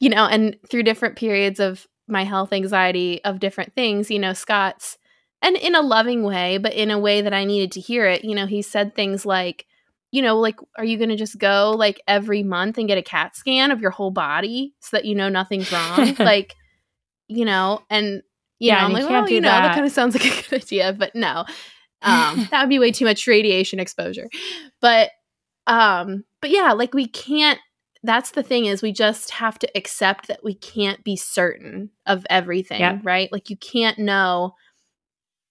you 0.00 0.08
know, 0.08 0.26
and 0.26 0.56
through 0.70 0.82
different 0.82 1.16
periods 1.16 1.60
of 1.60 1.86
my 2.08 2.24
health 2.24 2.52
anxiety 2.52 3.22
of 3.24 3.40
different 3.40 3.74
things, 3.74 4.10
you 4.10 4.18
know, 4.18 4.32
Scott's, 4.32 4.98
and 5.42 5.56
in 5.56 5.74
a 5.74 5.82
loving 5.82 6.22
way, 6.22 6.58
but 6.58 6.72
in 6.72 6.90
a 6.90 6.98
way 6.98 7.20
that 7.20 7.34
I 7.34 7.44
needed 7.44 7.72
to 7.72 7.80
hear 7.80 8.06
it, 8.06 8.24
you 8.24 8.34
know, 8.34 8.46
he 8.46 8.62
said 8.62 8.94
things 8.94 9.26
like, 9.26 9.66
you 10.12 10.22
know, 10.22 10.38
like, 10.38 10.56
are 10.78 10.84
you 10.84 10.96
going 10.96 11.10
to 11.10 11.16
just 11.16 11.38
go 11.38 11.74
like 11.76 12.00
every 12.08 12.42
month 12.42 12.78
and 12.78 12.88
get 12.88 12.98
a 12.98 13.02
CAT 13.02 13.36
scan 13.36 13.70
of 13.70 13.80
your 13.80 13.90
whole 13.90 14.10
body 14.10 14.72
so 14.80 14.96
that 14.96 15.04
you 15.04 15.14
know 15.14 15.28
nothing's 15.28 15.70
wrong? 15.70 16.14
like, 16.18 16.54
you 17.28 17.44
know, 17.44 17.82
and 17.90 18.22
yeah, 18.58 18.80
know, 18.80 18.86
I'm 18.86 18.92
like, 18.92 19.08
well, 19.08 19.28
you 19.28 19.40
know, 19.40 19.48
that. 19.48 19.62
that 19.62 19.74
kind 19.74 19.86
of 19.86 19.92
sounds 19.92 20.14
like 20.14 20.24
a 20.24 20.48
good 20.48 20.62
idea, 20.62 20.92
but 20.92 21.14
no, 21.14 21.44
um, 22.02 22.48
that 22.50 22.62
would 22.62 22.70
be 22.70 22.78
way 22.78 22.92
too 22.92 23.04
much 23.04 23.26
radiation 23.26 23.80
exposure. 23.80 24.28
But, 24.80 25.10
um, 25.66 26.24
but 26.40 26.50
yeah, 26.50 26.72
like 26.72 26.94
we 26.94 27.06
can't. 27.06 27.58
That's 28.06 28.30
the 28.30 28.42
thing 28.42 28.66
is 28.66 28.82
we 28.82 28.92
just 28.92 29.30
have 29.32 29.58
to 29.60 29.68
accept 29.76 30.28
that 30.28 30.44
we 30.44 30.54
can't 30.54 31.02
be 31.04 31.16
certain 31.16 31.90
of 32.06 32.26
everything, 32.30 32.80
right? 33.04 33.30
Like 33.32 33.50
you 33.50 33.56
can't 33.56 33.98
know 33.98 34.54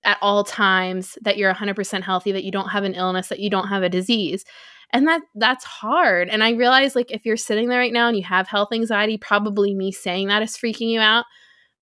at 0.03 0.17
all 0.21 0.43
times 0.43 1.17
that 1.23 1.37
you're 1.37 1.53
100% 1.53 2.03
healthy 2.03 2.31
that 2.31 2.43
you 2.43 2.51
don't 2.51 2.69
have 2.69 2.83
an 2.83 2.93
illness 2.93 3.27
that 3.29 3.39
you 3.39 3.49
don't 3.49 3.67
have 3.67 3.83
a 3.83 3.89
disease. 3.89 4.45
And 4.91 5.07
that 5.07 5.21
that's 5.35 5.65
hard. 5.65 6.29
And 6.29 6.43
i 6.43 6.51
realize 6.51 6.95
like 6.95 7.11
if 7.11 7.25
you're 7.25 7.37
sitting 7.37 7.69
there 7.69 7.79
right 7.79 7.93
now 7.93 8.07
and 8.07 8.17
you 8.17 8.23
have 8.23 8.47
health 8.47 8.69
anxiety 8.71 9.17
probably 9.17 9.73
me 9.73 9.91
saying 9.91 10.27
that 10.27 10.43
is 10.43 10.57
freaking 10.57 10.89
you 10.89 10.99
out. 10.99 11.25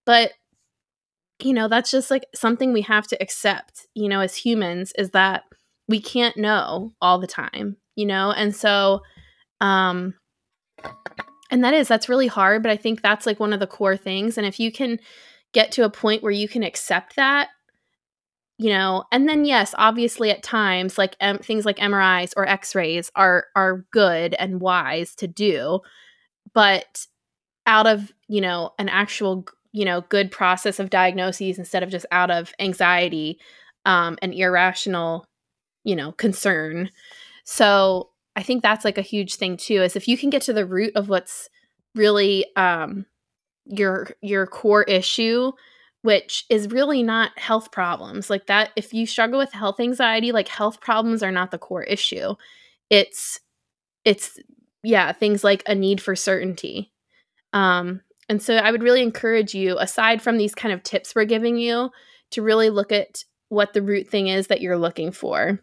But 0.05 0.31
you 1.43 1.53
know 1.53 1.67
that's 1.67 1.91
just 1.91 2.09
like 2.11 2.25
something 2.33 2.73
we 2.73 2.81
have 2.81 3.07
to 3.07 3.21
accept 3.21 3.87
you 3.95 4.07
know 4.07 4.21
as 4.21 4.35
humans 4.35 4.93
is 4.97 5.09
that 5.11 5.43
we 5.89 5.99
can't 5.99 6.37
know 6.37 6.93
all 7.01 7.19
the 7.19 7.27
time 7.27 7.77
you 7.95 8.05
know? 8.05 8.31
And 8.31 8.55
so 8.55 9.01
um 9.61 10.15
and 11.51 11.63
that 11.63 11.73
is 11.73 11.87
that's 11.87 12.09
really 12.09 12.27
hard 12.27 12.63
but 12.63 12.71
i 12.71 12.77
think 12.77 13.01
that's 13.01 13.25
like 13.25 13.39
one 13.39 13.53
of 13.53 13.59
the 13.59 13.67
core 13.67 13.97
things 13.97 14.37
and 14.37 14.47
if 14.47 14.59
you 14.59 14.71
can 14.71 14.99
get 15.53 15.71
to 15.71 15.85
a 15.85 15.89
point 15.89 16.23
where 16.23 16.31
you 16.31 16.47
can 16.47 16.63
accept 16.63 17.15
that 17.15 17.49
you 18.57 18.69
know 18.69 19.03
and 19.11 19.27
then 19.27 19.45
yes 19.45 19.73
obviously 19.77 20.29
at 20.31 20.43
times 20.43 20.97
like 20.97 21.15
things 21.41 21.65
like 21.65 21.77
mris 21.77 22.33
or 22.35 22.47
x-rays 22.47 23.11
are 23.15 23.45
are 23.55 23.85
good 23.91 24.35
and 24.39 24.61
wise 24.61 25.15
to 25.15 25.27
do 25.27 25.79
but 26.53 27.05
out 27.65 27.87
of 27.87 28.11
you 28.27 28.41
know 28.41 28.71
an 28.79 28.89
actual 28.89 29.45
you 29.71 29.85
know 29.85 30.01
good 30.09 30.31
process 30.31 30.79
of 30.79 30.89
diagnoses 30.89 31.57
instead 31.57 31.83
of 31.83 31.89
just 31.89 32.05
out 32.11 32.29
of 32.29 32.53
anxiety 32.59 33.39
um 33.85 34.17
and 34.21 34.33
irrational 34.33 35.27
you 35.83 35.95
know 35.95 36.11
concern. 36.13 36.89
So 37.45 38.09
i 38.35 38.43
think 38.43 38.61
that's 38.61 38.85
like 38.85 38.97
a 38.97 39.01
huge 39.01 39.35
thing 39.35 39.57
too 39.57 39.81
is 39.81 39.95
if 39.95 40.07
you 40.07 40.17
can 40.17 40.29
get 40.29 40.41
to 40.41 40.53
the 40.53 40.65
root 40.65 40.91
of 40.95 41.09
what's 41.09 41.49
really 41.95 42.45
um 42.55 43.05
your 43.65 44.09
your 44.21 44.45
core 44.45 44.83
issue 44.83 45.51
which 46.03 46.45
is 46.49 46.67
really 46.67 47.01
not 47.01 47.37
health 47.39 47.71
problems. 47.71 48.29
Like 48.29 48.47
that, 48.47 48.71
if 48.75 48.93
you 48.93 49.07
struggle 49.07 49.39
with 49.39 49.53
health 49.53 49.79
anxiety, 49.79 50.33
like 50.33 50.49
health 50.49 50.81
problems 50.81 51.23
are 51.23 51.31
not 51.31 51.49
the 51.49 51.57
core 51.57 51.83
issue. 51.83 52.35
It's, 52.89 53.39
it's, 54.03 54.37
yeah, 54.83 55.13
things 55.13 55.45
like 55.45 55.63
a 55.65 55.73
need 55.73 56.01
for 56.01 56.13
certainty. 56.13 56.91
Um, 57.53 58.01
and 58.27 58.41
so 58.41 58.57
I 58.57 58.69
would 58.69 58.83
really 58.83 59.01
encourage 59.01 59.55
you, 59.55 59.77
aside 59.79 60.21
from 60.21 60.37
these 60.37 60.53
kind 60.53 60.73
of 60.73 60.83
tips 60.83 61.15
we're 61.15 61.23
giving 61.23 61.55
you, 61.55 61.89
to 62.31 62.41
really 62.41 62.69
look 62.69 62.91
at 62.91 63.23
what 63.47 63.71
the 63.71 63.81
root 63.81 64.09
thing 64.09 64.27
is 64.27 64.47
that 64.47 64.59
you're 64.59 64.77
looking 64.77 65.13
for. 65.13 65.57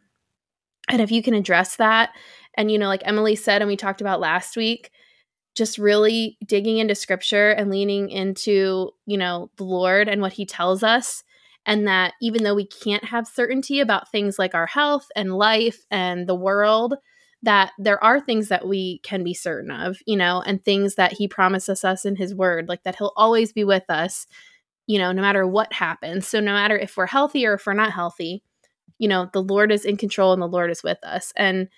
And 0.89 1.03
if 1.03 1.12
you 1.12 1.23
can 1.23 1.35
address 1.35 1.77
that, 1.77 2.14
and 2.61 2.70
you 2.70 2.78
know, 2.78 2.88
like 2.88 3.00
Emily 3.06 3.36
said, 3.36 3.62
and 3.62 3.68
we 3.70 3.76
talked 3.76 4.02
about 4.02 4.20
last 4.20 4.54
week, 4.54 4.90
just 5.54 5.78
really 5.78 6.36
digging 6.44 6.76
into 6.76 6.94
scripture 6.94 7.52
and 7.52 7.70
leaning 7.70 8.11
into, 8.11 8.90
you 9.06 9.16
know, 9.16 9.50
the 9.56 9.64
Lord 9.64 10.08
and 10.11 10.20
what 10.20 10.34
he 10.34 10.44
tells 10.44 10.82
us. 10.82 11.24
And 11.64 11.88
that 11.88 12.12
even 12.20 12.44
though 12.44 12.54
we 12.54 12.66
can't 12.66 13.04
have 13.04 13.26
certainty 13.26 13.80
about 13.80 14.12
things 14.12 14.38
like 14.38 14.54
our 14.54 14.66
health 14.66 15.06
and 15.16 15.38
life 15.38 15.86
and 15.90 16.26
the 16.26 16.34
world, 16.34 16.96
that 17.42 17.72
there 17.78 18.02
are 18.04 18.20
things 18.20 18.48
that 18.48 18.68
we 18.68 18.98
can 19.04 19.24
be 19.24 19.32
certain 19.32 19.70
of, 19.70 19.96
you 20.06 20.18
know, 20.18 20.42
and 20.44 20.62
things 20.62 20.96
that 20.96 21.14
he 21.14 21.26
promises 21.26 21.82
us 21.82 22.04
in 22.04 22.16
his 22.16 22.34
word, 22.34 22.68
like 22.68 22.82
that 22.82 22.96
he'll 22.96 23.14
always 23.16 23.54
be 23.54 23.64
with 23.64 23.88
us, 23.88 24.26
you 24.86 24.98
know, 24.98 25.12
no 25.12 25.22
matter 25.22 25.46
what 25.46 25.72
happens. 25.72 26.28
So 26.28 26.40
no 26.40 26.52
matter 26.52 26.76
if 26.76 26.98
we're 26.98 27.06
healthy 27.06 27.46
or 27.46 27.54
if 27.54 27.64
we're 27.64 27.72
not 27.72 27.92
healthy, 27.92 28.42
you 28.98 29.08
know, 29.08 29.30
the 29.32 29.42
Lord 29.42 29.72
is 29.72 29.86
in 29.86 29.96
control 29.96 30.34
and 30.34 30.42
the 30.42 30.46
Lord 30.46 30.70
is 30.70 30.82
with 30.82 31.02
us. 31.02 31.32
And 31.34 31.68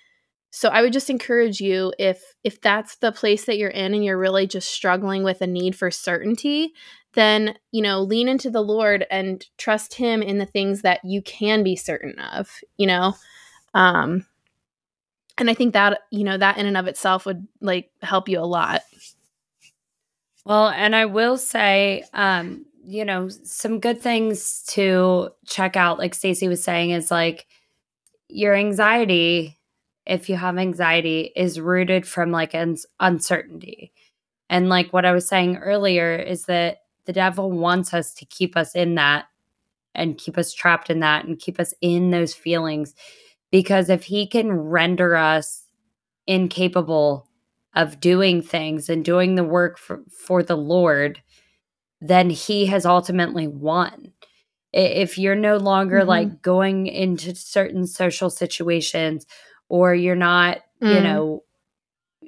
so 0.55 0.69
I 0.69 0.83
would 0.83 0.93
just 0.93 1.09
encourage 1.09 1.59
you 1.59 1.91
if 1.97 2.35
if 2.43 2.61
that's 2.61 2.97
the 2.97 3.11
place 3.11 3.45
that 3.45 3.57
you're 3.57 3.71
in 3.71 3.95
and 3.95 4.05
you're 4.05 4.19
really 4.19 4.45
just 4.45 4.69
struggling 4.69 5.23
with 5.23 5.41
a 5.41 5.47
need 5.47 5.75
for 5.75 5.89
certainty, 5.89 6.73
then, 7.13 7.57
you 7.71 7.81
know, 7.81 8.03
lean 8.03 8.27
into 8.27 8.51
the 8.51 8.61
Lord 8.61 9.07
and 9.09 9.43
trust 9.57 9.95
him 9.95 10.21
in 10.21 10.37
the 10.37 10.45
things 10.45 10.83
that 10.83 10.99
you 11.03 11.23
can 11.23 11.63
be 11.63 11.75
certain 11.75 12.19
of, 12.19 12.51
you 12.77 12.85
know. 12.85 13.15
Um 13.73 14.27
and 15.39 15.49
I 15.49 15.55
think 15.55 15.73
that, 15.73 16.01
you 16.11 16.23
know, 16.23 16.37
that 16.37 16.59
in 16.59 16.67
and 16.67 16.77
of 16.77 16.85
itself 16.85 17.25
would 17.25 17.47
like 17.59 17.89
help 18.03 18.29
you 18.29 18.39
a 18.39 18.45
lot. 18.45 18.83
Well, 20.45 20.67
and 20.69 20.95
I 20.95 21.07
will 21.07 21.37
say 21.37 22.03
um 22.13 22.67
you 22.85 23.05
know, 23.05 23.27
some 23.29 23.79
good 23.79 24.01
things 24.01 24.61
to 24.67 25.29
check 25.47 25.75
out 25.75 25.97
like 25.97 26.13
Stacy 26.13 26.47
was 26.47 26.63
saying 26.63 26.91
is 26.91 27.09
like 27.09 27.47
your 28.29 28.53
anxiety 28.53 29.57
if 30.05 30.29
you 30.29 30.35
have 30.35 30.57
anxiety 30.57 31.31
is 31.35 31.59
rooted 31.59 32.05
from 32.05 32.31
like 32.31 32.53
an 32.53 32.77
uncertainty. 32.99 33.93
And 34.49 34.69
like 34.69 34.91
what 34.91 35.05
I 35.05 35.13
was 35.13 35.27
saying 35.27 35.57
earlier 35.57 36.15
is 36.15 36.45
that 36.45 36.79
the 37.05 37.13
devil 37.13 37.51
wants 37.51 37.93
us 37.93 38.13
to 38.15 38.25
keep 38.25 38.55
us 38.55 38.75
in 38.75 38.95
that 38.95 39.25
and 39.95 40.17
keep 40.17 40.37
us 40.37 40.53
trapped 40.53 40.89
in 40.89 40.99
that 41.01 41.25
and 41.25 41.39
keep 41.39 41.59
us 41.59 41.73
in 41.81 42.11
those 42.11 42.33
feelings 42.33 42.93
because 43.51 43.89
if 43.89 44.03
he 44.03 44.25
can 44.25 44.51
render 44.51 45.15
us 45.15 45.67
incapable 46.25 47.29
of 47.75 47.99
doing 47.99 48.41
things 48.41 48.89
and 48.89 49.05
doing 49.05 49.35
the 49.35 49.43
work 49.43 49.77
for, 49.77 50.01
for 50.25 50.41
the 50.41 50.57
Lord, 50.57 51.21
then 52.01 52.29
he 52.29 52.65
has 52.65 52.85
ultimately 52.85 53.47
won. 53.47 54.11
If 54.71 55.19
you're 55.19 55.35
no 55.35 55.57
longer 55.57 55.99
mm-hmm. 55.99 56.09
like 56.09 56.41
going 56.41 56.87
into 56.87 57.35
certain 57.35 57.85
social 57.85 58.31
situations 58.31 59.27
or 59.69 59.93
you're 59.93 60.15
not, 60.15 60.59
mm. 60.81 60.93
you 60.93 61.01
know, 61.01 61.43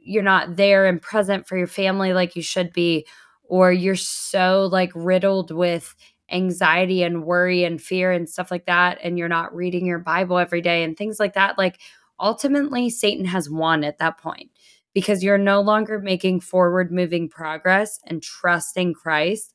you're 0.05 0.23
not 0.23 0.55
there 0.55 0.85
and 0.85 1.01
present 1.01 1.47
for 1.47 1.57
your 1.57 1.67
family 1.67 2.13
like 2.13 2.35
you 2.35 2.41
should 2.41 2.71
be 2.71 3.05
or 3.43 3.71
you're 3.71 3.95
so 3.95 4.69
like 4.71 4.91
riddled 4.93 5.51
with 5.51 5.95
anxiety 6.31 7.03
and 7.03 7.23
worry 7.23 7.63
and 7.63 7.81
fear 7.81 8.11
and 8.11 8.29
stuff 8.29 8.49
like 8.49 8.65
that 8.65 8.99
and 9.03 9.17
you're 9.17 9.27
not 9.27 9.55
reading 9.55 9.85
your 9.85 9.99
bible 9.99 10.37
every 10.37 10.61
day 10.61 10.83
and 10.83 10.97
things 10.97 11.19
like 11.19 11.33
that 11.33 11.57
like 11.57 11.79
ultimately 12.19 12.89
satan 12.89 13.25
has 13.25 13.49
won 13.49 13.83
at 13.83 13.99
that 13.99 14.17
point 14.17 14.49
because 14.93 15.23
you're 15.23 15.37
no 15.37 15.61
longer 15.61 15.99
making 15.99 16.39
forward 16.39 16.91
moving 16.91 17.29
progress 17.29 17.99
and 18.05 18.23
trusting 18.23 18.93
christ 18.93 19.53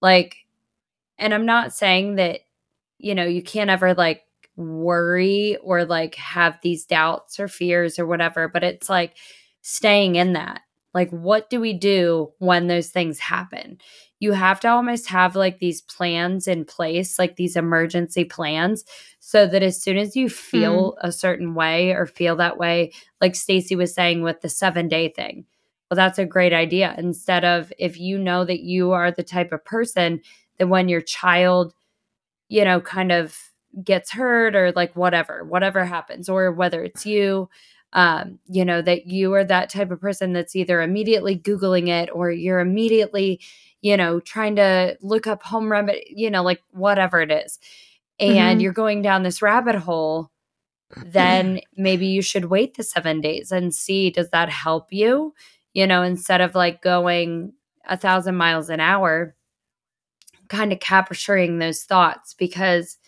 like 0.00 0.38
and 1.18 1.32
i'm 1.32 1.46
not 1.46 1.72
saying 1.72 2.16
that 2.16 2.40
you 2.98 3.14
know 3.14 3.24
you 3.24 3.42
can't 3.42 3.70
ever 3.70 3.94
like 3.94 4.22
worry 4.58 5.56
or 5.62 5.84
like 5.84 6.16
have 6.16 6.58
these 6.62 6.84
doubts 6.84 7.40
or 7.40 7.48
fears 7.48 7.98
or 7.98 8.06
whatever 8.06 8.48
but 8.48 8.64
it's 8.64 8.88
like 8.88 9.16
staying 9.62 10.16
in 10.16 10.34
that 10.34 10.62
like, 10.94 11.10
what 11.10 11.50
do 11.50 11.60
we 11.60 11.74
do 11.74 12.32
when 12.38 12.66
those 12.66 12.88
things 12.88 13.18
happen? 13.18 13.78
You 14.20 14.32
have 14.32 14.58
to 14.60 14.68
almost 14.68 15.08
have 15.10 15.36
like 15.36 15.58
these 15.58 15.82
plans 15.82 16.48
in 16.48 16.64
place, 16.64 17.18
like 17.18 17.36
these 17.36 17.56
emergency 17.56 18.24
plans, 18.24 18.84
so 19.20 19.46
that 19.46 19.62
as 19.62 19.80
soon 19.80 19.96
as 19.96 20.16
you 20.16 20.28
feel 20.28 20.92
mm. 20.92 20.96
a 21.00 21.12
certain 21.12 21.54
way 21.54 21.92
or 21.92 22.06
feel 22.06 22.36
that 22.36 22.58
way, 22.58 22.92
like 23.20 23.36
Stacy 23.36 23.76
was 23.76 23.94
saying 23.94 24.22
with 24.22 24.40
the 24.40 24.48
seven 24.48 24.88
day 24.88 25.08
thing, 25.08 25.44
well, 25.90 25.96
that's 25.96 26.18
a 26.18 26.26
great 26.26 26.52
idea. 26.52 26.94
Instead 26.98 27.44
of 27.44 27.72
if 27.78 28.00
you 28.00 28.18
know 28.18 28.44
that 28.44 28.60
you 28.60 28.92
are 28.92 29.10
the 29.10 29.22
type 29.22 29.52
of 29.52 29.64
person 29.64 30.20
that 30.58 30.68
when 30.68 30.88
your 30.88 31.00
child, 31.00 31.74
you 32.48 32.64
know, 32.64 32.80
kind 32.80 33.12
of 33.12 33.38
gets 33.84 34.12
hurt 34.12 34.54
or 34.54 34.72
like 34.72 34.94
whatever, 34.96 35.44
whatever 35.44 35.84
happens, 35.84 36.28
or 36.28 36.52
whether 36.52 36.82
it's 36.82 37.06
you, 37.06 37.48
um, 37.92 38.38
you 38.48 38.64
know, 38.64 38.82
that 38.82 39.06
you 39.06 39.32
are 39.34 39.44
that 39.44 39.70
type 39.70 39.90
of 39.90 40.00
person 40.00 40.32
that's 40.32 40.56
either 40.56 40.80
immediately 40.80 41.38
Googling 41.38 41.88
it 41.88 42.10
or 42.12 42.30
you're 42.30 42.60
immediately, 42.60 43.40
you 43.80 43.96
know, 43.96 44.20
trying 44.20 44.56
to 44.56 44.96
look 45.00 45.26
up 45.26 45.42
home 45.42 45.70
remedy, 45.70 46.04
you 46.14 46.30
know, 46.30 46.42
like 46.42 46.62
whatever 46.70 47.20
it 47.20 47.30
is. 47.30 47.58
And 48.20 48.36
mm-hmm. 48.36 48.60
you're 48.60 48.72
going 48.72 49.02
down 49.02 49.22
this 49.22 49.42
rabbit 49.42 49.76
hole, 49.76 50.30
then 50.96 51.60
maybe 51.76 52.06
you 52.06 52.22
should 52.22 52.46
wait 52.46 52.74
the 52.74 52.82
seven 52.82 53.20
days 53.20 53.52
and 53.52 53.74
see 53.74 54.10
does 54.10 54.30
that 54.30 54.50
help 54.50 54.92
you? 54.92 55.34
You 55.72 55.86
know, 55.86 56.02
instead 56.02 56.40
of 56.40 56.54
like 56.54 56.82
going 56.82 57.52
a 57.86 57.96
thousand 57.96 58.36
miles 58.36 58.68
an 58.68 58.80
hour, 58.80 59.34
kind 60.48 60.72
of 60.72 60.80
capturing 60.80 61.58
those 61.58 61.84
thoughts 61.84 62.34
because 62.34 62.98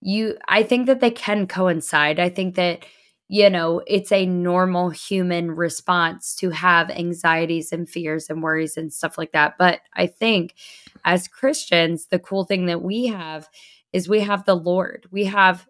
you, 0.00 0.36
I 0.48 0.62
think 0.62 0.86
that 0.86 1.00
they 1.00 1.10
can 1.10 1.46
coincide. 1.46 2.18
I 2.18 2.28
think 2.28 2.54
that 2.56 2.84
you 3.32 3.48
know, 3.48 3.80
it's 3.86 4.10
a 4.10 4.26
normal 4.26 4.90
human 4.90 5.52
response 5.52 6.34
to 6.34 6.50
have 6.50 6.90
anxieties 6.90 7.70
and 7.70 7.88
fears 7.88 8.28
and 8.28 8.42
worries 8.42 8.76
and 8.76 8.92
stuff 8.92 9.16
like 9.16 9.30
that. 9.30 9.54
But 9.56 9.82
I 9.94 10.08
think 10.08 10.56
as 11.04 11.28
Christians, 11.28 12.06
the 12.06 12.18
cool 12.18 12.42
thing 12.42 12.66
that 12.66 12.82
we 12.82 13.06
have 13.06 13.48
is 13.92 14.08
we 14.08 14.18
have 14.18 14.46
the 14.46 14.56
Lord. 14.56 15.06
We 15.12 15.26
have 15.26 15.64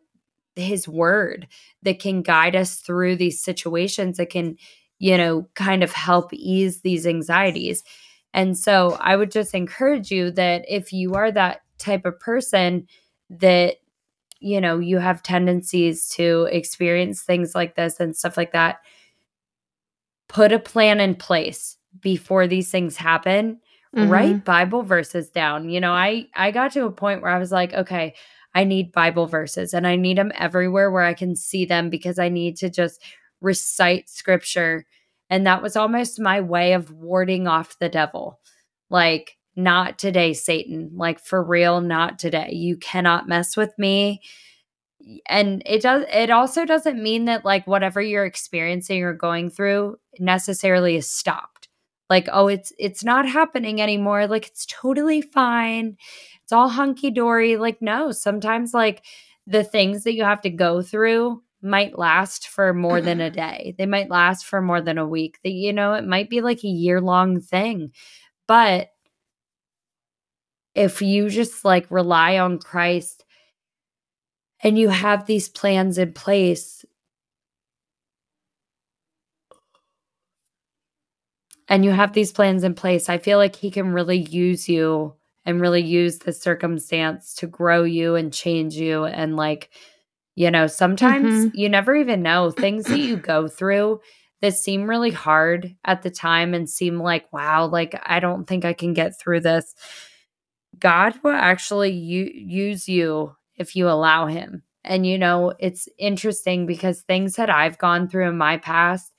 his 0.56 0.88
word 0.88 1.48
that 1.82 1.98
can 1.98 2.22
guide 2.22 2.56
us 2.56 2.76
through 2.76 3.16
these 3.16 3.42
situations 3.42 4.16
that 4.16 4.30
can, 4.30 4.56
you 4.98 5.18
know, 5.18 5.46
kind 5.54 5.82
of 5.84 5.92
help 5.92 6.32
ease 6.32 6.80
these 6.80 7.06
anxieties. 7.06 7.84
And 8.32 8.56
so 8.56 8.96
I 9.00 9.16
would 9.16 9.30
just 9.30 9.54
encourage 9.54 10.10
you 10.10 10.30
that 10.30 10.64
if 10.66 10.94
you 10.94 11.12
are 11.12 11.30
that 11.32 11.60
type 11.76 12.06
of 12.06 12.18
person 12.20 12.86
that 13.28 13.76
you 14.40 14.60
know, 14.60 14.78
you 14.78 14.98
have 14.98 15.22
tendencies 15.22 16.08
to 16.10 16.48
experience 16.50 17.22
things 17.22 17.54
like 17.54 17.76
this 17.76 18.00
and 18.00 18.16
stuff 18.16 18.36
like 18.36 18.52
that, 18.52 18.78
put 20.28 20.52
a 20.52 20.58
plan 20.58 20.98
in 21.00 21.14
place 21.14 21.76
before 22.00 22.46
these 22.46 22.70
things 22.70 22.96
happen. 22.96 23.60
Mm-hmm. 23.94 24.10
Write 24.10 24.44
Bible 24.44 24.82
verses 24.82 25.30
down. 25.30 25.68
You 25.68 25.80
know, 25.80 25.92
I 25.92 26.26
I 26.34 26.52
got 26.52 26.72
to 26.72 26.86
a 26.86 26.92
point 26.92 27.22
where 27.22 27.32
I 27.32 27.38
was 27.38 27.52
like, 27.52 27.74
okay, 27.74 28.14
I 28.54 28.64
need 28.64 28.92
Bible 28.92 29.26
verses 29.26 29.74
and 29.74 29.86
I 29.86 29.96
need 29.96 30.18
them 30.18 30.32
everywhere 30.36 30.90
where 30.90 31.04
I 31.04 31.14
can 31.14 31.36
see 31.36 31.64
them 31.64 31.90
because 31.90 32.18
I 32.18 32.28
need 32.28 32.56
to 32.58 32.70
just 32.70 33.02
recite 33.40 34.08
scripture. 34.08 34.86
And 35.28 35.46
that 35.46 35.62
was 35.62 35.76
almost 35.76 36.20
my 36.20 36.40
way 36.40 36.72
of 36.72 36.90
warding 36.92 37.46
off 37.46 37.78
the 37.78 37.88
devil. 37.88 38.40
Like, 38.88 39.36
not 39.56 39.98
today, 39.98 40.32
Satan. 40.32 40.90
Like 40.94 41.20
for 41.20 41.42
real, 41.42 41.80
not 41.80 42.18
today. 42.18 42.50
You 42.52 42.76
cannot 42.76 43.28
mess 43.28 43.56
with 43.56 43.72
me. 43.78 44.22
And 45.26 45.62
it 45.66 45.82
does 45.82 46.04
it 46.12 46.30
also 46.30 46.64
doesn't 46.64 47.02
mean 47.02 47.24
that 47.24 47.44
like 47.44 47.66
whatever 47.66 48.02
you're 48.02 48.26
experiencing 48.26 49.02
or 49.02 49.14
going 49.14 49.50
through 49.50 49.96
necessarily 50.18 50.96
is 50.96 51.10
stopped. 51.10 51.68
Like, 52.10 52.28
oh, 52.32 52.48
it's 52.48 52.72
it's 52.78 53.04
not 53.04 53.28
happening 53.28 53.80
anymore. 53.80 54.26
Like 54.26 54.46
it's 54.48 54.66
totally 54.66 55.22
fine. 55.22 55.96
It's 56.42 56.52
all 56.52 56.68
hunky 56.68 57.10
dory. 57.10 57.56
Like, 57.56 57.80
no, 57.80 58.10
sometimes 58.12 58.74
like 58.74 59.04
the 59.46 59.64
things 59.64 60.04
that 60.04 60.14
you 60.14 60.24
have 60.24 60.42
to 60.42 60.50
go 60.50 60.82
through 60.82 61.42
might 61.62 61.98
last 61.98 62.48
for 62.48 62.74
more 62.74 63.00
than 63.00 63.20
a 63.20 63.30
day. 63.44 63.74
They 63.78 63.86
might 63.86 64.10
last 64.10 64.44
for 64.44 64.60
more 64.60 64.80
than 64.80 64.98
a 64.98 65.06
week. 65.06 65.38
That 65.44 65.52
you 65.52 65.72
know, 65.72 65.94
it 65.94 66.04
might 66.04 66.28
be 66.28 66.40
like 66.40 66.64
a 66.64 66.68
year 66.68 67.00
long 67.00 67.40
thing. 67.40 67.92
But 68.48 68.88
if 70.74 71.02
you 71.02 71.28
just 71.28 71.64
like 71.64 71.90
rely 71.90 72.38
on 72.38 72.58
Christ 72.58 73.24
and 74.62 74.78
you 74.78 74.88
have 74.88 75.26
these 75.26 75.48
plans 75.48 75.98
in 75.98 76.12
place 76.12 76.84
and 81.68 81.84
you 81.84 81.90
have 81.90 82.12
these 82.12 82.32
plans 82.32 82.64
in 82.64 82.74
place, 82.74 83.08
I 83.08 83.18
feel 83.18 83.38
like 83.38 83.56
he 83.56 83.70
can 83.70 83.92
really 83.92 84.18
use 84.18 84.68
you 84.68 85.14
and 85.44 85.60
really 85.60 85.82
use 85.82 86.18
the 86.18 86.32
circumstance 86.32 87.34
to 87.36 87.46
grow 87.46 87.84
you 87.84 88.14
and 88.14 88.32
change 88.32 88.74
you 88.74 89.04
and 89.04 89.36
like 89.36 89.70
you 90.36 90.50
know, 90.50 90.66
sometimes 90.66 91.46
mm-hmm. 91.46 91.58
you 91.58 91.68
never 91.68 91.94
even 91.94 92.22
know 92.22 92.50
things 92.50 92.86
that 92.86 92.98
you 92.98 93.16
go 93.16 93.46
through 93.46 94.00
that 94.40 94.54
seem 94.54 94.88
really 94.88 95.10
hard 95.10 95.76
at 95.84 96.02
the 96.02 96.10
time 96.10 96.54
and 96.54 96.70
seem 96.70 96.98
like, 96.98 97.30
wow, 97.32 97.66
like 97.66 98.00
I 98.04 98.20
don't 98.20 98.46
think 98.46 98.64
I 98.64 98.72
can 98.72 98.94
get 98.94 99.18
through 99.18 99.40
this. 99.40 99.74
God 100.78 101.14
will 101.22 101.32
actually 101.32 101.90
u- 101.90 102.32
use 102.34 102.88
you 102.88 103.34
if 103.56 103.76
you 103.76 103.88
allow 103.88 104.26
him. 104.26 104.62
And 104.84 105.06
you 105.06 105.18
know, 105.18 105.52
it's 105.58 105.88
interesting 105.98 106.66
because 106.66 107.02
things 107.02 107.34
that 107.36 107.50
I've 107.50 107.78
gone 107.78 108.08
through 108.08 108.28
in 108.28 108.38
my 108.38 108.56
past 108.56 109.12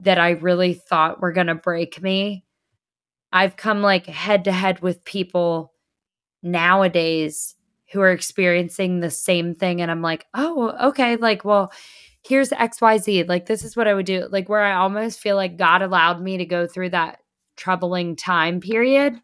that 0.00 0.18
I 0.18 0.30
really 0.30 0.74
thought 0.74 1.20
were 1.20 1.32
going 1.32 1.48
to 1.48 1.54
break 1.54 2.00
me, 2.02 2.44
I've 3.32 3.56
come 3.56 3.82
like 3.82 4.06
head 4.06 4.44
to 4.44 4.52
head 4.52 4.80
with 4.80 5.04
people 5.04 5.72
nowadays 6.42 7.54
who 7.92 8.00
are 8.00 8.12
experiencing 8.12 9.00
the 9.00 9.10
same 9.10 9.54
thing. 9.54 9.80
And 9.80 9.90
I'm 9.90 10.02
like, 10.02 10.26
oh, 10.34 10.88
okay. 10.88 11.16
Like, 11.16 11.44
well, 11.44 11.72
here's 12.22 12.50
XYZ. 12.50 13.28
Like, 13.28 13.46
this 13.46 13.64
is 13.64 13.76
what 13.76 13.88
I 13.88 13.94
would 13.94 14.06
do. 14.06 14.28
Like, 14.30 14.48
where 14.48 14.62
I 14.62 14.74
almost 14.74 15.20
feel 15.20 15.36
like 15.36 15.58
God 15.58 15.82
allowed 15.82 16.22
me 16.22 16.36
to 16.38 16.44
go 16.44 16.66
through 16.66 16.90
that 16.90 17.18
troubling 17.56 18.16
time 18.16 18.60
period 18.60 19.20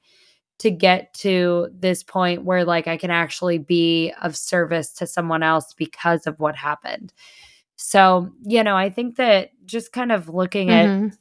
to 0.59 0.71
get 0.71 1.13
to 1.15 1.69
this 1.73 2.03
point 2.03 2.45
where 2.45 2.65
like 2.65 2.89
I 2.89 2.97
can 2.97 3.11
actually 3.11 3.59
be 3.59 4.13
of 4.23 4.37
service 4.37 4.93
to 4.95 5.07
someone 5.07 5.43
else 5.43 5.75
because 5.75 6.27
of 6.27 6.39
what 6.41 6.57
happened. 6.57 7.13
So, 7.77 8.31
you 8.43 8.65
know, 8.65 8.77
I 8.77 8.89
think 8.89 9.17
that 9.17 9.51
just 9.67 9.93
kind 9.93 10.13
of 10.13 10.29
looking 10.29 10.69
mm-hmm. 10.69 11.07
at 11.09 11.19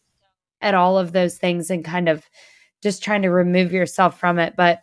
at 0.61 0.73
all 0.73 0.97
of 0.97 1.11
those 1.11 1.37
things 1.37 1.69
and 1.69 1.83
kind 1.83 2.07
of 2.07 2.25
just 2.81 3.03
trying 3.03 3.21
to 3.23 3.29
remove 3.29 3.71
yourself 3.71 4.19
from 4.19 4.39
it, 4.39 4.55
but 4.55 4.81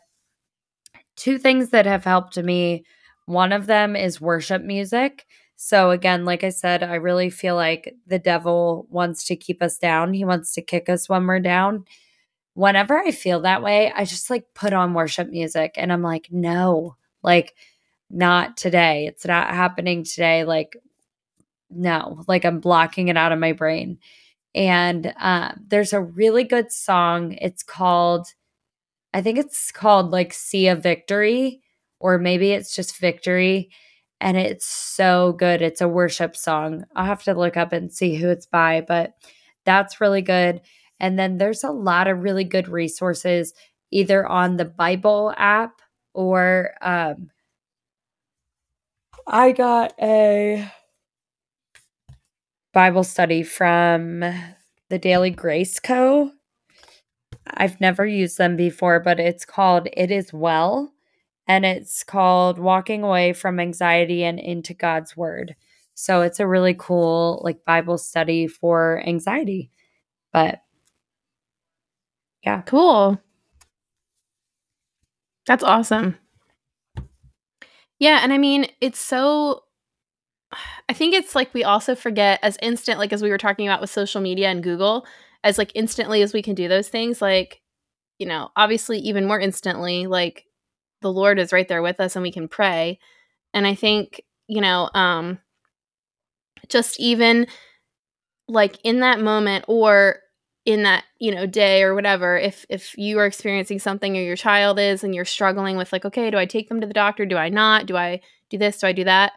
two 1.17 1.39
things 1.39 1.71
that 1.71 1.87
have 1.87 2.05
helped 2.05 2.37
me, 2.37 2.85
one 3.27 3.53
of 3.53 3.67
them 3.67 3.97
is 3.97 4.21
worship 4.21 4.63
music. 4.63 5.27
So 5.57 5.91
again, 5.91 6.25
like 6.25 6.45
I 6.45 6.51
said, 6.51 6.83
I 6.83 6.97
really 6.97 7.31
feel 7.31 7.55
like 7.55 7.95
the 8.07 8.19
devil 8.19 8.87
wants 8.91 9.25
to 9.27 9.37
keep 9.37 9.63
us 9.63 9.79
down. 9.79 10.13
He 10.13 10.25
wants 10.25 10.53
to 10.55 10.63
kick 10.63 10.89
us 10.89 11.09
when 11.09 11.27
we're 11.27 11.41
down 11.41 11.85
whenever 12.55 12.99
I 12.99 13.11
feel 13.11 13.41
that 13.41 13.63
way, 13.63 13.93
I 13.95 14.05
just 14.05 14.31
like 14.31 14.55
put 14.55 14.73
on 14.73 14.95
worship 14.95 15.29
music 15.31 15.73
and 15.77 15.93
I'm 15.93 16.03
like, 16.03 16.29
no, 16.31 16.97
like 17.23 17.55
not 18.11 18.57
today. 18.57 19.07
It's 19.07 19.25
not 19.25 19.49
happening 19.55 20.05
today. 20.05 20.45
Like, 20.45 20.77
no, 21.71 22.23
like 22.29 22.45
I'm 22.45 22.61
blocking 22.61 23.09
it 23.09 23.17
out 23.17 23.33
of 23.33 23.39
my 23.39 23.53
brain. 23.53 23.99
And 24.55 25.15
uh, 25.19 25.53
there's 25.67 25.95
a 25.95 26.03
really 26.03 26.45
good 26.45 26.71
song. 26.71 27.33
It's 27.41 27.63
called, 27.63 28.27
I 29.15 29.23
think 29.23 29.39
it's 29.39 29.73
called 29.73 30.11
like 30.11 30.35
See 30.35 30.69
a 30.69 30.77
Victory, 30.77 31.63
or 32.01 32.19
maybe 32.19 32.53
it's 32.53 32.75
just 32.75 32.99
Victory. 32.99 33.71
And 34.21 34.37
it's 34.37 34.67
so 34.67 35.33
good. 35.33 35.63
It's 35.63 35.81
a 35.81 35.89
worship 35.89 36.37
song. 36.37 36.85
I'll 36.95 37.07
have 37.07 37.25
to 37.25 37.35
look 37.35 37.57
up 37.57 37.73
and 37.73 37.93
see 37.93 38.15
who 38.15 38.29
it's 38.29 38.47
by, 38.47 38.83
but 38.87 39.15
that's 39.65 40.01
really 40.01 40.23
good. 40.23 40.61
And 41.03 41.19
then 41.19 41.37
there's 41.37 41.65
a 41.65 41.71
lot 41.71 42.07
of 42.07 42.23
really 42.23 42.45
good 42.45 42.69
resources 42.69 43.53
either 43.91 44.27
on 44.27 44.57
the 44.57 44.65
Bible 44.65 45.35
app 45.37 45.83
or 46.15 46.71
um, 46.81 47.31
I 49.27 49.53
got 49.53 49.95
a 50.01 50.71
Bible 52.73 53.05
study 53.05 53.43
from 53.43 54.21
the 54.89 54.99
Daily 54.99 55.31
Grace 55.31 55.81
Co. 55.81 56.31
I've 57.47 57.81
never 57.81 58.07
used 58.07 58.39
them 58.39 58.57
before, 58.57 59.01
but 59.01 59.19
it's 59.19 59.45
called 59.45 59.89
It 59.93 60.11
Is 60.11 60.33
Well. 60.33 60.93
And 61.49 61.67
it's 61.67 62.05
called 62.05 62.59
Walking 62.59 63.03
Away 63.03 63.33
from 63.33 63.59
Anxiety 63.59 64.23
and 64.23 64.39
Into 64.39 64.73
God's 64.73 65.17
Word. 65.17 65.57
So 65.95 66.23
it's 66.23 66.41
a 66.41 66.47
really 66.47 66.75
cool 66.79 67.43
like 67.45 67.65
Bible 67.65 67.99
study 67.99 68.47
for 68.47 69.03
anxiety. 69.05 69.71
But 70.33 70.61
yeah. 72.45 72.63
Cool. 72.63 73.19
That's 75.47 75.63
awesome. 75.63 76.17
Yeah, 77.99 78.21
and 78.23 78.33
I 78.33 78.39
mean, 78.39 78.67
it's 78.81 78.99
so 78.99 79.65
I 80.89 80.93
think 80.93 81.15
it's 81.15 81.35
like 81.35 81.53
we 81.55 81.65
also 81.65 81.95
forget 81.95 82.39
as 82.43 82.59
instant 82.63 82.99
like 82.99 83.13
as 83.13 83.23
we 83.23 83.31
were 83.31 83.39
talking 83.39 83.67
about 83.67 83.81
with 83.81 83.91
social 83.91 84.21
media 84.21 84.49
and 84.49 84.63
Google, 84.63 85.07
as 85.45 85.59
like 85.59 85.73
instantly 85.75 86.23
as 86.23 86.33
we 86.33 86.43
can 86.43 86.55
do 86.55 86.69
those 86.69 86.89
things, 86.89 87.23
like 87.23 87.61
you 88.19 88.27
know, 88.27 88.51
obviously 88.57 88.99
even 89.01 89.27
more 89.27 89.41
instantly 89.41 90.07
like 90.07 90.47
the 91.03 91.13
Lord 91.13 91.39
is 91.39 91.53
right 91.53 91.69
there 91.69 91.83
with 91.83 92.01
us 92.01 92.17
and 92.17 92.25
we 92.25 92.33
can 92.33 92.49
pray. 92.49 92.99
And 93.55 93.67
I 93.67 93.75
think, 93.77 94.23
you 94.49 94.61
know, 94.63 94.91
um 94.95 95.41
just 96.69 96.99
even 97.01 97.47
like 98.49 98.79
in 98.85 99.01
that 99.01 99.21
moment 99.21 99.65
or 99.69 100.17
in 100.65 100.85
that 100.85 101.05
you 101.19 101.35
know 101.35 101.47
day 101.47 101.83
or 101.83 101.95
whatever 101.95 102.37
if 102.37 102.65
if 102.69 102.97
you 102.97 103.19
are 103.19 103.27
experiencing 103.27 103.81
something 103.81 104.17
or 104.17 104.21
your 104.21 104.37
child 104.37 104.79
is 104.79 105.03
and 105.03 105.15
you're 105.15 105.25
struggling 105.25 105.77
with 105.77 105.93
like 105.93 106.05
okay 106.05 106.31
do 106.31 106.39
i 106.39 106.47
take 106.47 106.69
them 106.69 106.81
to 106.81 106.87
the 106.87 106.93
doctor? 106.95 107.27
Do 107.27 107.37
i 107.37 107.49
not? 107.49 107.87
Do 107.87 107.97
i 107.97 108.21
do 108.49 108.59
this? 108.59 108.79
Do 108.79 108.87
i 108.87 108.93
do 108.93 109.05
that? 109.05 109.33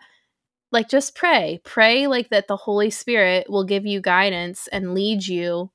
Like 0.72 0.90
just 0.90 1.16
pray. 1.16 1.62
Pray 1.64 2.08
like 2.08 2.30
that 2.30 2.48
the 2.48 2.58
holy 2.58 2.90
spirit 2.90 3.50
will 3.50 3.64
give 3.64 3.86
you 3.86 4.02
guidance 4.02 4.68
and 4.72 4.94
lead 4.94 5.26
you 5.26 5.72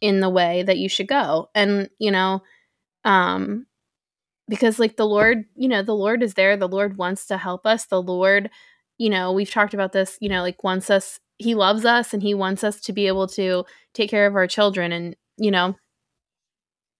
in 0.00 0.20
the 0.20 0.30
way 0.30 0.62
that 0.62 0.78
you 0.78 0.88
should 0.88 1.08
go. 1.08 1.48
And 1.54 1.88
you 1.98 2.10
know 2.10 2.42
um 3.04 3.66
because 4.48 4.78
like 4.78 4.96
the 4.96 5.06
lord 5.06 5.44
you 5.56 5.68
know 5.68 5.82
the 5.82 5.94
lord 5.94 6.22
is 6.22 6.34
there. 6.34 6.56
The 6.56 6.68
lord 6.68 6.98
wants 6.98 7.26
to 7.26 7.38
help 7.38 7.66
us. 7.66 7.86
The 7.86 8.02
lord 8.02 8.50
you 8.98 9.10
know 9.10 9.32
we've 9.32 9.50
talked 9.50 9.74
about 9.74 9.92
this 9.92 10.18
you 10.20 10.28
know 10.28 10.42
like 10.42 10.62
wants 10.62 10.88
us 10.90 11.18
he 11.38 11.54
loves 11.54 11.84
us 11.84 12.14
and 12.14 12.22
he 12.22 12.34
wants 12.34 12.62
us 12.64 12.80
to 12.80 12.92
be 12.92 13.06
able 13.06 13.26
to 13.26 13.64
take 13.92 14.10
care 14.10 14.26
of 14.26 14.36
our 14.36 14.46
children 14.46 14.92
and 14.92 15.16
you 15.36 15.50
know 15.50 15.74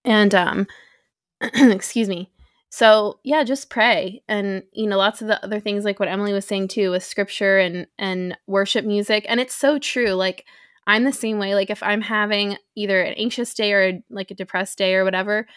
and 0.03 0.35
um 0.35 0.67
excuse 1.41 2.07
me. 2.07 2.31
So 2.69 3.19
yeah 3.23 3.43
just 3.43 3.69
pray 3.69 4.21
and 4.27 4.63
you 4.73 4.87
know 4.87 4.97
lots 4.97 5.21
of 5.21 5.27
the 5.27 5.43
other 5.43 5.59
things 5.59 5.85
like 5.85 5.99
what 5.99 6.09
emily 6.09 6.33
was 6.33 6.45
saying 6.45 6.67
too 6.67 6.91
with 6.91 7.03
scripture 7.03 7.57
and 7.57 7.87
and 7.97 8.37
worship 8.47 8.85
music. 8.85 9.25
And 9.29 9.39
it's 9.39 9.55
so 9.55 9.79
true 9.79 10.11
like 10.11 10.45
i'm 10.87 11.03
the 11.03 11.13
same 11.13 11.39
way 11.39 11.55
like 11.55 11.69
if 11.69 11.81
i'm 11.81 12.01
having 12.01 12.57
either 12.75 13.01
an 13.01 13.13
anxious 13.13 13.53
day 13.53 13.71
or 13.73 13.99
like 14.09 14.31
a 14.31 14.35
depressed 14.35 14.77
day 14.77 14.95
or 14.95 15.03
whatever 15.03 15.47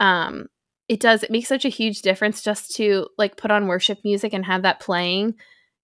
um 0.00 0.46
it 0.88 1.00
does 1.00 1.22
it 1.22 1.30
makes 1.30 1.48
such 1.48 1.64
a 1.64 1.70
huge 1.70 2.02
difference 2.02 2.42
just 2.42 2.74
to 2.76 3.08
like 3.18 3.36
put 3.36 3.50
on 3.50 3.66
worship 3.66 3.98
music 4.04 4.32
and 4.32 4.44
have 4.44 4.62
that 4.62 4.80
playing 4.80 5.34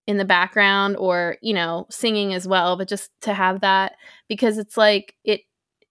in 0.07 0.19
the 0.19 0.25
background 0.25 0.97
or 0.97 1.37
you 1.41 1.55
know 1.55 1.87
singing 1.91 2.35
as 2.35 2.47
well 2.47 2.77
but 2.77 2.89
just 2.89 3.11
to 3.21 3.33
have 3.33 3.61
that 3.61 3.97
because 4.29 4.59
it's 4.59 4.77
like 4.77 5.15
it 5.25 5.41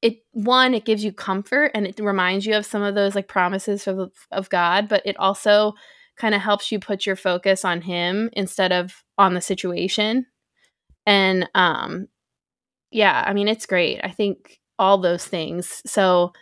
it 0.01 0.18
one 0.32 0.74
it 0.74 0.86
gives 0.86 1.03
you 1.03 1.11
comfort 1.11 1.72
and 1.74 1.88
it 1.88 1.99
reminds 1.99 2.45
you 2.45 2.55
of 2.55 2.66
some 2.66 2.84
of 2.84 2.93
those 2.95 3.16
like 3.16 3.28
promises 3.28 3.88
of, 3.88 4.11
of 4.32 4.49
god 4.49 4.88
but 4.88 5.01
it 5.05 5.18
also 5.18 5.74
kind 6.18 6.36
of 6.36 6.41
helps 6.41 6.72
you 6.72 6.80
put 6.80 7.05
your 7.05 7.16
focus 7.16 7.66
on 7.66 7.82
him 7.82 8.30
instead 8.34 8.72
of 8.72 9.03
on 9.18 9.34
the 9.34 9.41
situation. 9.41 10.26
And 11.05 11.49
um 11.55 12.07
yeah 12.91 13.24
i 13.26 13.34
mean 13.34 13.47
it's 13.47 13.66
great. 13.66 13.99
I 14.03 14.11
think 14.11 14.59
all 14.80 14.97
those 14.97 15.26
things. 15.26 15.82
So 15.86 16.34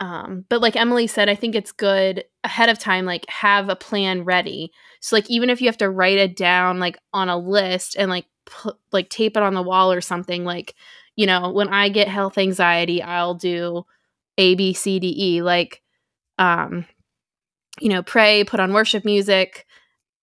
um, 0.00 0.46
but 0.48 0.62
like 0.62 0.76
Emily 0.76 1.06
said, 1.06 1.28
I 1.28 1.34
think 1.34 1.54
it's 1.54 1.72
good 1.72 2.24
ahead 2.42 2.70
of 2.70 2.78
time, 2.78 3.04
like 3.04 3.28
have 3.28 3.68
a 3.68 3.76
plan 3.76 4.24
ready. 4.24 4.72
So 5.00 5.14
like 5.14 5.28
even 5.28 5.50
if 5.50 5.60
you 5.60 5.68
have 5.68 5.76
to 5.78 5.90
write 5.90 6.16
it 6.18 6.36
down 6.36 6.78
like 6.78 6.98
on 7.12 7.28
a 7.28 7.36
list 7.36 7.96
and 7.98 8.10
like 8.10 8.24
like 8.92 9.10
tape 9.10 9.36
it 9.36 9.42
on 9.42 9.52
the 9.54 9.62
wall 9.62 9.92
or 9.92 10.00
something, 10.00 10.44
like, 10.44 10.74
you 11.16 11.26
know, 11.26 11.50
when 11.52 11.68
I 11.68 11.90
get 11.90 12.08
health 12.08 12.38
anxiety, 12.38 13.02
I'll 13.02 13.34
do 13.34 13.84
A, 14.38 14.54
B, 14.54 14.72
C, 14.72 14.98
D, 14.98 15.14
E. 15.16 15.42
Like, 15.42 15.82
um, 16.38 16.86
you 17.78 17.90
know, 17.90 18.02
pray, 18.02 18.42
put 18.42 18.58
on 18.58 18.72
worship 18.72 19.04
music, 19.04 19.66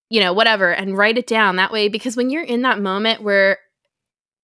you 0.09 0.19
know, 0.19 0.33
whatever, 0.33 0.71
and 0.71 0.97
write 0.97 1.19
it 1.19 1.27
down 1.27 1.57
that 1.57 1.71
way. 1.71 1.87
Because 1.87 2.17
when 2.17 2.31
you're 2.31 2.43
in 2.43 2.63
that 2.63 2.81
moment 2.81 3.21
where, 3.21 3.59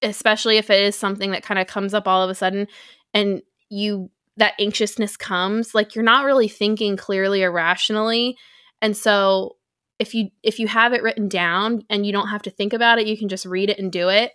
especially 0.04 0.58
if 0.58 0.70
it 0.70 0.84
is 0.84 0.96
something 0.96 1.32
that 1.32 1.44
kind 1.44 1.60
of 1.60 1.66
comes 1.66 1.96
up 1.96 2.08
all 2.08 2.22
of 2.22 2.30
a 2.30 2.36
sudden 2.36 2.68
and 3.16 3.42
you 3.70 4.12
that 4.38 4.54
anxiousness 4.60 5.16
comes 5.16 5.76
like 5.76 5.96
you're 5.96 6.04
not 6.04 6.26
really 6.26 6.48
thinking 6.48 6.98
clearly 6.98 7.44
or 7.44 7.52
rationally. 7.52 8.38
And 8.82 8.98
so 8.98 9.58
if 10.00 10.14
you 10.16 10.30
if 10.42 10.60
you 10.60 10.68
have 10.68 10.94
it 10.94 11.04
written 11.04 11.28
down 11.28 11.84
and 11.90 12.06
you 12.06 12.12
don't 12.12 12.30
have 12.30 12.42
to 12.44 12.50
think 12.50 12.74
about 12.74 13.00
it 13.00 13.08
you 13.08 13.18
can 13.18 13.30
just 13.30 13.46
read 13.46 13.70
it 13.70 13.80
and 13.80 13.92
do 13.92 14.10
it. 14.10 14.32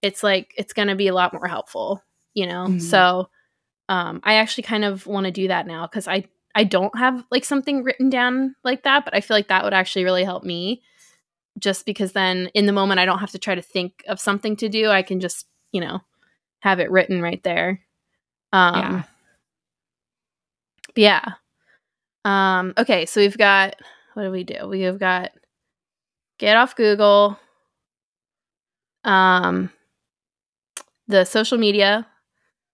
It's 0.00 0.22
like 0.22 0.52
it's 0.56 0.72
going 0.72 0.88
to 0.88 0.96
be 0.96 1.08
a 1.08 1.14
lot 1.14 1.32
more 1.32 1.46
helpful 1.46 2.02
you 2.34 2.46
know? 2.46 2.66
Mm-hmm. 2.66 2.78
so 2.78 3.28
um 3.88 4.20
i 4.24 4.34
actually 4.34 4.62
kind 4.62 4.84
of 4.84 5.06
want 5.06 5.26
to 5.26 5.30
do 5.30 5.48
that 5.48 5.66
now 5.66 5.86
cuz 5.86 6.08
i 6.08 6.24
i 6.54 6.64
don't 6.64 6.96
have 6.96 7.24
like 7.30 7.44
something 7.44 7.82
written 7.82 8.08
down 8.08 8.54
like 8.64 8.84
that 8.84 9.04
but 9.04 9.14
i 9.14 9.20
feel 9.20 9.36
like 9.36 9.48
that 9.48 9.64
would 9.64 9.74
actually 9.74 10.04
really 10.04 10.24
help 10.24 10.44
me. 10.44 10.82
Just 11.58 11.84
because 11.84 12.12
then 12.12 12.50
in 12.54 12.64
the 12.64 12.72
moment 12.72 13.00
i 13.00 13.04
don't 13.04 13.18
have 13.18 13.32
to 13.32 13.38
try 13.38 13.54
to 13.54 13.60
think 13.60 14.02
of 14.08 14.18
something 14.18 14.56
to 14.56 14.70
do 14.70 14.88
i 14.88 15.02
can 15.02 15.20
just 15.20 15.46
you 15.72 15.80
know 15.82 16.00
have 16.60 16.80
it 16.80 16.90
written 16.90 17.20
right 17.20 17.42
there. 17.42 17.80
Um 18.52 18.74
yeah 18.74 19.02
yeah. 20.96 21.34
Um, 22.24 22.74
okay, 22.78 23.06
so 23.06 23.20
we've 23.20 23.38
got 23.38 23.74
what 24.14 24.24
do 24.24 24.30
we 24.30 24.44
do? 24.44 24.68
We 24.68 24.82
have 24.82 24.98
got 24.98 25.30
get 26.38 26.56
off 26.56 26.76
Google, 26.76 27.38
um, 29.04 29.70
the 31.08 31.24
social 31.24 31.58
media. 31.58 32.06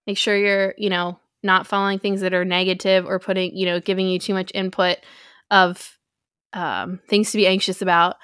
Make 0.07 0.19
sure 0.19 0.37
you're, 0.37 0.75
you 0.79 0.91
know, 0.91 1.19
not 1.43 1.67
following 1.67 1.99
things 1.99 2.23
that 2.23 2.35
are 2.35 2.45
negative 2.45 3.07
or 3.07 3.19
putting, 3.19 3.57
you 3.57 3.67
know, 3.67 3.81
giving 3.81 4.09
you 4.09 4.19
too 4.19 4.35
much 4.35 4.51
input 4.55 4.99
of 5.51 5.99
um, 6.53 7.01
things 7.09 7.31
to 7.31 7.37
be 7.37 7.47
anxious 7.47 7.83
about. 7.83 8.17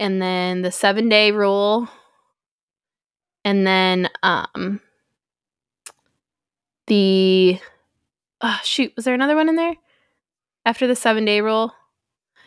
And 0.00 0.22
then 0.22 0.62
the 0.62 0.70
seven 0.70 1.08
day 1.08 1.32
rule. 1.32 1.88
And 3.44 3.66
then 3.66 4.08
um, 4.22 4.80
the 6.86 7.58
oh, 8.40 8.60
shoot, 8.62 8.92
was 8.96 9.04
there 9.04 9.14
another 9.14 9.36
one 9.36 9.48
in 9.48 9.56
there? 9.56 9.74
After 10.64 10.86
the 10.86 10.96
seven 10.96 11.24
day 11.24 11.40
rule? 11.40 11.72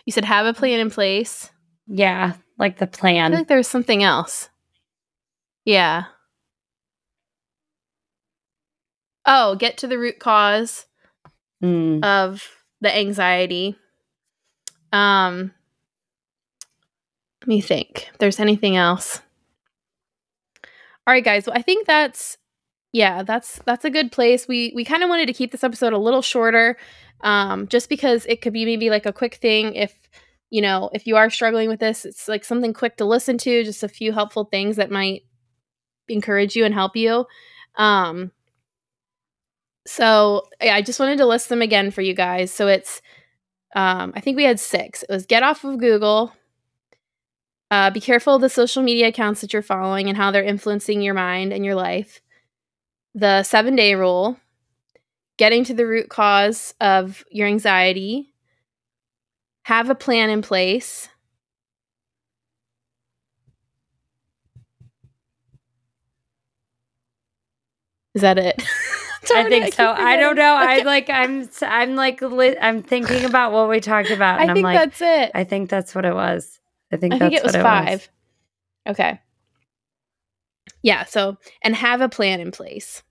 You 0.06 0.12
said 0.12 0.26
have 0.26 0.46
a 0.46 0.54
plan 0.54 0.80
in 0.80 0.90
place. 0.90 1.52
Yeah, 1.88 2.34
like 2.58 2.78
the 2.78 2.88
plan. 2.88 3.34
I 3.34 3.36
think 3.36 3.48
there 3.48 3.58
was 3.58 3.68
something 3.68 4.04
else. 4.04 4.50
Yeah. 5.66 6.06
Oh, 9.26 9.56
get 9.56 9.78
to 9.78 9.88
the 9.88 10.00
root 10.00 10.20
cause 10.20 10.86
mm. 11.64 12.04
of 12.04 12.48
the 12.82 12.96
anxiety. 12.96 13.76
Um 14.92 15.52
let 17.42 17.48
me 17.48 17.62
think. 17.62 18.08
If 18.12 18.20
there's 18.20 18.40
anything 18.40 18.76
else. 18.76 19.22
All 21.08 21.14
right, 21.14 21.24
guys. 21.24 21.48
Well, 21.48 21.58
I 21.58 21.64
think 21.64 21.88
that's 21.88 22.38
yeah, 22.94 23.24
that's 23.24 23.60
that's 23.66 23.86
a 23.86 23.90
good 23.90 24.12
place. 24.12 24.48
We 24.48 24.74
we 24.76 24.84
kind 24.84 25.04
of 25.04 25.10
wanted 25.10 25.28
to 25.28 25.34
keep 25.34 25.52
this 25.52 25.64
episode 25.64 25.94
a 25.94 25.98
little 25.98 26.22
shorter, 26.22 26.78
um, 27.22 27.68
just 27.68 27.90
because 27.90 28.26
it 28.26 28.42
could 28.42 28.54
be 28.54 28.66
maybe 28.66 28.90
like 28.90 29.06
a 29.06 29.14
quick 29.14 29.36
thing 29.36 29.76
if 29.76 29.98
you 30.50 30.62
know 30.62 30.90
if 30.94 31.08
you 31.08 31.16
are 31.16 31.30
struggling 31.30 31.70
with 31.70 31.80
this. 31.80 32.06
It's 32.06 32.28
like 32.28 32.44
something 32.44 32.74
quick 32.74 32.98
to 32.98 33.06
listen 33.06 33.38
to, 33.40 33.64
just 33.64 33.84
a 33.84 33.88
few 33.88 34.12
helpful 34.12 34.46
things 34.46 34.76
that 34.76 34.92
might 34.92 35.24
encourage 36.10 36.56
you 36.56 36.66
and 36.66 36.74
help 36.74 36.96
you. 36.98 37.26
Um, 37.76 38.32
so 39.88 40.48
yeah, 40.62 40.76
I 40.76 40.82
just 40.82 41.00
wanted 41.00 41.18
to 41.20 41.26
list 41.26 41.48
them 41.48 41.62
again 41.62 41.92
for 41.92 42.02
you 42.02 42.14
guys. 42.14 42.52
So 42.52 42.68
it's 42.68 43.02
um, 43.74 44.12
I 44.18 44.20
think 44.20 44.36
we 44.36 44.44
had 44.44 44.60
six. 44.60 45.04
It 45.04 45.10
was 45.12 45.26
get 45.26 45.44
off 45.44 45.64
of 45.64 45.80
Google. 45.80 46.34
Uh, 47.72 47.90
be 47.90 48.02
careful 48.02 48.36
of 48.36 48.42
the 48.42 48.50
social 48.50 48.84
media 48.84 49.08
accounts 49.08 49.40
that 49.40 49.54
you're 49.54 49.62
following 49.62 50.10
and 50.10 50.18
how 50.18 50.30
they're 50.30 50.44
influencing 50.44 51.02
your 51.02 51.14
mind 51.14 51.54
and 51.54 51.64
your 51.64 51.76
life 51.76 52.20
the 53.14 53.44
seven 53.44 53.76
day 53.76 53.96
rule, 53.96 54.38
getting 55.38 55.64
to 55.66 55.74
the 55.74 55.86
root 55.86 56.10
cause 56.10 56.74
of 56.82 57.24
your 57.30 57.48
anxiety, 57.48 58.34
have 59.64 59.90
a 59.90 59.96
plan 59.96 60.30
in 60.30 60.42
place. 60.42 61.10
Is 68.14 68.22
that 68.22 68.38
it? 68.38 68.62
I 69.34 69.48
think 69.48 69.74
so. 69.74 69.92
I 69.92 70.18
don't 70.18 70.36
know. 70.36 70.56
Okay. 70.62 70.82
I 70.82 70.84
like. 70.84 71.10
I'm. 71.10 71.50
I'm 71.62 71.96
like. 71.96 72.22
Li- 72.22 72.58
I'm 72.60 72.82
thinking 72.82 73.24
about 73.24 73.52
what 73.52 73.70
we 73.70 73.80
talked 73.80 74.10
about. 74.10 74.42
And 74.42 74.52
I 74.52 74.54
think 74.54 74.66
I'm 74.66 74.74
like, 74.74 74.80
that's 74.80 75.02
it. 75.02 75.32
I 75.34 75.44
think 75.44 75.70
that's 75.70 75.94
what 75.96 76.06
it 76.06 76.14
was. 76.14 76.60
I 76.92 76.98
think. 76.98 77.14
I 77.14 77.20
think 77.20 77.34
it 77.34 77.44
was 77.44 77.56
five. 77.56 78.10
Was. 78.88 78.96
Okay. 78.96 79.20
Yeah, 80.84 81.06
so 81.06 81.38
and 81.64 81.76
have 81.76 82.02
a 82.02 82.10
plan 82.10 82.40
in 82.40 82.52
place. 82.52 83.04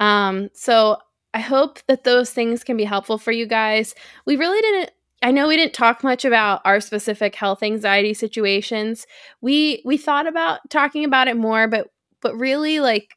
Um, 0.00 0.48
so 0.54 0.98
I 1.34 1.40
hope 1.40 1.80
that 1.88 2.04
those 2.04 2.30
things 2.30 2.64
can 2.64 2.76
be 2.76 2.84
helpful 2.84 3.18
for 3.18 3.32
you 3.32 3.46
guys. 3.46 3.94
We 4.26 4.36
really 4.36 4.60
didn't 4.60 4.90
I 5.22 5.32
know 5.32 5.48
we 5.48 5.56
didn't 5.56 5.74
talk 5.74 6.04
much 6.04 6.24
about 6.24 6.60
our 6.64 6.80
specific 6.80 7.34
health 7.34 7.62
anxiety 7.62 8.14
situations. 8.14 9.06
We 9.40 9.82
we 9.84 9.96
thought 9.96 10.26
about 10.26 10.60
talking 10.70 11.04
about 11.04 11.28
it 11.28 11.36
more, 11.36 11.66
but 11.68 11.88
but 12.22 12.36
really 12.36 12.80
like 12.80 13.16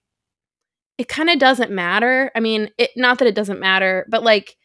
it 0.97 1.07
kind 1.07 1.29
of 1.29 1.39
doesn't 1.39 1.71
matter. 1.71 2.31
I 2.35 2.39
mean, 2.39 2.69
it 2.77 2.91
not 2.95 3.19
that 3.19 3.27
it 3.27 3.35
doesn't 3.35 3.59
matter, 3.59 4.05
but 4.09 4.23
like 4.23 4.57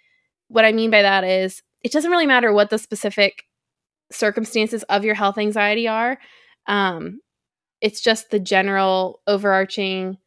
what 0.48 0.64
I 0.64 0.72
mean 0.72 0.90
by 0.90 1.02
that 1.02 1.24
is 1.24 1.62
it 1.82 1.92
doesn't 1.92 2.10
really 2.10 2.26
matter 2.26 2.52
what 2.52 2.70
the 2.70 2.78
specific 2.78 3.44
circumstances 4.10 4.82
of 4.84 5.04
your 5.04 5.14
health 5.14 5.38
anxiety 5.38 5.88
are. 5.88 6.18
Um, 6.66 7.20
it's 7.80 8.00
just 8.00 8.30
the 8.30 8.40
general 8.40 9.20
overarching 9.26 10.18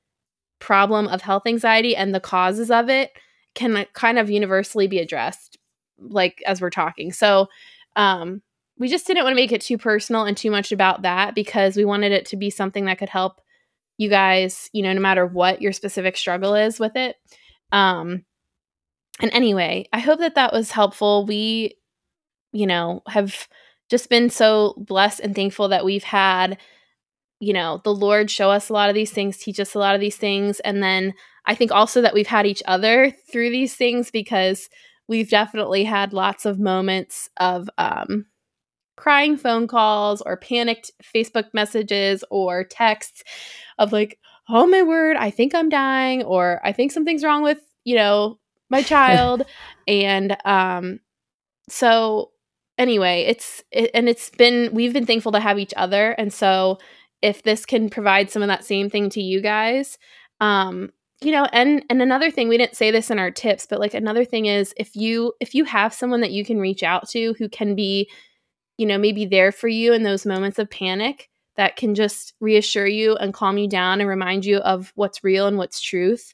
problem 0.59 1.07
of 1.07 1.21
health 1.21 1.43
anxiety 1.45 1.95
and 1.95 2.13
the 2.13 2.19
causes 2.19 2.69
of 2.69 2.89
it 2.89 3.11
can 3.55 3.85
kind 3.93 4.19
of 4.19 4.29
universally 4.29 4.87
be 4.87 4.99
addressed 4.99 5.57
like 5.97 6.41
as 6.45 6.61
we're 6.61 6.69
talking. 6.69 7.11
So 7.11 7.47
um 7.95 8.41
we 8.77 8.87
just 8.87 9.05
didn't 9.07 9.23
want 9.23 9.33
to 9.33 9.41
make 9.41 9.51
it 9.51 9.61
too 9.61 9.77
personal 9.77 10.23
and 10.23 10.37
too 10.37 10.51
much 10.51 10.71
about 10.71 11.01
that 11.01 11.35
because 11.35 11.75
we 11.75 11.83
wanted 11.83 12.13
it 12.13 12.25
to 12.27 12.37
be 12.37 12.49
something 12.49 12.85
that 12.85 12.97
could 12.97 13.09
help 13.09 13.41
you 13.97 14.09
guys 14.09 14.69
you 14.71 14.81
know 14.83 14.93
no 14.93 15.01
matter 15.01 15.25
what 15.25 15.61
your 15.61 15.73
specific 15.73 16.15
struggle 16.17 16.55
is 16.55 16.79
with 16.79 16.95
it. 16.95 17.15
Um 17.71 18.25
and 19.21 19.31
anyway 19.33 19.85
i 19.91 19.99
hope 19.99 20.19
that 20.19 20.35
that 20.35 20.53
was 20.53 20.71
helpful. 20.71 21.25
We 21.25 21.75
you 22.51 22.67
know 22.67 23.01
have 23.07 23.47
just 23.89 24.09
been 24.09 24.29
so 24.29 24.75
blessed 24.77 25.19
and 25.21 25.33
thankful 25.35 25.69
that 25.69 25.83
we've 25.85 26.03
had 26.03 26.57
you 27.39 27.53
know, 27.53 27.81
the 27.83 27.93
Lord 27.93 28.29
show 28.29 28.51
us 28.51 28.69
a 28.69 28.73
lot 28.73 28.89
of 28.89 28.95
these 28.95 29.11
things, 29.11 29.37
teach 29.37 29.59
us 29.59 29.73
a 29.73 29.79
lot 29.79 29.95
of 29.95 30.01
these 30.01 30.17
things. 30.17 30.59
And 30.61 30.83
then 30.83 31.13
I 31.45 31.55
think 31.55 31.71
also 31.71 32.01
that 32.01 32.13
we've 32.13 32.27
had 32.27 32.45
each 32.45 32.61
other 32.67 33.11
through 33.31 33.49
these 33.49 33.75
things 33.75 34.11
because 34.11 34.69
we've 35.07 35.29
definitely 35.29 35.83
had 35.83 36.13
lots 36.13 36.45
of 36.45 36.59
moments 36.59 37.29
of 37.37 37.69
um, 37.77 38.25
crying 38.95 39.37
phone 39.37 39.67
calls 39.67 40.21
or 40.21 40.37
panicked 40.37 40.91
Facebook 41.15 41.45
messages 41.53 42.23
or 42.29 42.65
texts 42.65 43.23
of 43.77 43.93
like, 43.93 44.19
oh 44.49 44.67
my 44.67 44.81
word, 44.81 45.15
I 45.15 45.31
think 45.31 45.55
I'm 45.55 45.69
dying, 45.69 46.23
or 46.23 46.59
I 46.63 46.71
think 46.73 46.91
something's 46.91 47.23
wrong 47.23 47.41
with, 47.41 47.59
you 47.85 47.95
know, 47.95 48.39
my 48.69 48.81
child. 48.83 49.43
and 49.87 50.35
um, 50.43 50.99
so 51.69 52.31
anyway, 52.77 53.25
it's, 53.27 53.63
it, 53.71 53.91
and 53.93 54.09
it's 54.09 54.29
been, 54.31 54.73
we've 54.73 54.93
been 54.93 55.05
thankful 55.05 55.31
to 55.31 55.39
have 55.39 55.59
each 55.59 55.73
other. 55.77 56.11
And 56.11 56.33
so, 56.33 56.77
if 57.21 57.43
this 57.43 57.65
can 57.65 57.89
provide 57.89 58.29
some 58.29 58.41
of 58.41 58.47
that 58.47 58.65
same 58.65 58.89
thing 58.89 59.09
to 59.11 59.21
you 59.21 59.41
guys. 59.41 59.97
Um 60.39 60.91
you 61.21 61.31
know 61.33 61.45
and 61.51 61.83
and 61.89 62.01
another 62.01 62.31
thing 62.31 62.47
we 62.47 62.57
didn't 62.57 62.77
say 62.77 62.91
this 62.91 63.11
in 63.11 63.19
our 63.19 63.29
tips 63.29 63.65
but 63.69 63.79
like 63.79 63.93
another 63.93 64.23
thing 64.23 64.45
is 64.45 64.73
if 64.77 64.95
you 64.95 65.33
if 65.41 65.53
you 65.53 65.65
have 65.65 65.93
someone 65.93 66.21
that 66.21 66.31
you 66.31 66.45
can 66.45 66.59
reach 66.59 66.81
out 66.81 67.09
to 67.09 67.33
who 67.33 67.49
can 67.49 67.75
be 67.75 68.09
you 68.77 68.85
know 68.85 68.97
maybe 68.97 69.25
there 69.25 69.51
for 69.51 69.67
you 69.67 69.91
in 69.91 70.03
those 70.03 70.25
moments 70.25 70.59
of 70.59 70.69
panic 70.69 71.29
that 71.57 71.75
can 71.75 71.93
just 71.93 72.33
reassure 72.39 72.87
you 72.87 73.17
and 73.17 73.33
calm 73.33 73.57
you 73.57 73.67
down 73.67 73.99
and 73.99 74.09
remind 74.09 74.45
you 74.45 74.59
of 74.59 74.93
what's 74.95 75.21
real 75.21 75.45
and 75.45 75.57
what's 75.57 75.81
truth 75.81 76.33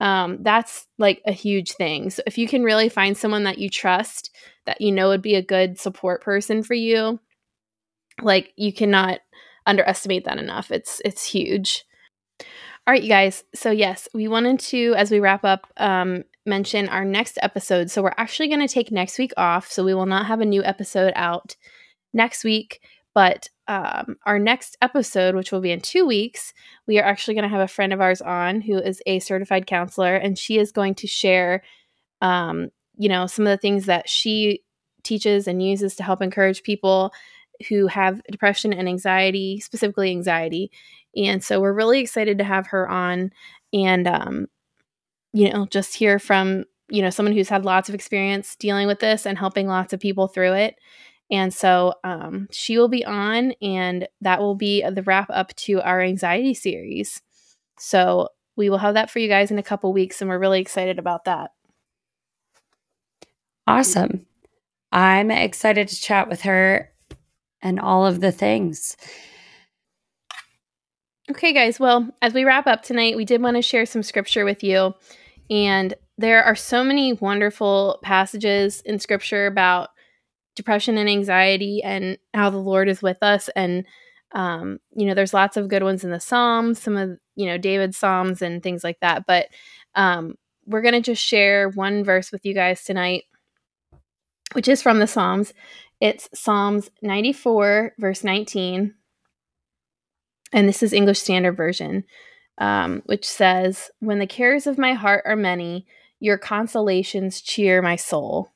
um, 0.00 0.38
that's 0.42 0.86
like 0.98 1.22
a 1.26 1.32
huge 1.32 1.72
thing. 1.72 2.10
So 2.10 2.22
if 2.26 2.36
you 2.36 2.46
can 2.46 2.62
really 2.62 2.88
find 2.88 3.16
someone 3.16 3.44
that 3.44 3.58
you 3.58 3.70
trust 3.70 4.30
that 4.66 4.80
you 4.80 4.92
know 4.92 5.08
would 5.08 5.22
be 5.22 5.36
a 5.36 5.42
good 5.42 5.78
support 5.78 6.22
person 6.22 6.62
for 6.62 6.74
you 6.74 7.18
like 8.22 8.52
you 8.56 8.72
cannot 8.72 9.20
underestimate 9.66 10.24
that 10.24 10.38
enough. 10.38 10.70
It's 10.70 11.00
it's 11.04 11.24
huge. 11.24 11.84
All 12.86 12.92
right, 12.92 13.02
you 13.02 13.08
guys. 13.08 13.42
So 13.54 13.70
yes, 13.70 14.08
we 14.14 14.28
wanted 14.28 14.60
to, 14.60 14.94
as 14.96 15.10
we 15.10 15.18
wrap 15.18 15.44
up, 15.44 15.66
um, 15.76 16.22
mention 16.44 16.88
our 16.88 17.04
next 17.04 17.36
episode. 17.42 17.90
So 17.90 18.02
we're 18.02 18.14
actually 18.16 18.48
going 18.48 18.66
to 18.66 18.72
take 18.72 18.92
next 18.92 19.18
week 19.18 19.32
off. 19.36 19.68
So 19.70 19.84
we 19.84 19.94
will 19.94 20.06
not 20.06 20.26
have 20.26 20.40
a 20.40 20.46
new 20.46 20.62
episode 20.62 21.12
out 21.16 21.56
next 22.14 22.44
week. 22.44 22.80
But 23.12 23.48
um, 23.66 24.16
our 24.26 24.38
next 24.38 24.76
episode, 24.82 25.34
which 25.34 25.50
will 25.50 25.62
be 25.62 25.72
in 25.72 25.80
two 25.80 26.06
weeks, 26.06 26.52
we 26.86 26.98
are 26.98 27.04
actually 27.04 27.34
going 27.34 27.44
to 27.44 27.48
have 27.48 27.62
a 27.62 27.66
friend 27.66 27.92
of 27.92 28.00
ours 28.00 28.20
on 28.20 28.60
who 28.60 28.78
is 28.78 29.02
a 29.06 29.18
certified 29.20 29.66
counselor, 29.66 30.14
and 30.14 30.38
she 30.38 30.58
is 30.58 30.70
going 30.70 30.94
to 30.96 31.06
share, 31.06 31.62
um, 32.20 32.68
you 32.96 33.08
know, 33.08 33.26
some 33.26 33.46
of 33.46 33.50
the 33.50 33.56
things 33.60 33.86
that 33.86 34.08
she 34.08 34.62
teaches 35.02 35.48
and 35.48 35.62
uses 35.62 35.96
to 35.96 36.02
help 36.02 36.20
encourage 36.20 36.62
people 36.62 37.10
who 37.68 37.86
have 37.86 38.22
depression 38.30 38.72
and 38.72 38.88
anxiety, 38.88 39.60
specifically 39.60 40.10
anxiety. 40.10 40.70
And 41.16 41.42
so 41.42 41.60
we're 41.60 41.72
really 41.72 42.00
excited 42.00 42.38
to 42.38 42.44
have 42.44 42.66
her 42.68 42.88
on 42.88 43.30
and, 43.72 44.06
um, 44.06 44.46
you 45.32 45.52
know, 45.52 45.66
just 45.66 45.94
hear 45.94 46.18
from, 46.18 46.64
you 46.88 47.02
know, 47.02 47.10
someone 47.10 47.34
who's 47.34 47.48
had 47.48 47.64
lots 47.64 47.88
of 47.88 47.94
experience 47.94 48.56
dealing 48.56 48.86
with 48.86 49.00
this 49.00 49.26
and 49.26 49.38
helping 49.38 49.66
lots 49.66 49.92
of 49.92 50.00
people 50.00 50.28
through 50.28 50.52
it. 50.52 50.76
And 51.30 51.52
so 51.52 51.94
um, 52.04 52.46
she 52.52 52.78
will 52.78 52.88
be 52.88 53.04
on, 53.04 53.52
and 53.60 54.06
that 54.20 54.38
will 54.38 54.54
be 54.54 54.88
the 54.88 55.02
wrap 55.02 55.28
up 55.30 55.54
to 55.56 55.82
our 55.82 56.00
anxiety 56.00 56.54
series. 56.54 57.20
So 57.78 58.28
we 58.54 58.70
will 58.70 58.78
have 58.78 58.94
that 58.94 59.10
for 59.10 59.18
you 59.18 59.28
guys 59.28 59.50
in 59.50 59.58
a 59.58 59.62
couple 59.62 59.92
weeks, 59.92 60.20
and 60.20 60.30
we're 60.30 60.38
really 60.38 60.60
excited 60.60 60.98
about 60.98 61.24
that. 61.24 61.50
Awesome. 63.66 64.24
I'm 64.92 65.32
excited 65.32 65.88
to 65.88 66.00
chat 66.00 66.28
with 66.28 66.42
her 66.42 66.92
and 67.62 67.80
all 67.80 68.06
of 68.06 68.20
the 68.20 68.32
things. 68.32 68.96
Okay, 71.30 71.52
guys. 71.52 71.80
Well, 71.80 72.08
as 72.22 72.34
we 72.34 72.44
wrap 72.44 72.66
up 72.66 72.82
tonight, 72.82 73.16
we 73.16 73.24
did 73.24 73.42
want 73.42 73.56
to 73.56 73.62
share 73.62 73.84
some 73.84 74.02
scripture 74.02 74.44
with 74.44 74.62
you. 74.62 74.94
And 75.50 75.94
there 76.18 76.44
are 76.44 76.54
so 76.54 76.84
many 76.84 77.12
wonderful 77.14 77.98
passages 78.02 78.80
in 78.82 78.98
scripture 78.98 79.46
about 79.46 79.90
depression 80.54 80.96
and 80.96 81.08
anxiety 81.08 81.82
and 81.82 82.16
how 82.32 82.50
the 82.50 82.56
Lord 82.58 82.88
is 82.88 83.02
with 83.02 83.22
us. 83.22 83.50
And, 83.56 83.84
um, 84.32 84.78
you 84.94 85.06
know, 85.06 85.14
there's 85.14 85.34
lots 85.34 85.56
of 85.56 85.68
good 85.68 85.82
ones 85.82 86.04
in 86.04 86.10
the 86.10 86.20
Psalms, 86.20 86.80
some 86.80 86.96
of, 86.96 87.18
you 87.34 87.46
know, 87.46 87.58
David's 87.58 87.96
Psalms 87.96 88.40
and 88.40 88.62
things 88.62 88.82
like 88.84 89.00
that. 89.00 89.26
But 89.26 89.48
um, 89.94 90.36
we're 90.64 90.82
going 90.82 90.94
to 90.94 91.00
just 91.00 91.22
share 91.22 91.68
one 91.68 92.04
verse 92.04 92.32
with 92.32 92.46
you 92.46 92.54
guys 92.54 92.84
tonight, 92.84 93.24
which 94.52 94.68
is 94.68 94.80
from 94.80 95.00
the 95.00 95.06
Psalms. 95.06 95.52
It's 96.00 96.28
Psalms 96.34 96.90
94, 97.02 97.94
verse 97.98 98.22
19. 98.22 98.94
And 100.52 100.68
this 100.68 100.82
is 100.82 100.92
English 100.92 101.20
Standard 101.20 101.56
Version, 101.56 102.04
um, 102.58 103.02
which 103.06 103.26
says, 103.26 103.90
When 104.00 104.18
the 104.18 104.26
cares 104.26 104.66
of 104.66 104.78
my 104.78 104.92
heart 104.92 105.24
are 105.26 105.36
many, 105.36 105.86
your 106.20 106.38
consolations 106.38 107.40
cheer 107.40 107.80
my 107.80 107.96
soul. 107.96 108.52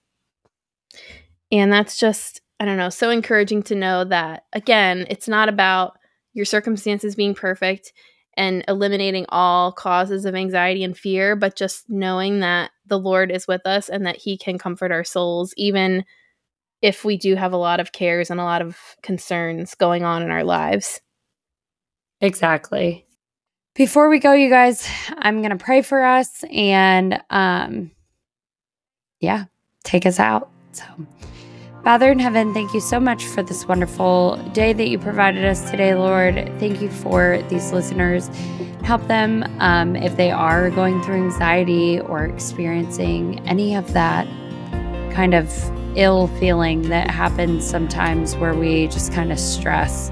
And 1.51 1.72
that's 1.72 1.99
just, 1.99 2.43
I 2.61 2.64
don't 2.64 2.76
know, 2.76 2.91
so 2.91 3.11
encouraging 3.11 3.62
to 3.64 3.74
know 3.74 4.05
that, 4.05 4.45
again, 4.53 5.07
it's 5.09 5.28
not 5.28 5.49
about 5.49 5.99
your 6.32 6.45
circumstances 6.45 7.16
being 7.16 7.34
perfect 7.34 7.93
and 8.34 8.64
eliminating 8.68 9.26
all 9.30 9.72
causes 9.72 10.24
of 10.24 10.34
anxiety 10.34 10.84
and 10.84 10.97
fear, 10.97 11.34
but 11.34 11.57
just 11.57 11.88
knowing 11.88 12.41
that 12.41 12.70
the 12.86 12.99
Lord 12.99 13.30
is 13.30 13.49
with 13.49 13.66
us 13.66 13.88
and 13.88 14.07
that 14.07 14.16
He 14.16 14.36
can 14.38 14.59
comfort 14.59 14.93
our 14.93 15.05
souls, 15.05 15.53
even 15.57 16.05
if 16.83 17.05
we 17.05 17.16
do 17.16 17.35
have 17.35 17.53
a 17.53 17.59
lot 17.59 17.81
of 17.81 17.93
cares 17.93 18.31
and 18.31 18.41
a 18.41 18.45
lot 18.45 18.62
of 18.62 18.78
concerns 19.03 19.74
going 19.74 20.05
on 20.05 20.22
in 20.22 20.31
our 20.31 20.45
lives. 20.45 21.01
Exactly. 22.20 23.07
Before 23.74 24.09
we 24.09 24.18
go, 24.18 24.33
you 24.33 24.51
guys, 24.51 24.87
I'm 25.18 25.39
going 25.39 25.57
to 25.57 25.62
pray 25.62 25.83
for 25.83 26.05
us 26.05 26.45
and 26.51 27.20
um 27.31 27.91
yeah, 29.20 29.45
take 29.85 30.07
us 30.07 30.18
out. 30.18 30.51
So, 30.72 30.85
Father 31.85 32.11
in 32.11 32.18
heaven, 32.18 32.53
thank 32.53 32.74
you 32.74 32.81
so 32.81 32.99
much 33.01 33.24
for 33.24 33.43
this 33.43 33.66
wonderful 33.66 34.37
day 34.53 34.72
that 34.72 34.89
you 34.89 34.99
provided 34.99 35.45
us 35.45 35.70
today, 35.70 35.95
Lord. 35.95 36.35
Thank 36.59 36.83
you 36.83 36.91
for 36.91 37.43
these 37.49 37.72
listeners. 37.72 38.28
Help 38.83 39.07
them 39.09 39.45
um, 39.61 39.97
if 39.97 40.16
they 40.16 40.31
are 40.31 40.70
going 40.70 41.03
through 41.03 41.16
anxiety 41.16 42.01
or 42.01 42.24
experiencing 42.24 43.47
any 43.47 43.74
of 43.74 43.93
that 43.93 44.26
kind 45.12 45.35
of 45.35 45.51
ill 45.97 46.28
feeling 46.38 46.82
that 46.88 47.11
happens 47.11 47.68
sometimes 47.68 48.36
where 48.36 48.55
we 48.55 48.86
just 48.88 49.12
kind 49.12 49.32
of 49.32 49.38
stress. 49.38 50.11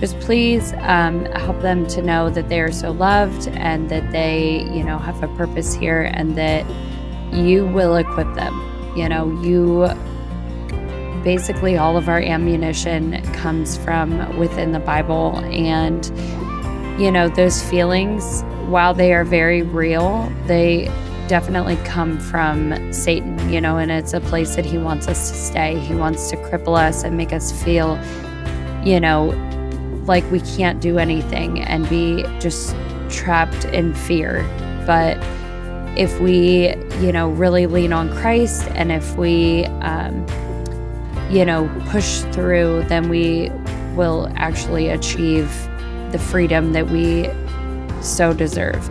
Just 0.00 0.18
please 0.20 0.72
um, 0.80 1.24
help 1.26 1.60
them 1.60 1.86
to 1.88 2.02
know 2.02 2.30
that 2.30 2.48
they 2.48 2.60
are 2.60 2.70
so 2.70 2.92
loved 2.92 3.48
and 3.48 3.88
that 3.90 4.12
they, 4.12 4.62
you 4.72 4.84
know, 4.84 4.98
have 4.98 5.22
a 5.22 5.28
purpose 5.36 5.74
here 5.74 6.10
and 6.14 6.36
that 6.36 6.64
you 7.32 7.66
will 7.66 7.96
equip 7.96 8.32
them. 8.34 8.54
You 8.96 9.08
know, 9.08 9.30
you 9.42 9.88
basically 11.24 11.76
all 11.76 11.96
of 11.96 12.08
our 12.08 12.20
ammunition 12.20 13.20
comes 13.34 13.76
from 13.76 14.38
within 14.38 14.72
the 14.72 14.80
Bible. 14.80 15.38
And, 15.46 16.06
you 17.00 17.10
know, 17.10 17.28
those 17.28 17.62
feelings, 17.62 18.42
while 18.68 18.94
they 18.94 19.12
are 19.12 19.24
very 19.24 19.62
real, 19.62 20.32
they 20.46 20.88
definitely 21.28 21.76
come 21.84 22.18
from 22.18 22.92
Satan, 22.92 23.52
you 23.52 23.60
know, 23.60 23.76
and 23.76 23.92
it's 23.92 24.14
a 24.14 24.20
place 24.20 24.56
that 24.56 24.64
he 24.64 24.78
wants 24.78 25.06
us 25.06 25.30
to 25.30 25.36
stay. 25.36 25.78
He 25.78 25.94
wants 25.94 26.30
to 26.30 26.36
cripple 26.36 26.76
us 26.76 27.04
and 27.04 27.16
make 27.16 27.32
us 27.32 27.52
feel, 27.62 28.00
you 28.82 28.98
know, 28.98 29.26
like 30.06 30.28
we 30.30 30.40
can't 30.40 30.80
do 30.80 30.98
anything 30.98 31.60
and 31.60 31.88
be 31.88 32.22
just 32.40 32.74
trapped 33.10 33.66
in 33.66 33.94
fear. 33.94 34.42
But 34.86 35.18
if 35.98 36.18
we, 36.18 36.74
you 37.00 37.12
know, 37.12 37.28
really 37.28 37.66
lean 37.66 37.92
on 37.92 38.10
Christ 38.10 38.66
and 38.70 38.90
if 38.90 39.16
we, 39.16 39.66
um, 39.82 40.26
you 41.30 41.44
know, 41.44 41.70
push 41.90 42.20
through, 42.32 42.84
then 42.84 43.10
we 43.10 43.50
will 43.94 44.32
actually 44.36 44.88
achieve 44.88 45.48
the 46.10 46.18
freedom 46.18 46.72
that 46.72 46.88
we 46.88 47.28
so 48.00 48.32
deserve. 48.32 48.88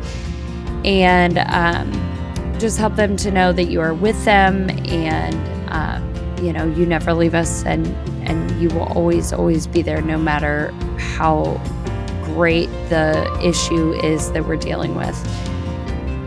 And 0.85 1.39
um, 1.39 2.16
just 2.59 2.77
help 2.77 2.95
them 2.95 3.15
to 3.17 3.31
know 3.31 3.51
that 3.53 3.65
you 3.65 3.81
are 3.81 3.93
with 3.93 4.23
them 4.25 4.69
and, 4.87 5.35
um, 5.69 6.43
you 6.43 6.53
know, 6.53 6.65
you 6.73 6.85
never 6.85 7.13
leave 7.13 7.35
us 7.35 7.63
and, 7.65 7.87
and 8.27 8.61
you 8.61 8.69
will 8.69 8.87
always, 8.93 9.33
always 9.33 9.67
be 9.67 9.81
there 9.81 10.01
no 10.01 10.17
matter 10.17 10.71
how 10.97 11.61
great 12.23 12.67
the 12.89 13.39
issue 13.43 13.93
is 14.03 14.31
that 14.31 14.45
we're 14.45 14.55
dealing 14.55 14.95
with. 14.95 15.15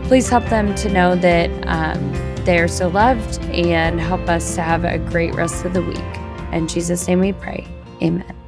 Please 0.07 0.27
help 0.27 0.45
them 0.45 0.73
to 0.75 0.91
know 0.91 1.15
that 1.15 1.49
um, 1.67 2.13
they 2.45 2.59
are 2.59 2.67
so 2.67 2.87
loved 2.87 3.39
and 3.45 3.99
help 3.99 4.27
us 4.27 4.55
to 4.55 4.61
have 4.61 4.83
a 4.83 4.97
great 4.97 5.33
rest 5.35 5.63
of 5.63 5.73
the 5.73 5.81
week. 5.81 5.97
In 6.51 6.67
Jesus' 6.67 7.07
name 7.07 7.19
we 7.19 7.33
pray. 7.33 7.67
Amen. 8.01 8.40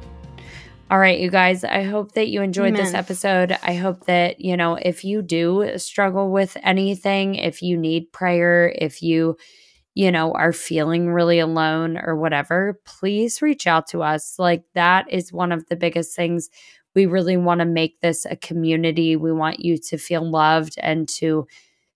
All 0.90 0.98
right, 0.98 1.18
you 1.18 1.30
guys, 1.30 1.64
I 1.64 1.82
hope 1.82 2.12
that 2.12 2.28
you 2.28 2.42
enjoyed 2.42 2.74
Amen. 2.74 2.84
this 2.84 2.94
episode. 2.94 3.56
I 3.62 3.74
hope 3.74 4.04
that, 4.04 4.40
you 4.40 4.56
know, 4.56 4.74
if 4.74 5.02
you 5.02 5.22
do 5.22 5.72
struggle 5.78 6.30
with 6.30 6.56
anything, 6.62 7.36
if 7.36 7.62
you 7.62 7.76
need 7.76 8.12
prayer, 8.12 8.72
if 8.78 9.02
you, 9.02 9.36
you 9.94 10.12
know, 10.12 10.32
are 10.32 10.52
feeling 10.52 11.08
really 11.08 11.38
alone 11.38 11.96
or 11.96 12.16
whatever, 12.16 12.80
please 12.84 13.40
reach 13.40 13.66
out 13.66 13.88
to 13.88 14.02
us. 14.02 14.38
Like, 14.38 14.64
that 14.74 15.10
is 15.10 15.32
one 15.32 15.52
of 15.52 15.66
the 15.66 15.76
biggest 15.76 16.14
things. 16.14 16.50
We 16.94 17.06
really 17.06 17.38
want 17.38 17.60
to 17.60 17.64
make 17.64 18.00
this 18.00 18.26
a 18.26 18.36
community. 18.36 19.16
We 19.16 19.32
want 19.32 19.60
you 19.60 19.78
to 19.78 19.96
feel 19.96 20.30
loved 20.30 20.74
and 20.78 21.08
to 21.10 21.46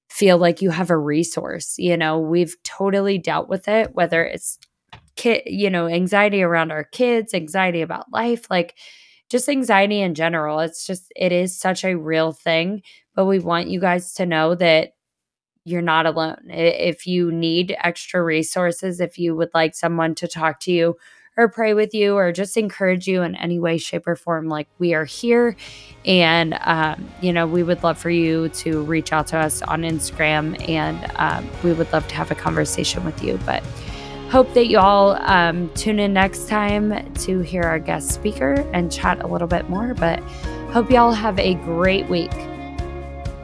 feel 0.08 0.38
like 0.38 0.62
you 0.62 0.70
have 0.70 0.90
a 0.90 0.96
resource. 0.96 1.74
You 1.78 1.98
know, 1.98 2.18
we've 2.18 2.56
totally 2.64 3.18
dealt 3.18 3.50
with 3.50 3.68
it, 3.68 3.94
whether 3.94 4.24
it's 4.24 4.58
kid, 5.18 5.42
you 5.44 5.68
know, 5.68 5.86
anxiety 5.86 6.42
around 6.42 6.70
our 6.70 6.84
kids, 6.84 7.34
anxiety 7.34 7.82
about 7.82 8.10
life, 8.10 8.46
like 8.48 8.78
just 9.28 9.48
anxiety 9.48 10.00
in 10.00 10.14
general. 10.14 10.60
It's 10.60 10.86
just, 10.86 11.12
it 11.14 11.32
is 11.32 11.58
such 11.58 11.84
a 11.84 11.96
real 11.96 12.32
thing. 12.32 12.82
But 13.14 13.26
we 13.26 13.40
want 13.40 13.68
you 13.68 13.80
guys 13.80 14.14
to 14.14 14.24
know 14.24 14.54
that 14.54 14.92
you're 15.64 15.82
not 15.82 16.06
alone. 16.06 16.48
If 16.48 17.06
you 17.06 17.30
need 17.30 17.76
extra 17.84 18.22
resources, 18.22 19.00
if 19.00 19.18
you 19.18 19.36
would 19.36 19.50
like 19.52 19.74
someone 19.74 20.14
to 20.14 20.28
talk 20.28 20.60
to 20.60 20.72
you 20.72 20.96
or 21.36 21.48
pray 21.48 21.74
with 21.74 21.92
you 21.92 22.14
or 22.14 22.32
just 22.32 22.56
encourage 22.56 23.06
you 23.06 23.22
in 23.22 23.34
any 23.34 23.58
way, 23.58 23.76
shape, 23.76 24.06
or 24.06 24.16
form, 24.16 24.48
like 24.48 24.68
we 24.78 24.94
are 24.94 25.04
here. 25.04 25.56
And, 26.06 26.56
um, 26.62 27.08
you 27.20 27.32
know, 27.32 27.46
we 27.46 27.62
would 27.62 27.82
love 27.82 27.98
for 27.98 28.10
you 28.10 28.48
to 28.50 28.82
reach 28.84 29.12
out 29.12 29.26
to 29.28 29.36
us 29.36 29.62
on 29.62 29.82
Instagram 29.82 30.56
and 30.68 31.10
um, 31.16 31.46
we 31.62 31.72
would 31.72 31.92
love 31.92 32.08
to 32.08 32.14
have 32.14 32.30
a 32.30 32.34
conversation 32.34 33.04
with 33.04 33.22
you. 33.22 33.38
But, 33.44 33.62
Hope 34.30 34.52
that 34.52 34.66
you 34.66 34.78
all 34.78 35.12
um, 35.22 35.70
tune 35.70 35.98
in 35.98 36.12
next 36.12 36.48
time 36.48 37.12
to 37.14 37.40
hear 37.40 37.62
our 37.62 37.78
guest 37.78 38.10
speaker 38.10 38.54
and 38.74 38.92
chat 38.92 39.22
a 39.24 39.26
little 39.26 39.48
bit 39.48 39.70
more. 39.70 39.94
But 39.94 40.20
hope 40.70 40.90
y'all 40.90 41.12
have 41.12 41.38
a 41.38 41.54
great 41.54 42.06
week. 42.10 42.32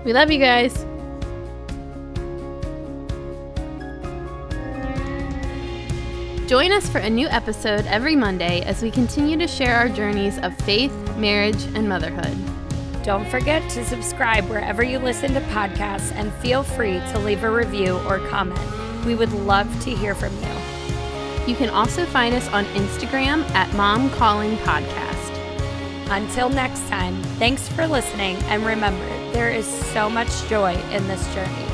We 0.05 0.13
love 0.13 0.31
you 0.31 0.39
guys. 0.39 0.85
Join 6.47 6.71
us 6.73 6.87
for 6.91 6.99
a 6.99 7.09
new 7.09 7.29
episode 7.29 7.87
every 7.87 8.15
Monday 8.15 8.61
as 8.61 8.83
we 8.83 8.91
continue 8.91 9.39
to 9.39 9.49
share 9.49 9.77
our 9.77 9.89
journeys 9.89 10.37
of 10.41 10.55
faith, 10.59 10.93
marriage, 11.17 11.65
and 11.75 11.89
motherhood. 11.89 12.37
Don't 13.03 13.27
forget 13.29 13.69
to 13.71 13.85
subscribe 13.87 14.45
wherever 14.51 14.85
you 14.85 14.99
listen 14.99 15.33
to 15.33 15.41
podcasts 15.41 16.13
and 16.13 16.31
feel 16.35 16.63
free 16.63 17.01
to 17.13 17.19
leave 17.21 17.43
a 17.43 17.51
review 17.51 17.99
or 18.07 18.19
comment. 18.29 18.61
We 19.05 19.15
would 19.15 19.33
love 19.33 19.69
to 19.85 19.91
hear 19.91 20.15
from 20.15 20.33
you. 20.39 20.55
You 21.47 21.55
can 21.55 21.69
also 21.69 22.07
find 22.07 22.35
us 22.35 22.49
on 22.49 22.65
Instagram 22.67 23.49
at 23.51 23.73
Mom 23.75 24.09
Calling 24.11 24.57
Podcast. 24.59 25.15
Until 26.11 26.49
next 26.49 26.87
time, 26.89 27.23
thanks 27.39 27.69
for 27.69 27.87
listening, 27.87 28.37
and 28.45 28.65
remember, 28.65 29.07
there 29.33 29.51
is 29.51 29.67
so 29.67 30.09
much 30.09 30.29
joy 30.49 30.75
in 30.91 31.07
this 31.07 31.35
journey. 31.35 31.74